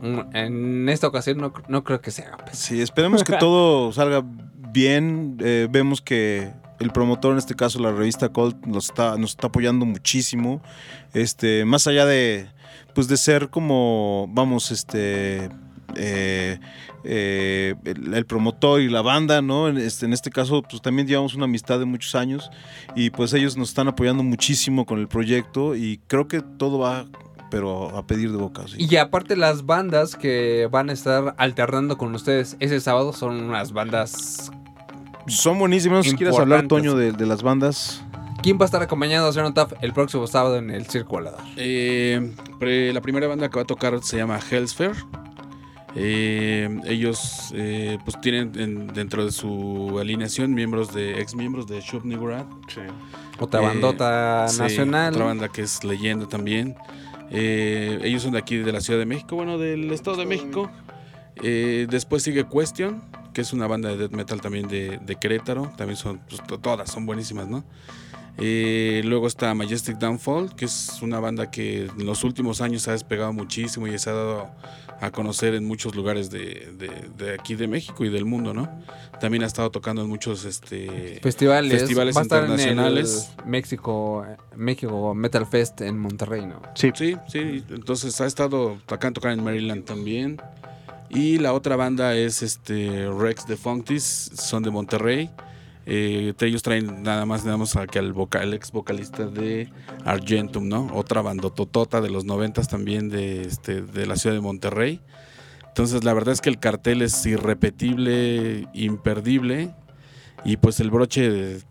En 0.02 0.90
esta 0.90 1.07
ocasión 1.07 1.38
no, 1.38 1.53
no 1.68 1.84
creo 1.84 2.02
que 2.02 2.11
se 2.11 2.24
haga 2.24 2.38
pesado. 2.38 2.57
sí, 2.57 2.82
esperemos 2.82 3.24
que 3.24 3.34
todo 3.40 3.91
salga 3.91 4.24
bien. 4.72 5.38
eh, 5.40 5.68
vemos 5.69 6.02
que 6.02 6.52
el 6.80 6.91
promotor, 6.91 7.32
en 7.32 7.40
este 7.40 7.56
caso 7.56 7.80
la 7.80 7.91
revista 7.91 8.30
Colt, 8.30 8.65
nos 8.65 8.86
está, 8.86 9.18
nos 9.18 9.32
está 9.32 9.48
apoyando 9.48 9.86
muchísimo. 9.86 10.61
Este, 11.14 11.65
más 11.65 11.88
allá 11.88 12.06
de, 12.06 12.48
pues 12.94 13.07
de 13.07 13.18
ser 13.18 13.49
como, 13.49 14.28
vamos, 14.30 14.72
este, 14.72 15.49
eh, 15.95 16.60
eh, 17.03 17.76
el, 17.86 18.14
el 18.14 18.26
promotor 18.26 18.82
y 18.82 18.90
la 18.90 19.02
banda, 19.02 19.41
¿no? 19.41 19.68
En 19.69 19.78
este, 19.78 20.06
en 20.06 20.14
este 20.14 20.30
caso, 20.30 20.61
pues 20.61 20.82
también 20.82 21.07
llevamos 21.07 21.34
una 21.34 21.45
amistad 21.45 21.80
de 21.80 21.86
muchos 21.86 22.14
años 22.15 22.52
y 22.95 23.10
pues 23.10 23.34
ellos 23.34 23.57
nos 23.57 23.69
están 23.69 23.88
apoyando 23.88 24.22
muchísimo 24.24 24.86
con 24.86 24.99
el 24.99 25.07
proyecto 25.07 25.76
y 25.76 25.99
creo 26.07 26.28
que 26.28 26.41
todo 26.41 26.80
va, 26.80 27.06
pero 27.49 27.95
a 27.98 28.06
pedir 28.06 28.32
de 28.32 28.38
boca. 28.38 28.64
sí. 28.68 28.76
Y 28.80 28.95
aparte 28.98 29.36
las 29.36 29.65
bandas 29.65 30.15
que 30.15 30.68
van 30.72 30.90
a 30.90 30.94
estar 30.94 31.36
alternando 31.38 31.98
con 31.98 32.14
ustedes 32.15 32.56
ese 32.60 32.80
sábado 32.80 33.14
son 33.14 33.41
unas 33.44 33.72
bandas... 33.72 34.52
Son 35.28 35.60
buenísimas. 35.60 36.06
Si 36.06 36.15
quieres 36.15 36.38
hablar. 36.40 36.68
Toño, 36.68 36.95
de, 36.95 37.11
de 37.11 37.26
las 37.26 37.44
bandas. 37.44 38.02
¿Quién 38.41 38.57
va 38.57 38.64
a 38.64 38.65
estar 38.65 38.82
acompañando 38.82 39.28
a 39.28 39.34
Cenotaph 39.34 39.74
el 39.82 39.91
próximo 39.91 40.26
sábado 40.28 40.56
en 40.57 40.69
el 40.72 40.86
Circo 40.86 41.15
Volador? 41.15 41.41
Eh, 41.57 42.32
pre- 42.60 42.94
la 42.94 43.02
primera 43.02 43.28
banda 43.28 43.49
que 43.49 43.56
va 43.57 43.64
a 43.64 43.65
tocar 43.65 44.02
se 44.03 44.15
llama 44.15 44.40
Hellsphere. 44.40 44.94
Eh, 45.95 46.80
ellos 46.86 47.52
eh, 47.56 47.98
pues 48.06 48.22
tienen 48.22 48.52
en- 48.60 48.88
dentro 48.88 49.26
de 49.26 49.32
su 49.32 49.98
alineación 49.99 50.53
miembros 50.53 50.94
de 50.94 51.19
ex 51.19 51.34
miembros 51.36 51.68
de 51.68 51.82
Shub 51.82 52.06
Nigurad. 52.06 52.45
Sí. 52.68 52.82
Otra 53.40 53.61
Eh, 53.61 53.65
bandota 53.65 54.48
sí, 54.48 54.60
nacional. 54.60 55.14
Otra 55.14 55.26
banda 55.26 55.49
que 55.49 55.64
es 55.64 55.84
leyenda 55.84 56.28
también. 56.28 56.76
Eh, 57.32 57.99
ellos 58.04 58.24
son 58.24 58.34
de 58.34 58.40
aquí, 58.40 58.58
de 58.58 58.72
la 58.72 58.82
Ciudad 58.82 58.99
de 58.99 59.06
México, 59.06 59.36
bueno, 59.36 59.58
del 59.58 59.91
Estado 59.91 60.18
de 60.18 60.26
México. 60.26 60.70
Eh, 61.44 61.88
después 61.90 62.24
sigue 62.24 62.45
Question, 62.48 63.02
que 63.34 63.41
es 63.41 63.54
una 63.54 63.68
banda 63.68 63.90
de 63.90 63.98
death 63.98 64.12
metal 64.12 64.41
también 64.41 64.68
de, 64.68 64.98
de 65.06 65.16
Querétaro. 65.16 65.72
También 65.78 65.98
son, 65.98 66.20
pues, 66.30 66.41
to- 66.48 66.60
todas 66.60 66.90
son 66.91 67.06
buenísimas, 67.06 67.48
¿no? 67.48 67.64
Eh, 68.40 69.02
luego 69.04 69.28
está 69.28 69.54
Majestic 69.56 69.98
Downfall, 69.98 70.56
que 70.56 70.66
es 70.66 70.99
una 71.02 71.20
banda 71.20 71.49
que 71.49 71.86
en 71.86 72.06
los 72.06 72.24
últimos 72.24 72.62
años 72.62 72.88
ha 72.88 72.91
despegado 72.91 73.34
muchísimo 73.34 73.88
y 73.88 73.98
se 73.98 74.10
ha 74.10 74.14
dado 74.14 74.52
a 74.99 75.11
conocer 75.11 75.53
en 75.53 75.65
muchos 75.65 75.95
lugares 75.95 76.30
de, 76.32 76.72
de- 76.78 77.10
de 77.26 77.34
aquí 77.34 77.56
de 77.56 77.68
México 77.68 78.03
y 78.06 78.10
del 78.10 78.26
mundo, 78.26 78.53
¿no? 78.53 78.68
También 79.22 79.44
ha 79.44 79.45
estado 79.48 79.69
tocando 79.72 80.02
en 80.02 80.10
muchos 80.10 80.44
este, 80.45 81.19
Festivales. 81.22 81.80
festivales 81.80 82.15
va 82.15 82.22
a 82.22 82.24
estar 82.24 82.41
internacionales. 82.44 83.30
en 83.38 83.44
el 83.44 83.49
México, 83.49 84.26
México 84.56 85.14
Metal 85.15 85.45
Fest 85.45 85.82
en 85.82 85.98
Monterrey, 85.99 86.45
¿no? 86.45 86.61
Sí. 86.76 86.91
Sí, 86.95 87.15
sí, 87.28 87.64
entonces 87.69 88.19
ha 88.22 88.26
estado 88.26 88.78
acá 88.88 89.11
tocar 89.11 89.32
en 89.32 89.44
Maryland 89.44 89.86
también. 89.86 90.41
Y 91.10 91.38
la 91.38 91.53
otra 91.53 91.76
banda 91.78 92.15
es 92.15 92.41
este 92.44 93.07
Rex 93.10 93.48
de 93.48 93.56
Funkies, 93.56 94.03
son 94.03 94.61
de 94.64 94.72
Monterrey. 94.72 95.30
Eh, 95.90 96.34
ellos 96.42 96.64
traen 96.64 97.02
nada 97.02 97.26
más 97.26 97.46
nada 97.46 97.56
más 97.56 97.74
que 97.90 97.98
al 97.98 98.12
vocal, 98.12 98.44
el 98.50 98.54
ex 98.54 98.72
vocalista 98.74 99.26
de 99.26 99.70
Argentum, 100.04 100.68
¿no? 100.68 100.88
Otra 100.94 101.22
bandototota 101.22 102.02
de 102.02 102.10
los 102.10 102.26
noventas 102.26 102.68
también 102.68 103.08
de, 103.08 103.44
este, 103.44 103.82
de 103.82 104.06
la 104.06 104.18
ciudad 104.18 104.36
de 104.36 104.42
Monterrey. 104.42 105.00
Entonces 105.68 106.04
la 106.04 106.14
verdad 106.14 106.34
es 106.34 106.42
que 106.42 106.50
el 106.50 106.60
cartel 106.60 107.02
es 107.02 107.26
irrepetible, 107.26 108.68
imperdible. 108.74 109.74
Y 110.44 110.58
pues 110.58 110.80
el 110.80 110.92
broche 110.92 111.30
de- 111.30 111.62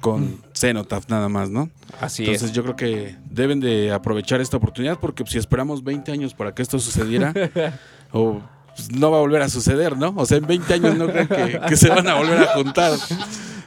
con 0.00 0.40
Cenotaph 0.52 1.08
nada 1.08 1.28
más, 1.28 1.48
¿no? 1.50 1.70
Así 2.00 2.24
Entonces 2.24 2.50
es. 2.50 2.56
yo 2.56 2.62
creo 2.64 2.74
que 2.76 3.16
deben 3.30 3.60
de 3.60 3.92
aprovechar 3.92 4.40
esta 4.40 4.56
oportunidad 4.56 4.98
porque 4.98 5.24
si 5.26 5.38
esperamos 5.38 5.84
20 5.84 6.10
años 6.10 6.34
para 6.34 6.54
que 6.54 6.62
esto 6.62 6.78
sucediera, 6.80 7.32
o 8.12 8.40
pues, 8.76 8.90
no 8.92 9.10
va 9.10 9.18
a 9.18 9.20
volver 9.20 9.42
a 9.42 9.48
suceder, 9.48 9.96
¿no? 9.96 10.12
O 10.16 10.26
sea, 10.26 10.38
en 10.38 10.46
20 10.46 10.74
años 10.74 10.96
no 10.96 11.06
creo 11.08 11.28
que, 11.28 11.60
que 11.68 11.76
se 11.76 11.88
van 11.88 12.06
a 12.08 12.14
volver 12.14 12.38
a 12.40 12.46
juntar. 12.54 12.92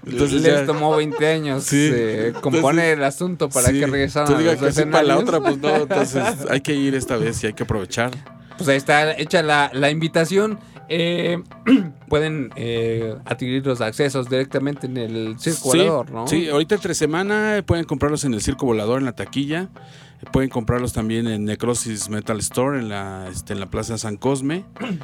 Entonces 0.06 0.42
Les 0.44 0.54
ya- 0.60 0.66
tomó 0.68 0.96
20 0.96 1.28
años 1.28 1.64
Sí. 1.64 1.90
eh, 1.92 2.34
componer 2.42 2.98
el 3.00 3.04
asunto 3.04 3.50
para 3.50 3.70
sí, 3.70 3.80
que 3.80 3.88
regresaran 3.88 4.28
tú 4.30 4.36
a 4.36 4.38
digas 4.40 4.58
que 4.58 4.72
sí 4.72 4.84
para 4.86 5.04
la 5.04 5.18
otra, 5.18 5.40
pues 5.42 5.58
no. 5.58 5.76
Entonces 5.76 6.24
hay 6.50 6.62
que 6.62 6.74
ir 6.76 6.94
esta 6.96 7.18
vez 7.18 7.44
y 7.44 7.48
hay 7.48 7.54
que 7.54 7.64
aprovechar. 7.64 8.12
Pues 8.58 8.70
ahí 8.70 8.78
está 8.78 9.18
hecha 9.18 9.42
la, 9.42 9.72
la 9.74 9.90
invitación. 9.90 10.60
Eh, 10.90 11.42
pueden 12.10 12.52
eh, 12.56 13.16
adquirir 13.26 13.66
los 13.66 13.82
accesos 13.82 14.30
directamente 14.30 14.88
en 14.88 14.98
el 14.98 15.40
circo 15.40 15.72
Sí, 15.72 15.78
volador, 15.80 16.12
¿no? 16.12 16.28
Sí, 16.28 16.50
ahorita 16.50 16.76
entre 16.76 16.94
semana 16.94 17.64
pueden 17.66 17.86
comprarlos 17.86 18.24
en 18.26 18.34
el 18.34 18.42
Circo 18.42 18.66
Volador 18.66 19.00
en 19.00 19.06
la 19.06 19.14
taquilla. 19.14 19.70
Pueden 20.32 20.50
comprarlos 20.50 20.94
también 20.94 21.28
en 21.28 21.46
Necrosis 21.46 22.10
Metal 22.10 22.40
Store 22.40 22.80
en 22.80 22.90
la, 22.90 23.28
este, 23.32 23.54
en 23.54 23.60
la 23.60 23.68
Plaza 23.68 23.98
San 23.98 24.18
Cosme. 24.18 24.66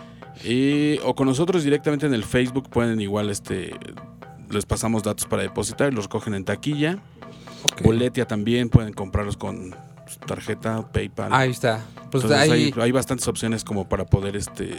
Y, 0.43 0.97
o 1.03 1.13
con 1.13 1.27
nosotros 1.27 1.63
directamente 1.63 2.07
en 2.07 2.15
el 2.15 2.23
Facebook 2.23 2.67
pueden 2.69 2.99
igual 2.99 3.29
este 3.29 3.75
les 4.49 4.65
pasamos 4.65 5.03
datos 5.03 5.25
para 5.25 5.43
depositar 5.43 5.91
y 5.91 5.95
los 5.95 6.05
recogen 6.05 6.33
en 6.33 6.45
taquilla. 6.45 6.97
Ok. 7.63 7.83
Boletia 7.83 8.25
también 8.25 8.69
pueden 8.69 8.93
comprarlos 8.93 9.37
con 9.37 9.75
tarjeta, 10.25 10.89
PayPal. 10.91 11.31
Ahí 11.31 11.51
está. 11.51 11.81
Pues 12.11 12.23
Entonces 12.23 12.49
hay, 12.49 12.73
hay 12.75 12.91
bastantes 12.91 13.27
opciones 13.27 13.63
como 13.63 13.87
para 13.87 14.05
poder 14.05 14.35
este 14.35 14.75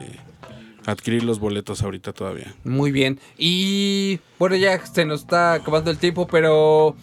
adquirir 0.87 1.25
los 1.25 1.39
boletos 1.39 1.83
ahorita 1.83 2.13
todavía. 2.13 2.55
Muy 2.65 2.93
bien. 2.93 3.19
Y 3.39 4.21
bueno, 4.39 4.57
ya 4.57 4.85
se 4.85 5.05
nos 5.05 5.23
está 5.23 5.55
acabando 5.55 5.91
el 5.91 5.99
tiempo, 5.99 6.27
pero 6.27 6.97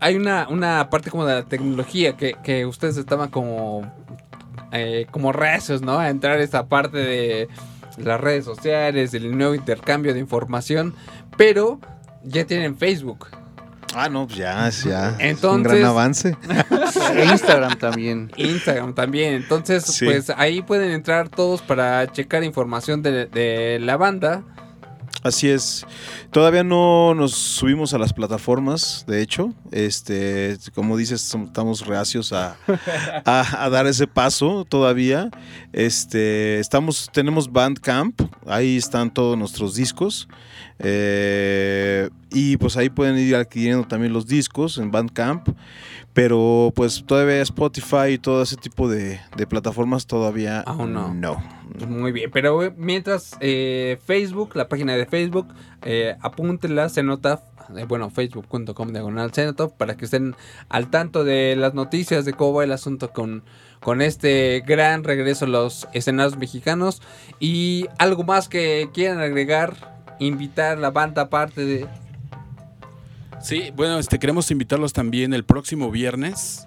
hay 0.00 0.16
una, 0.16 0.48
una 0.48 0.88
parte 0.90 1.10
como 1.10 1.26
de 1.26 1.34
la 1.34 1.42
tecnología 1.44 2.16
que, 2.16 2.36
que 2.42 2.66
ustedes 2.66 2.96
estaban 2.96 3.30
como, 3.30 3.90
eh, 4.72 5.06
como 5.10 5.32
reacios, 5.32 5.82
¿no? 5.82 5.98
A 5.98 6.10
entrar 6.10 6.40
a 6.52 6.66
parte 6.66 6.98
de 6.98 7.48
las 7.98 8.20
redes 8.20 8.44
sociales, 8.44 9.12
del 9.12 9.36
nuevo 9.36 9.54
intercambio 9.54 10.12
de 10.12 10.20
información, 10.20 10.94
pero 11.36 11.80
ya 12.24 12.46
tienen 12.46 12.76
Facebook. 12.76 13.28
Ah, 13.94 14.08
no, 14.08 14.26
pues 14.26 14.38
ya, 14.38 14.68
ya. 14.84 15.16
un 15.50 15.62
gran 15.62 15.84
avance. 15.84 16.36
Instagram 17.32 17.78
también. 17.78 18.30
Instagram 18.36 18.94
también. 18.94 19.34
Entonces, 19.34 19.84
Sí. 19.84 20.04
pues 20.04 20.30
ahí 20.36 20.60
pueden 20.62 20.90
entrar 20.90 21.28
todos 21.28 21.62
para 21.62 22.10
checar 22.12 22.44
información 22.44 23.02
de, 23.02 23.26
de 23.26 23.78
la 23.80 23.96
banda. 23.96 24.42
Así 25.22 25.48
es. 25.48 25.84
Todavía 26.30 26.62
no 26.62 27.14
nos 27.14 27.32
subimos 27.32 27.94
a 27.94 27.98
las 27.98 28.12
plataformas, 28.12 29.04
de 29.08 29.22
hecho. 29.22 29.52
Este, 29.72 30.56
como 30.74 30.96
dices, 30.96 31.34
estamos 31.34 31.84
reacios 31.86 32.32
a, 32.32 32.56
a- 33.24 33.64
a 33.64 33.70
dar 33.70 33.86
ese 33.86 34.06
paso 34.06 34.64
todavía. 34.68 35.30
Este, 35.72 36.60
estamos, 36.60 37.08
tenemos 37.12 37.50
Bandcamp, 37.50 38.20
ahí 38.46 38.76
están 38.76 39.12
todos 39.12 39.36
nuestros 39.36 39.74
discos. 39.74 40.28
Eh, 40.78 42.10
y 42.30 42.56
pues 42.58 42.76
ahí 42.76 42.90
pueden 42.90 43.18
ir 43.18 43.34
adquiriendo 43.36 43.86
también 43.86 44.12
los 44.12 44.26
discos 44.26 44.78
en 44.78 44.90
Bandcamp. 44.90 45.48
Pero 46.12 46.72
pues 46.74 47.04
todavía 47.04 47.42
Spotify 47.42 48.12
y 48.12 48.18
todo 48.18 48.42
ese 48.42 48.56
tipo 48.56 48.88
de, 48.88 49.20
de 49.36 49.46
plataformas 49.46 50.06
todavía 50.06 50.60
Aún 50.60 50.94
no. 50.94 51.12
no. 51.12 51.44
Pues 51.74 51.90
Muy 51.90 52.10
bien, 52.10 52.30
pero 52.32 52.62
eh, 52.62 52.72
mientras 52.74 53.36
eh, 53.40 53.98
Facebook, 54.06 54.52
la 54.54 54.66
página 54.66 54.96
de 54.96 55.04
Facebook, 55.04 55.46
eh, 55.82 56.16
apúntenla, 56.22 56.88
Cenotaf, 56.88 57.42
eh, 57.76 57.84
bueno, 57.86 58.08
facebook.com 58.08 58.92
diagonal 58.92 59.32
Cenotaf, 59.32 59.72
para 59.72 59.96
que 59.98 60.06
estén 60.06 60.34
al 60.70 60.88
tanto 60.88 61.22
de 61.22 61.54
las 61.54 61.74
noticias 61.74 62.24
de 62.24 62.32
cómo 62.32 62.54
va 62.54 62.64
el 62.64 62.72
asunto 62.72 63.10
con, 63.12 63.42
con 63.80 64.00
este 64.00 64.62
gran 64.66 65.04
regreso 65.04 65.44
a 65.44 65.48
los 65.48 65.86
escenarios 65.92 66.38
mexicanos. 66.38 67.02
Y 67.40 67.88
algo 67.98 68.24
más 68.24 68.48
que 68.48 68.88
quieran 68.94 69.18
agregar, 69.20 69.95
invitar 70.18 70.78
la 70.78 70.90
banda 70.90 71.22
aparte 71.22 71.64
de... 71.64 71.86
Sí, 73.40 73.72
bueno, 73.74 73.98
este 73.98 74.18
queremos 74.18 74.50
invitarlos 74.50 74.92
también 74.92 75.34
el 75.34 75.44
próximo 75.44 75.90
viernes 75.90 76.66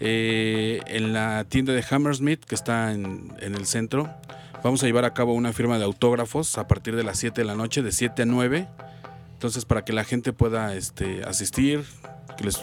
eh, 0.00 0.80
en 0.86 1.12
la 1.12 1.44
tienda 1.44 1.72
de 1.72 1.84
Hammersmith 1.88 2.44
que 2.44 2.54
está 2.54 2.92
en, 2.92 3.32
en 3.40 3.54
el 3.54 3.66
centro. 3.66 4.08
Vamos 4.64 4.82
a 4.82 4.86
llevar 4.86 5.04
a 5.04 5.14
cabo 5.14 5.34
una 5.34 5.52
firma 5.52 5.78
de 5.78 5.84
autógrafos 5.84 6.58
a 6.58 6.66
partir 6.66 6.96
de 6.96 7.04
las 7.04 7.18
7 7.18 7.40
de 7.40 7.44
la 7.44 7.54
noche, 7.54 7.82
de 7.82 7.92
7 7.92 8.22
a 8.22 8.26
9. 8.26 8.68
Entonces, 9.34 9.64
para 9.64 9.84
que 9.84 9.92
la 9.92 10.02
gente 10.02 10.32
pueda 10.32 10.74
este, 10.74 11.22
asistir, 11.22 11.84
que 12.36 12.44
les 12.44 12.60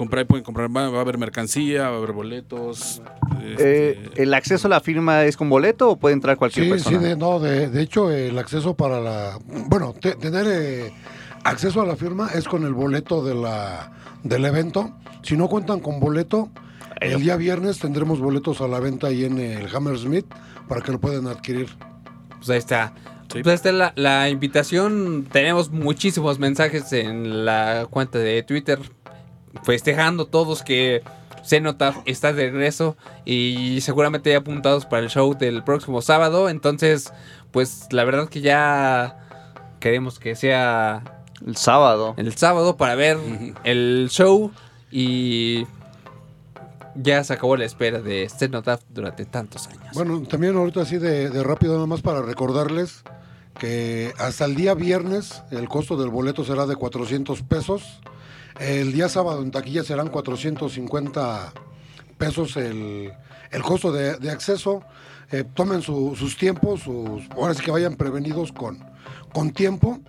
comprar, 0.00 0.26
pueden 0.26 0.42
comprar, 0.44 0.74
va, 0.74 0.86
a 0.86 1.00
haber 1.02 1.18
mercancía, 1.18 1.82
va 1.90 1.94
a 1.94 1.98
haber 1.98 2.12
boletos. 2.12 3.02
Eh, 3.42 3.98
este, 4.06 4.22
¿El 4.22 4.32
acceso 4.32 4.66
a 4.66 4.70
la 4.70 4.80
firma 4.80 5.24
es 5.24 5.36
con 5.36 5.50
boleto 5.50 5.90
o 5.90 5.96
puede 5.96 6.14
entrar 6.14 6.38
cualquier 6.38 6.64
Sí, 6.64 6.70
persona? 6.70 6.98
sí, 6.98 7.04
de, 7.04 7.16
no, 7.16 7.38
de, 7.38 7.68
de 7.68 7.82
hecho 7.82 8.10
el 8.10 8.38
acceso 8.38 8.74
para 8.74 8.98
la... 9.00 9.38
Bueno, 9.66 9.92
te- 9.92 10.14
tener 10.16 10.46
eh, 10.48 10.90
acceso 11.44 11.82
a 11.82 11.86
la 11.86 11.96
firma 11.96 12.30
es 12.34 12.48
con 12.48 12.64
el 12.64 12.72
boleto 12.72 13.22
de 13.22 13.34
la, 13.34 13.92
del 14.22 14.44
evento. 14.46 14.90
Si 15.22 15.36
no 15.36 15.48
cuentan 15.48 15.80
con 15.80 16.00
boleto, 16.00 16.48
el 17.00 17.20
día 17.22 17.36
viernes 17.36 17.78
tendremos 17.78 18.20
boletos 18.20 18.60
a 18.62 18.68
la 18.68 18.80
venta 18.80 19.08
ahí 19.08 19.24
en 19.26 19.38
el 19.38 19.68
Hammersmith 19.74 20.26
para 20.66 20.80
que 20.80 20.92
lo 20.92 20.98
puedan 20.98 21.26
adquirir. 21.26 21.68
Pues 22.38 22.48
ahí 22.48 22.58
está. 22.58 22.94
Sí. 23.32 23.42
Pues 23.42 23.46
ahí 23.48 23.54
está 23.54 23.72
la, 23.72 23.92
la 23.96 24.28
invitación. 24.30 25.26
Tenemos 25.30 25.70
muchísimos 25.70 26.38
mensajes 26.38 26.90
en 26.94 27.44
la 27.44 27.86
cuenta 27.90 28.18
de 28.18 28.42
Twitter 28.42 28.80
festejando 29.62 30.26
todos 30.26 30.62
que 30.62 31.02
Cenotaf 31.44 31.98
está 32.04 32.32
de 32.32 32.50
regreso 32.50 32.96
y 33.24 33.80
seguramente 33.80 34.30
ya 34.30 34.38
apuntados 34.38 34.86
para 34.86 35.02
el 35.02 35.08
show 35.10 35.36
del 35.36 35.62
próximo 35.64 36.02
sábado. 36.02 36.48
Entonces, 36.48 37.12
pues 37.50 37.88
la 37.90 38.04
verdad 38.04 38.28
que 38.28 38.40
ya 38.40 39.16
queremos 39.80 40.18
que 40.18 40.36
sea 40.36 41.24
El 41.46 41.56
sábado. 41.56 42.14
el 42.16 42.36
sábado 42.36 42.76
para 42.76 42.94
ver 42.94 43.18
el 43.64 44.08
show 44.10 44.52
y 44.90 45.66
ya 46.94 47.22
se 47.24 47.32
acabó 47.32 47.56
la 47.56 47.64
espera 47.64 48.00
de 48.00 48.28
Cenotaf 48.28 48.82
durante 48.90 49.24
tantos 49.24 49.66
años. 49.68 49.94
Bueno, 49.94 50.22
también 50.22 50.56
ahorita 50.56 50.82
así 50.82 50.98
de, 50.98 51.30
de 51.30 51.42
rápido 51.42 51.74
nada 51.74 51.86
más 51.86 52.02
para 52.02 52.20
recordarles 52.20 53.02
que 53.58 54.12
hasta 54.18 54.44
el 54.44 54.54
día 54.54 54.74
viernes 54.74 55.42
el 55.50 55.68
costo 55.68 55.96
del 55.96 56.08
boleto 56.10 56.44
será 56.44 56.66
de 56.66 56.76
400 56.76 57.42
pesos. 57.42 58.00
El 58.60 58.92
día 58.92 59.08
sábado 59.08 59.42
en 59.42 59.50
taquilla 59.50 59.82
serán 59.82 60.08
450 60.08 61.52
pesos 62.18 62.56
el, 62.56 63.10
el 63.50 63.62
costo 63.62 63.90
de, 63.90 64.30
acceso. 64.30 64.82
Eh, 65.32 65.44
tomen 65.54 65.80
su- 65.80 66.14
sus 66.16 66.36
tiempos, 66.36 66.80
sus, 66.82 67.22
ahora 67.36 67.54
sí 67.54 67.62
que 67.62 67.70
vayan 67.70 67.94
prevenidos 67.96 68.52
con, 68.52 68.78
con 69.32 69.52
tiempo 69.52 70.00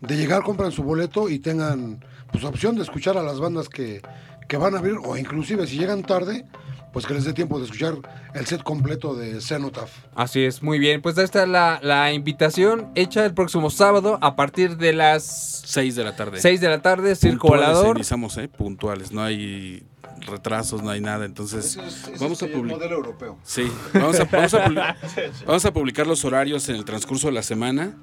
de 0.00 0.16
llegar, 0.16 0.42
compran 0.42 0.72
su 0.72 0.82
boleto 0.82 1.28
y 1.28 1.38
tengan 1.40 2.02
pues 2.32 2.44
opción 2.44 2.76
de 2.76 2.82
escuchar 2.82 3.18
a 3.18 3.22
las 3.22 3.40
bandas 3.40 3.68
que, 3.68 4.00
que 4.48 4.56
van 4.56 4.74
a 4.74 4.78
abrir 4.78 4.96
o 5.04 5.16
inclusive 5.16 5.66
si 5.66 5.76
llegan 5.78 6.02
tarde, 6.02 6.46
pues 6.92 7.06
que 7.06 7.14
les 7.14 7.24
dé 7.24 7.32
tiempo 7.32 7.58
de 7.58 7.64
escuchar 7.66 7.94
el 8.34 8.46
set 8.46 8.62
completo 8.62 9.14
de 9.14 9.40
Cenotaph. 9.40 9.90
Así 10.14 10.44
es, 10.44 10.62
muy 10.62 10.78
bien. 10.78 11.02
Pues 11.02 11.16
ahí 11.18 11.24
está 11.24 11.46
la, 11.46 11.78
la 11.82 12.12
invitación 12.12 12.88
hecha 12.94 13.24
el 13.24 13.34
próximo 13.34 13.70
sábado 13.70 14.18
a 14.20 14.36
partir 14.36 14.76
de 14.76 14.92
las 14.92 15.62
6 15.66 15.96
de 15.96 16.04
la 16.04 16.16
tarde. 16.16 16.40
6 16.40 16.60
de 16.60 16.68
la 16.68 16.80
tarde, 16.82 17.14
Circo 17.16 17.48
Puntuales, 17.48 18.36
¿eh? 18.38 18.48
Puntuales, 18.48 19.12
no 19.12 19.22
hay 19.22 19.82
retrasos, 20.26 20.82
no 20.82 20.90
hay 20.90 21.00
nada. 21.00 21.24
Entonces, 21.24 21.78
vamos 22.18 22.42
a 22.42 22.46
publicar. 22.48 22.90
europeo. 22.90 23.38
Sí, 23.44 23.70
vamos 23.94 24.18
a, 24.20 24.24
vamos, 24.24 24.54
a 24.54 24.66
publi- 24.66 24.96
vamos 25.46 25.64
a 25.64 25.72
publicar 25.72 26.06
los 26.06 26.24
horarios 26.24 26.68
en 26.68 26.76
el 26.76 26.84
transcurso 26.84 27.28
de 27.28 27.34
la 27.34 27.42
semana, 27.42 27.94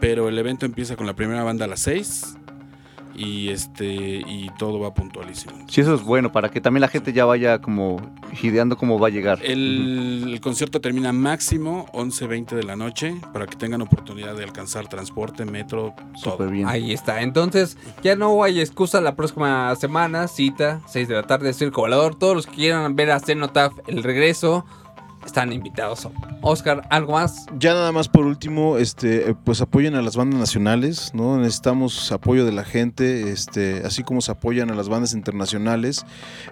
pero 0.00 0.28
el 0.28 0.38
evento 0.38 0.66
empieza 0.66 0.96
con 0.96 1.06
la 1.06 1.14
primera 1.14 1.42
banda 1.44 1.66
a 1.66 1.68
las 1.68 1.80
6 1.80 2.36
y 3.14 3.50
este 3.50 3.86
y 3.86 4.50
todo 4.58 4.80
va 4.80 4.94
puntualísimo. 4.94 5.52
Sí, 5.68 5.80
eso 5.80 5.94
es 5.94 6.02
bueno, 6.02 6.32
para 6.32 6.50
que 6.50 6.60
también 6.60 6.80
la 6.82 6.88
gente 6.88 7.12
ya 7.12 7.24
vaya 7.24 7.60
como 7.60 8.00
ideando 8.42 8.76
cómo 8.76 8.98
va 8.98 9.08
a 9.08 9.10
llegar. 9.10 9.40
El, 9.42 10.30
el 10.32 10.40
concierto 10.40 10.80
termina 10.80 11.12
máximo 11.12 11.86
11.20 11.92 12.56
de 12.56 12.62
la 12.62 12.76
noche 12.76 13.14
para 13.32 13.46
que 13.46 13.56
tengan 13.56 13.82
oportunidad 13.82 14.34
de 14.36 14.44
alcanzar 14.44 14.88
transporte, 14.88 15.44
metro, 15.44 15.94
todo. 16.22 16.32
Súper 16.32 16.48
bien. 16.50 16.68
Ahí 16.68 16.92
está. 16.92 17.22
Entonces, 17.22 17.76
ya 18.02 18.16
no 18.16 18.42
hay 18.42 18.60
excusa 18.60 19.00
la 19.00 19.14
próxima 19.14 19.74
semana. 19.76 20.28
Cita, 20.28 20.80
6 20.86 21.08
de 21.08 21.14
la 21.14 21.22
tarde, 21.24 21.52
Circo 21.52 21.82
Volador. 21.82 22.14
Todos 22.14 22.34
los 22.34 22.46
que 22.46 22.54
quieran 22.54 22.96
ver 22.96 23.10
a 23.10 23.20
Cenotaph 23.20 23.74
el 23.86 24.02
regreso 24.02 24.64
están 25.24 25.52
invitados. 25.52 26.08
Oscar, 26.40 26.86
¿algo 26.90 27.12
más? 27.12 27.46
Ya 27.58 27.74
nada 27.74 27.92
más 27.92 28.08
por 28.08 28.26
último, 28.26 28.78
este, 28.78 29.30
eh, 29.30 29.34
pues 29.44 29.60
apoyen 29.60 29.94
a 29.94 30.02
las 30.02 30.16
bandas 30.16 30.38
nacionales, 30.38 31.12
¿no? 31.14 31.38
Necesitamos 31.38 32.10
apoyo 32.12 32.44
de 32.44 32.52
la 32.52 32.64
gente, 32.64 33.30
este, 33.30 33.82
así 33.84 34.02
como 34.02 34.20
se 34.20 34.32
apoyan 34.32 34.70
a 34.70 34.74
las 34.74 34.88
bandas 34.88 35.14
internacionales, 35.14 36.04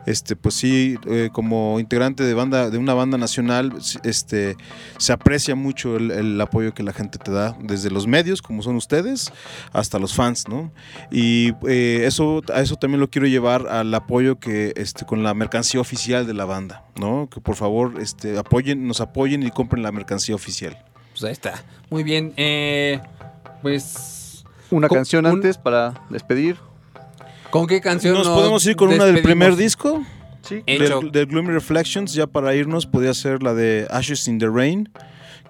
este, 0.07 0.37
pues 0.37 0.55
sí, 0.55 0.97
eh, 1.07 1.31
como 1.33 1.81
integrante 1.81 2.23
de 2.23 2.35
banda, 2.35 2.71
de 2.71 2.79
una 2.79 2.95
banda 2.95 3.19
nacional, 3.19 3.73
este, 4.05 4.57
se 4.99 5.13
aprecia 5.13 5.55
mucho 5.55 5.97
el, 5.97 6.11
el 6.11 6.41
apoyo 6.41 6.73
que 6.75 6.83
la 6.83 6.93
gente 6.93 7.19
te 7.19 7.31
da, 7.31 7.57
desde 7.63 7.91
los 7.91 8.07
medios, 8.07 8.43
como 8.43 8.63
son 8.63 8.77
ustedes, 8.77 9.33
hasta 9.73 9.99
los 9.99 10.15
fans, 10.15 10.49
¿no? 10.49 10.73
Y 11.11 11.53
eh, 11.69 12.03
eso, 12.05 12.43
a 12.53 12.61
eso 12.61 12.77
también 12.77 13.01
lo 13.01 13.11
quiero 13.11 13.27
llevar 13.27 13.67
al 13.69 13.93
apoyo 13.95 14.39
que, 14.39 14.73
este, 14.77 15.05
con 15.05 15.23
la 15.23 15.35
mercancía 15.35 15.81
oficial 15.81 16.27
de 16.27 16.35
la 16.35 16.45
banda, 16.45 16.85
¿no? 16.99 17.29
Que 17.31 17.41
por 17.41 17.57
favor, 17.57 18.01
este, 18.01 18.39
apoyen, 18.39 18.60
nos 18.77 19.01
apoyen 19.01 19.43
y 19.43 19.51
compren 19.51 19.83
la 19.83 19.93
mercancía 19.93 20.35
oficial. 20.35 20.77
Pues 21.13 21.25
ahí 21.25 21.33
está. 21.33 21.63
Muy 21.91 22.03
bien. 22.03 22.33
Eh, 22.37 23.01
pues, 23.63 24.45
Una 24.71 24.89
canción 24.89 25.27
un- 25.27 25.33
antes 25.33 25.59
para 25.59 25.95
despedir. 26.11 26.57
¿con 27.51 27.67
qué 27.67 27.81
canción 27.81 28.15
¿Nos 28.15 28.29
podemos 28.29 28.65
ir 28.67 28.77
con 28.77 28.89
una 28.91 29.05
del 29.05 29.17
despedimos? 29.17 29.45
primer 29.47 29.57
disco? 29.57 30.05
Sí. 30.43 30.63
Del, 30.67 31.11
del 31.13 31.27
Gloomy 31.27 31.51
Reflections, 31.51 32.15
ya 32.15 32.27
para 32.27 32.55
irnos, 32.55 32.87
podría 32.87 33.13
ser 33.13 33.43
la 33.43 33.55
de 33.55 33.87
Ashes 33.91 34.27
in 34.29 34.39
the 34.39 34.49
Rain, 34.49 34.89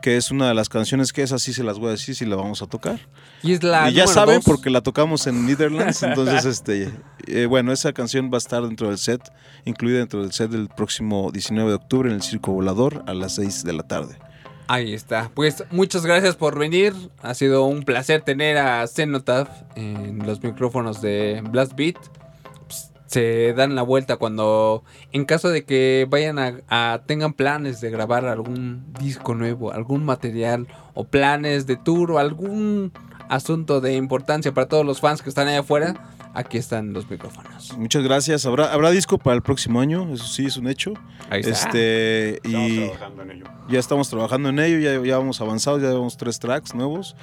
que 0.01 0.17
es 0.17 0.31
una 0.31 0.49
de 0.49 0.55
las 0.55 0.69
canciones 0.69 1.13
que 1.13 1.23
es 1.23 1.33
así 1.33 1.53
se 1.53 1.63
las 1.63 1.79
voy 1.79 1.89
a 1.89 1.91
decir 1.93 2.15
si 2.15 2.25
la 2.25 2.37
vamos 2.37 2.63
a 2.63 2.67
tocar. 2.67 3.01
Y 3.43 3.53
es 3.53 3.63
la 3.63 3.91
y 3.91 3.95
ya 3.95 4.07
saben 4.07 4.37
dos. 4.37 4.45
porque 4.45 4.71
la 4.71 4.81
tocamos 4.81 5.27
en 5.27 5.47
Netherlands, 5.47 6.03
entonces 6.05 6.45
este 6.45 6.91
eh, 7.27 7.47
bueno, 7.47 7.73
esa 7.73 7.93
canción 7.93 8.31
va 8.33 8.37
a 8.37 8.39
estar 8.39 8.63
dentro 8.63 8.89
del 8.89 8.99
set, 8.99 9.21
incluida 9.65 9.99
dentro 9.99 10.23
del 10.23 10.33
set 10.33 10.51
del 10.51 10.69
próximo 10.69 11.31
19 11.33 11.71
de 11.71 11.77
octubre 11.77 12.09
en 12.09 12.17
el 12.17 12.23
Circo 12.23 12.53
Volador 12.53 13.05
a 13.07 13.15
las 13.15 13.35
6 13.37 13.65
de 13.65 13.73
la 13.73 13.83
tarde. 13.83 14.17
Ahí 14.73 14.95
está. 14.95 15.33
Pues 15.35 15.65
muchas 15.73 16.07
gracias 16.07 16.37
por 16.37 16.57
venir. 16.57 16.95
Ha 17.23 17.35
sido 17.35 17.65
un 17.65 17.83
placer 17.83 18.23
tener 18.23 18.57
a 18.57 18.87
Cenotaph 18.87 19.49
en 19.75 20.25
los 20.25 20.41
micrófonos 20.45 21.03
de 21.03 21.43
Blast 21.51 21.75
Beat. 21.75 21.97
Se 23.11 23.55
dan 23.55 23.75
la 23.75 23.83
vuelta 23.83 24.19
cuando, 24.19 24.85
en 25.11 25.25
caso 25.25 25.49
de 25.49 25.65
que 25.65 26.07
vayan 26.09 26.39
a, 26.39 26.61
a- 26.69 27.03
tengan 27.07 27.33
planes 27.33 27.81
de 27.81 27.91
grabar 27.91 28.25
algún 28.27 28.85
disco 29.01 29.35
nuevo, 29.35 29.73
algún 29.73 30.05
material 30.05 30.69
o 30.95 31.03
planes 31.03 31.67
de 31.67 31.77
tour 31.77 32.13
o 32.13 32.19
algún 32.21 32.93
asunto 33.29 33.81
de 33.81 33.95
importancia 33.95 34.55
para 34.55 34.69
todos 34.69 34.87
los 34.87 35.01
fans 35.01 35.23
que 35.23 35.29
están 35.29 35.49
allá 35.49 35.61
afuera, 35.61 35.95
aquí 36.35 36.59
están 36.59 36.93
los 36.93 37.09
micrófonos. 37.11 37.77
Muchas 37.77 38.03
gracias. 38.03 38.47
Habrá 38.47 38.73
habrá 38.73 38.91
disco 38.91 39.19
para 39.19 39.37
el 39.37 39.43
próximo 39.43 39.81
año, 39.81 40.13
eso 40.13 40.25
sí 40.25 40.47
es 40.47 40.57
un 40.57 40.69
hecho. 40.69 40.95
Ahí 41.29 41.41
está. 41.41 41.51
Este 41.51 42.37
Estamos 42.37 42.71
y 42.71 42.79
trabajando 42.79 43.23
en 43.23 43.31
ello. 43.31 43.45
ya 43.69 43.79
estamos 43.79 44.09
trabajando 44.09 44.49
en 44.49 44.59
ello, 44.59 44.79
ya, 44.79 45.05
ya 45.05 45.19
vamos 45.19 45.41
avanzados, 45.41 45.83
ya 45.83 45.89
llevamos 45.89 46.17
tres 46.17 46.39
tracks 46.39 46.75
nuevos. 46.75 47.17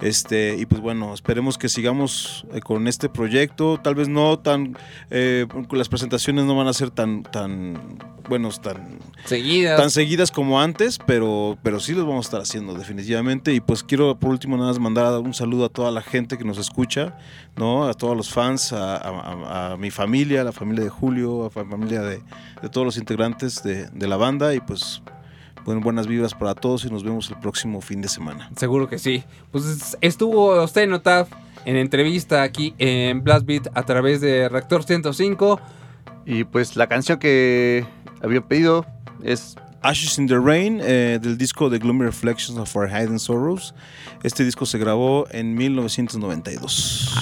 Este, 0.00 0.56
y 0.58 0.66
pues 0.66 0.80
bueno, 0.80 1.12
esperemos 1.12 1.58
que 1.58 1.68
sigamos 1.68 2.46
eh, 2.52 2.60
con 2.60 2.88
este 2.88 3.08
proyecto. 3.08 3.78
Tal 3.82 3.94
vez 3.94 4.08
no 4.08 4.38
tan, 4.38 4.76
eh, 5.10 5.46
las 5.72 5.88
presentaciones 5.88 6.44
no 6.46 6.56
van 6.56 6.68
a 6.68 6.72
ser 6.72 6.90
tan, 6.90 7.22
tan, 7.22 7.98
buenos, 8.30 8.62
tan, 8.62 8.98
Seguidas. 9.26 9.78
tan 9.78 9.90
seguidas 9.90 10.30
como 10.30 10.58
antes, 10.62 10.98
pero, 11.06 11.58
pero 11.62 11.78
sí 11.80 11.92
los 11.92 12.06
vamos 12.06 12.24
a 12.24 12.28
estar 12.28 12.40
haciendo 12.40 12.72
definitivamente. 12.72 13.52
Y 13.52 13.60
pues 13.60 13.82
quiero 13.82 14.18
por 14.18 14.30
último 14.30 14.56
nada 14.56 14.68
más 14.70 14.78
mandar 14.78 15.12
un 15.20 15.34
saludo 15.34 15.66
a 15.66 15.68
toda 15.68 15.90
la 15.90 16.00
gente 16.00 16.38
que 16.38 16.44
nos 16.44 16.56
escucha, 16.56 17.18
¿no? 17.56 17.86
A 17.86 17.92
todos 17.92 18.16
los 18.16 18.30
fans, 18.32 18.72
a, 18.72 18.96
a- 18.96 19.72
a 19.72 19.76
mi 19.76 19.90
familia, 19.90 20.40
a 20.40 20.44
la 20.44 20.52
familia 20.52 20.84
de 20.84 20.90
Julio, 20.90 21.42
a 21.42 21.58
la 21.58 21.64
familia 21.66 22.00
de, 22.00 22.22
de 22.62 22.68
todos 22.70 22.86
los 22.86 22.96
integrantes 22.96 23.62
de, 23.62 23.90
de 23.90 24.08
la 24.08 24.16
banda 24.16 24.54
y 24.54 24.60
pues 24.60 25.02
bueno, 25.66 25.82
buenas 25.82 26.06
vibras 26.06 26.32
para 26.32 26.54
todos 26.54 26.86
y 26.86 26.88
nos 26.90 27.04
vemos 27.04 27.28
el 27.28 27.36
próximo 27.38 27.82
fin 27.82 28.00
de 28.00 28.08
semana. 28.08 28.48
Seguro 28.56 28.88
que 28.88 28.98
sí. 28.98 29.24
Pues 29.50 29.94
estuvo 30.00 30.66
Cenotaph 30.68 31.28
en 31.66 31.76
entrevista 31.76 32.42
aquí 32.42 32.74
en 32.78 33.22
Blast 33.22 33.44
Beat 33.44 33.68
a 33.74 33.82
través 33.82 34.22
de 34.22 34.48
Reactor 34.48 34.84
105. 34.84 35.60
Y 36.26 36.44
pues 36.44 36.76
la 36.76 36.86
canción 36.86 37.18
que 37.18 37.84
había 38.22 38.40
pedido 38.40 38.86
es 39.22 39.56
Ashes 39.82 40.18
in 40.18 40.26
the 40.26 40.38
Rain 40.38 40.80
eh, 40.82 41.18
del 41.20 41.38
disco 41.38 41.70
The 41.70 41.78
Gloomy 41.78 42.04
Reflections 42.04 42.58
of 42.58 42.74
Our 42.76 42.88
Hidden 42.88 43.18
Sorrows. 43.18 43.74
Este 44.22 44.44
disco 44.44 44.66
se 44.66 44.78
grabó 44.78 45.26
en 45.30 45.54
1992. 45.54 47.14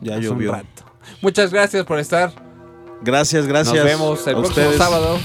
Ya 0.00 0.18
llovió. 0.18 0.58
Muchas 1.20 1.52
gracias 1.52 1.84
por 1.84 1.98
estar. 1.98 2.32
Gracias, 3.02 3.46
gracias. 3.46 3.74
Nos 3.76 3.84
vemos 3.84 4.26
el 4.26 4.34
a 4.34 4.38
próximo 4.38 4.66
ustedes. 4.66 4.76
sábado. 4.78 5.18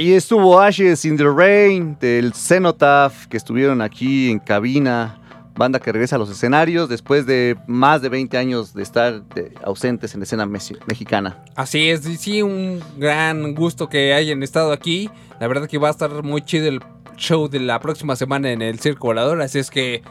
Ahí 0.00 0.14
estuvo 0.14 0.58
Ashes 0.58 1.04
in 1.04 1.18
the 1.18 1.28
Rain 1.28 1.94
del 2.00 2.32
Cenotaph 2.32 3.26
que 3.26 3.36
estuvieron 3.36 3.82
aquí 3.82 4.30
en 4.30 4.38
cabina. 4.38 5.18
Banda 5.54 5.78
que 5.78 5.92
regresa 5.92 6.16
a 6.16 6.18
los 6.18 6.30
escenarios 6.30 6.88
después 6.88 7.26
de 7.26 7.54
más 7.66 8.00
de 8.00 8.08
20 8.08 8.38
años 8.38 8.72
de 8.72 8.82
estar 8.82 9.22
ausentes 9.62 10.14
en 10.14 10.20
la 10.20 10.24
escena 10.24 10.46
mexi- 10.46 10.78
mexicana. 10.86 11.44
Así 11.54 11.90
es, 11.90 12.00
sí, 12.18 12.40
un 12.40 12.80
gran 12.96 13.54
gusto 13.54 13.90
que 13.90 14.14
hayan 14.14 14.42
estado 14.42 14.72
aquí. 14.72 15.10
La 15.38 15.48
verdad 15.48 15.68
que 15.68 15.76
va 15.76 15.88
a 15.88 15.90
estar 15.90 16.22
muy 16.22 16.40
chido 16.40 16.68
el 16.68 16.80
show 17.18 17.48
de 17.50 17.60
la 17.60 17.78
próxima 17.78 18.16
semana 18.16 18.50
en 18.52 18.62
el 18.62 18.78
Circo 18.80 19.08
Volador, 19.08 19.42
así 19.42 19.58
es 19.58 19.68
que 19.70 20.02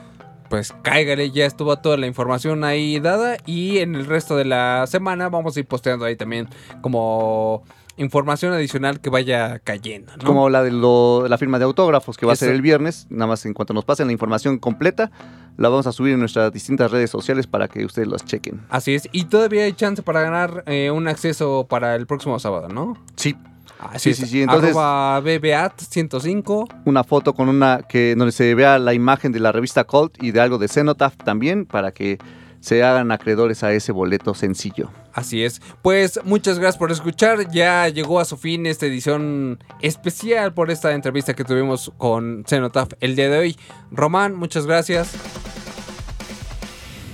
pues 0.51 0.71
cáigale, 0.83 1.31
ya 1.31 1.45
estuvo 1.47 1.75
toda 1.77 1.97
la 1.97 2.05
información 2.05 2.63
ahí 2.63 2.99
dada 2.99 3.37
y 3.47 3.79
en 3.79 3.95
el 3.95 4.05
resto 4.05 4.35
de 4.37 4.45
la 4.45 4.85
semana 4.87 5.29
vamos 5.29 5.57
a 5.57 5.59
ir 5.61 5.65
posteando 5.67 6.05
ahí 6.05 6.15
también 6.15 6.47
como 6.81 7.63
información 7.99 8.53
adicional 8.53 8.99
que 9.01 9.09
vaya 9.09 9.59
cayendo, 9.59 10.11
¿no? 10.17 10.23
Como 10.26 10.49
la 10.49 10.63
de 10.63 10.71
lo- 10.71 11.27
la 11.27 11.38
firma 11.38 11.59
de 11.59 11.65
autógrafos 11.65 12.17
que 12.17 12.26
va 12.26 12.34
a 12.34 12.35
ser 12.35 12.49
el 12.53 12.61
viernes. 12.61 13.05
Nada 13.09 13.27
más 13.27 13.45
en 13.45 13.53
cuanto 13.53 13.73
nos 13.73 13.85
pasen 13.85 14.07
la 14.07 14.13
información 14.13 14.57
completa, 14.57 15.11
la 15.57 15.69
vamos 15.69 15.85
a 15.85 15.91
subir 15.91 16.13
en 16.13 16.19
nuestras 16.19 16.51
distintas 16.51 16.89
redes 16.91 17.09
sociales 17.09 17.45
para 17.45 17.67
que 17.67 17.85
ustedes 17.85 18.07
las 18.07 18.26
chequen. 18.26 18.61
Así 18.69 18.95
es, 18.95 19.07
y 19.11 19.26
todavía 19.26 19.63
hay 19.65 19.73
chance 19.73 20.01
para 20.01 20.21
ganar 20.21 20.63
eh, 20.65 20.89
un 20.91 21.07
acceso 21.07 21.67
para 21.69 21.95
el 21.95 22.07
próximo 22.07 22.39
sábado, 22.39 22.69
¿no? 22.69 22.97
Sí. 23.15 23.35
Así 23.80 23.99
Sí, 23.99 24.09
es, 24.09 24.17
sí, 24.17 24.26
sí, 24.26 24.41
entonces- 24.41 24.71
arroba 24.71 25.21
BBAT105 25.21 26.67
Una 26.85 27.03
foto 27.03 27.34
con 27.34 27.49
una 27.49 27.81
que 27.88 28.15
donde 28.15 28.31
se 28.31 28.53
vea 28.55 28.77
la 28.80 28.93
imagen 28.93 29.31
de 29.31 29.39
la 29.39 29.51
revista 29.51 29.84
Cult 29.85 30.21
y 30.21 30.31
de 30.31 30.41
algo 30.41 30.57
de 30.57 30.67
Cenotaph 30.67 31.15
también 31.23 31.65
para 31.65 31.91
que 31.91 32.17
se 32.60 32.84
hagan 32.84 33.11
acreedores 33.11 33.64
a 33.64 33.72
ese 33.72 33.91
boleto 33.91 34.34
sencillo. 34.34 34.90
Así 35.14 35.44
es. 35.44 35.61
Pues 35.81 36.19
muchas 36.23 36.60
gracias 36.60 36.77
por 36.77 36.91
escuchar. 36.91 37.49
Ya 37.52 37.88
llegó 37.90 38.19
a 38.19 38.26
su 38.26 38.38
fin 38.38 38.65
esta 38.65 38.86
edición 38.86 39.64
especial 39.81 40.53
por 40.53 40.72
esta 40.72 40.94
entrevista 40.94 41.34
que 41.34 41.44
tuvimos 41.44 41.91
con 41.98 42.44
Cenotaph 42.48 42.94
el 42.99 43.15
día 43.15 43.30
de 43.30 43.38
hoy. 43.38 43.57
Román, 43.91 44.36
muchas 44.36 44.65
gracias. 44.65 45.14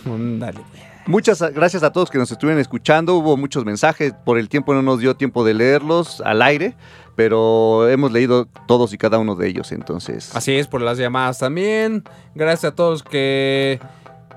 Dale. 0.05 0.61
Muchas 1.07 1.39
gracias 1.53 1.83
a 1.83 1.91
todos 1.91 2.09
que 2.09 2.17
nos 2.17 2.31
estuvieron 2.31 2.59
escuchando. 2.59 3.15
Hubo 3.15 3.37
muchos 3.37 3.63
mensajes. 3.63 4.13
Por 4.25 4.39
el 4.39 4.49
tiempo 4.49 4.73
no 4.73 4.81
nos 4.81 4.99
dio 4.99 5.15
tiempo 5.15 5.45
de 5.45 5.53
leerlos 5.53 6.19
al 6.21 6.41
aire, 6.41 6.75
pero 7.15 7.87
hemos 7.87 8.11
leído 8.11 8.47
todos 8.67 8.91
y 8.91 8.97
cada 8.97 9.19
uno 9.19 9.35
de 9.35 9.47
ellos. 9.47 9.71
Entonces, 9.71 10.35
Así 10.35 10.53
es, 10.53 10.67
por 10.67 10.81
las 10.81 10.97
llamadas 10.97 11.37
también. 11.37 12.03
Gracias 12.33 12.71
a 12.71 12.75
todos 12.75 13.03
que 13.03 13.79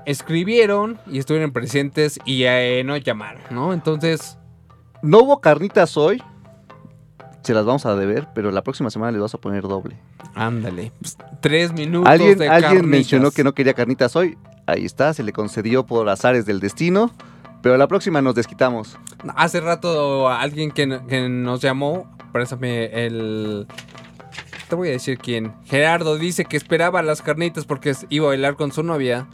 escribieron 0.09 0.99
y 1.05 1.19
estuvieron 1.19 1.51
presentes 1.51 2.19
y 2.25 2.43
eh, 2.43 2.81
no 2.83 2.97
llamaron, 2.97 3.41
¿no? 3.51 3.73
Entonces, 3.73 4.37
no 5.01 5.19
hubo 5.19 5.39
carnitas 5.39 5.97
hoy. 5.97 6.21
Se 7.43 7.53
las 7.53 7.63
vamos 7.65 7.85
a 7.85 7.95
deber, 7.95 8.27
pero 8.33 8.51
la 8.51 8.63
próxima 8.63 8.89
semana 8.89 9.11
les 9.11 9.21
vas 9.21 9.33
a 9.33 9.37
poner 9.37 9.63
doble. 9.63 9.95
ándale. 10.35 10.91
Pues, 10.99 11.17
tres 11.41 11.71
minutos 11.73 12.09
Alguien, 12.09 12.37
de 12.37 12.49
alguien 12.49 12.63
carnitas. 12.71 12.89
mencionó 12.89 13.31
que 13.31 13.43
no 13.43 13.53
quería 13.53 13.73
carnitas 13.73 14.15
hoy. 14.15 14.37
Ahí 14.65 14.83
está, 14.85 15.13
se 15.13 15.23
le 15.23 15.31
concedió 15.31 15.85
por 15.85 16.09
azares 16.09 16.45
del 16.45 16.59
destino. 16.59 17.11
Pero 17.61 17.77
la 17.77 17.87
próxima 17.87 18.21
nos 18.21 18.35
desquitamos. 18.35 18.97
Hace 19.35 19.59
rato 19.59 20.29
alguien 20.29 20.71
que, 20.71 21.01
que 21.07 21.27
nos 21.29 21.61
llamó, 21.61 22.09
préstame 22.31 22.85
el... 23.05 23.67
Te 24.69 24.75
voy 24.75 24.89
a 24.89 24.91
decir 24.91 25.17
quién. 25.17 25.53
Gerardo 25.65 26.17
dice 26.17 26.45
que 26.45 26.55
esperaba 26.55 27.01
las 27.01 27.21
carnitas 27.21 27.65
porque 27.65 27.93
iba 28.09 28.25
a 28.27 28.29
bailar 28.29 28.55
con 28.55 28.71
su 28.71 28.81
novia. 28.83 29.27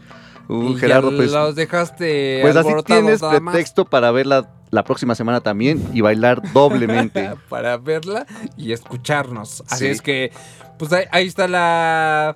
Uh, 0.48 0.72
y 0.72 0.76
Gerardo, 0.78 1.12
ya 1.12 1.18
pues, 1.18 1.32
los 1.32 1.56
dejaste 1.56 2.40
pues 2.42 2.56
así 2.56 2.70
tienes 2.86 3.22
más 3.22 3.40
pretexto 3.42 3.86
para 3.86 4.12
verla 4.12 4.50
la 4.72 4.84
próxima 4.84 5.16
semana 5.16 5.42
también 5.42 5.84
y 5.94 6.02
bailar 6.02 6.42
doblemente. 6.54 7.32
para 7.50 7.78
verla 7.78 8.26
y 8.58 8.72
escucharnos. 8.74 9.64
Así 9.70 9.86
Sí. 9.86 9.92
es 9.92 10.02
que, 10.02 10.32
pues 10.78 10.92
ahí, 10.94 11.06
ahí 11.12 11.28
está 11.28 11.48
la 11.48 12.36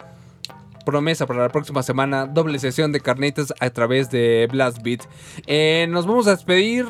promesa 0.85 1.27
para 1.27 1.41
la 1.43 1.49
próxima 1.49 1.83
semana. 1.83 2.25
Doble 2.25 2.57
sesión 2.59 2.91
de 2.91 2.99
carnitas 2.99 3.53
a 3.59 3.69
través 3.69 4.09
de 4.09 4.47
Blast 4.51 4.81
Beat. 4.81 5.01
Eh, 5.45 5.85
nos 5.89 6.07
vamos 6.07 6.25
a 6.27 6.31
despedir 6.31 6.85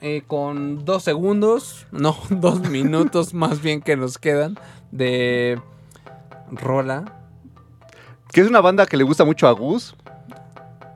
eh, 0.00 0.22
con 0.26 0.84
dos 0.84 1.04
segundos, 1.04 1.86
no, 1.92 2.16
dos 2.30 2.60
minutos 2.68 3.34
más 3.34 3.62
bien 3.62 3.80
que 3.82 3.96
nos 3.96 4.18
quedan 4.18 4.58
de 4.90 5.60
rola. 6.50 7.04
que 8.32 8.40
es 8.40 8.48
una 8.48 8.60
banda 8.60 8.86
que 8.86 8.96
le 8.96 9.04
gusta 9.04 9.24
mucho 9.24 9.46
a 9.46 9.52
Gus. 9.52 9.94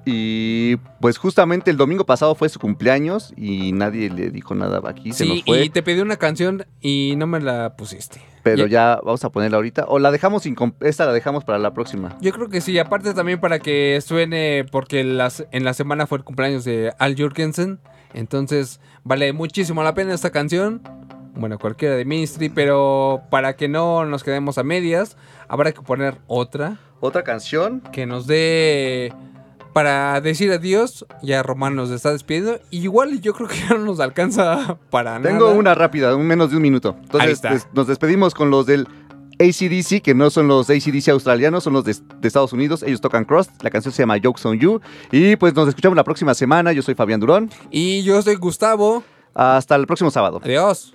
Y 0.05 0.77
pues 1.01 1.19
justamente 1.19 1.71
el 1.71 1.77
domingo 1.77 2.05
pasado 2.07 2.35
fue 2.35 2.49
su 2.49 2.59
cumpleaños 2.59 3.33
y 3.37 3.73
nadie 3.73 4.09
le 4.11 4.31
dijo 4.31 4.55
nada 4.55 4.81
aquí, 4.89 5.13
se 5.13 5.25
Sí, 5.25 5.29
nos 5.31 5.43
fue. 5.45 5.65
y 5.65 5.71
te 5.71 5.83
pedí 5.83 6.01
una 6.01 6.17
canción 6.17 6.65
y 6.81 7.15
no 7.17 7.27
me 7.27 7.39
la 7.41 7.77
pusiste. 7.77 8.21
Pero 8.43 8.67
Ya- 8.67 8.95
ya 8.95 9.01
vamos 9.05 9.23
a 9.25 9.31
ponerla 9.31 9.57
ahorita. 9.59 9.85
O 9.89 9.99
la 9.99 10.11
dejamos 10.11 10.45
sin 10.45 10.57
esta 10.81 11.05
la 11.05 11.13
dejamos 11.13 11.45
para 11.45 11.59
la 11.59 11.75
próxima. 11.75 12.17
Yo 12.23 12.33
creo 12.33 12.49
que 12.49 12.61
sí, 12.63 12.79
aparte 12.79 13.13
también 13.13 13.41
para 13.41 13.59
que 13.59 14.01
suene, 14.01 14.65
porque 14.73 15.05
las, 15.05 15.45
en 15.53 15.65
la 15.65 15.75
semana 15.75 16.07
fue 16.07 16.19
el 16.19 16.25
cumpleaños 16.25 16.65
de 16.65 16.93
Al 16.99 17.15
Jurgensen, 17.17 17.79
entonces 18.15 18.81
vale 19.05 19.33
muchísimo 19.35 19.83
la 19.83 19.95
pena 19.95 20.15
esta 20.15 20.31
canción, 20.31 20.81
bueno, 21.35 21.59
cualquiera 21.59 21.95
de 21.97 22.05
Ministry, 22.07 22.49
pero 22.49 23.21
para 23.31 23.55
que 23.57 23.69
no 23.69 24.07
nos 24.07 24.25
quedemos 24.25 24.57
a 24.57 24.63
medias, 24.65 25.17
habrá 25.49 25.73
que 25.73 25.83
poner 25.83 26.17
otra 26.27 26.79
Otra 27.01 27.23
canción. 27.23 27.83
que 27.93 28.07
nos 28.07 28.27
dé 28.27 29.13
para 29.73 30.21
decir 30.21 30.51
adiós, 30.53 31.07
ya 31.23 31.43
Román 31.43 31.77
nos 31.77 31.91
está 31.91 32.13
despidiendo, 32.13 32.59
igual 32.71 33.21
yo 33.21 33.33
creo 33.35 33.49
que 33.49 33.57
ya 33.57 33.71
no 33.77 33.85
nos 33.85 34.01
alcanza 34.01 34.79
para 34.91 35.21
Tengo 35.21 35.47
nada. 35.47 35.59
una 35.59 35.75
rápida, 35.75 36.15
un 36.17 36.27
menos 36.27 36.51
de 36.51 36.57
un 36.57 36.63
minuto. 36.63 36.97
Entonces 37.03 37.41
des- 37.43 37.67
nos 37.73 37.87
despedimos 37.87 38.35
con 38.35 38.51
los 38.51 38.67
del 38.67 38.87
ACDC, 39.39 40.03
que 40.03 40.15
no 40.15 40.29
son 40.29 40.49
los 40.49 40.69
ACDC 40.69 41.09
australianos, 41.11 41.65
son 41.65 41.73
los 41.73 41.85
de, 41.85 41.95
de 42.21 42.29
Estados 42.29 42.53
Unidos. 42.53 42.83
Ellos 42.83 43.01
tocan 43.01 43.25
Cross. 43.25 43.49
La 43.63 43.71
canción 43.71 43.95
se 43.95 44.03
llama 44.03 44.17
Jokes 44.23 44.47
on 44.47 44.59
You. 44.59 44.81
Y 45.11 45.37
pues 45.37 45.55
nos 45.55 45.67
escuchamos 45.69 45.97
la 45.97 46.05
próxima 46.05 46.35
semana. 46.35 46.73
Yo 46.73 46.83
soy 46.83 46.95
Fabián 46.95 47.21
Durón. 47.21 47.51
Y 47.71 48.03
yo 48.03 48.21
soy 48.21 48.35
Gustavo. 48.35 49.03
Hasta 49.33 49.77
el 49.77 49.87
próximo 49.87 50.11
sábado. 50.11 50.41
Adiós. 50.45 50.95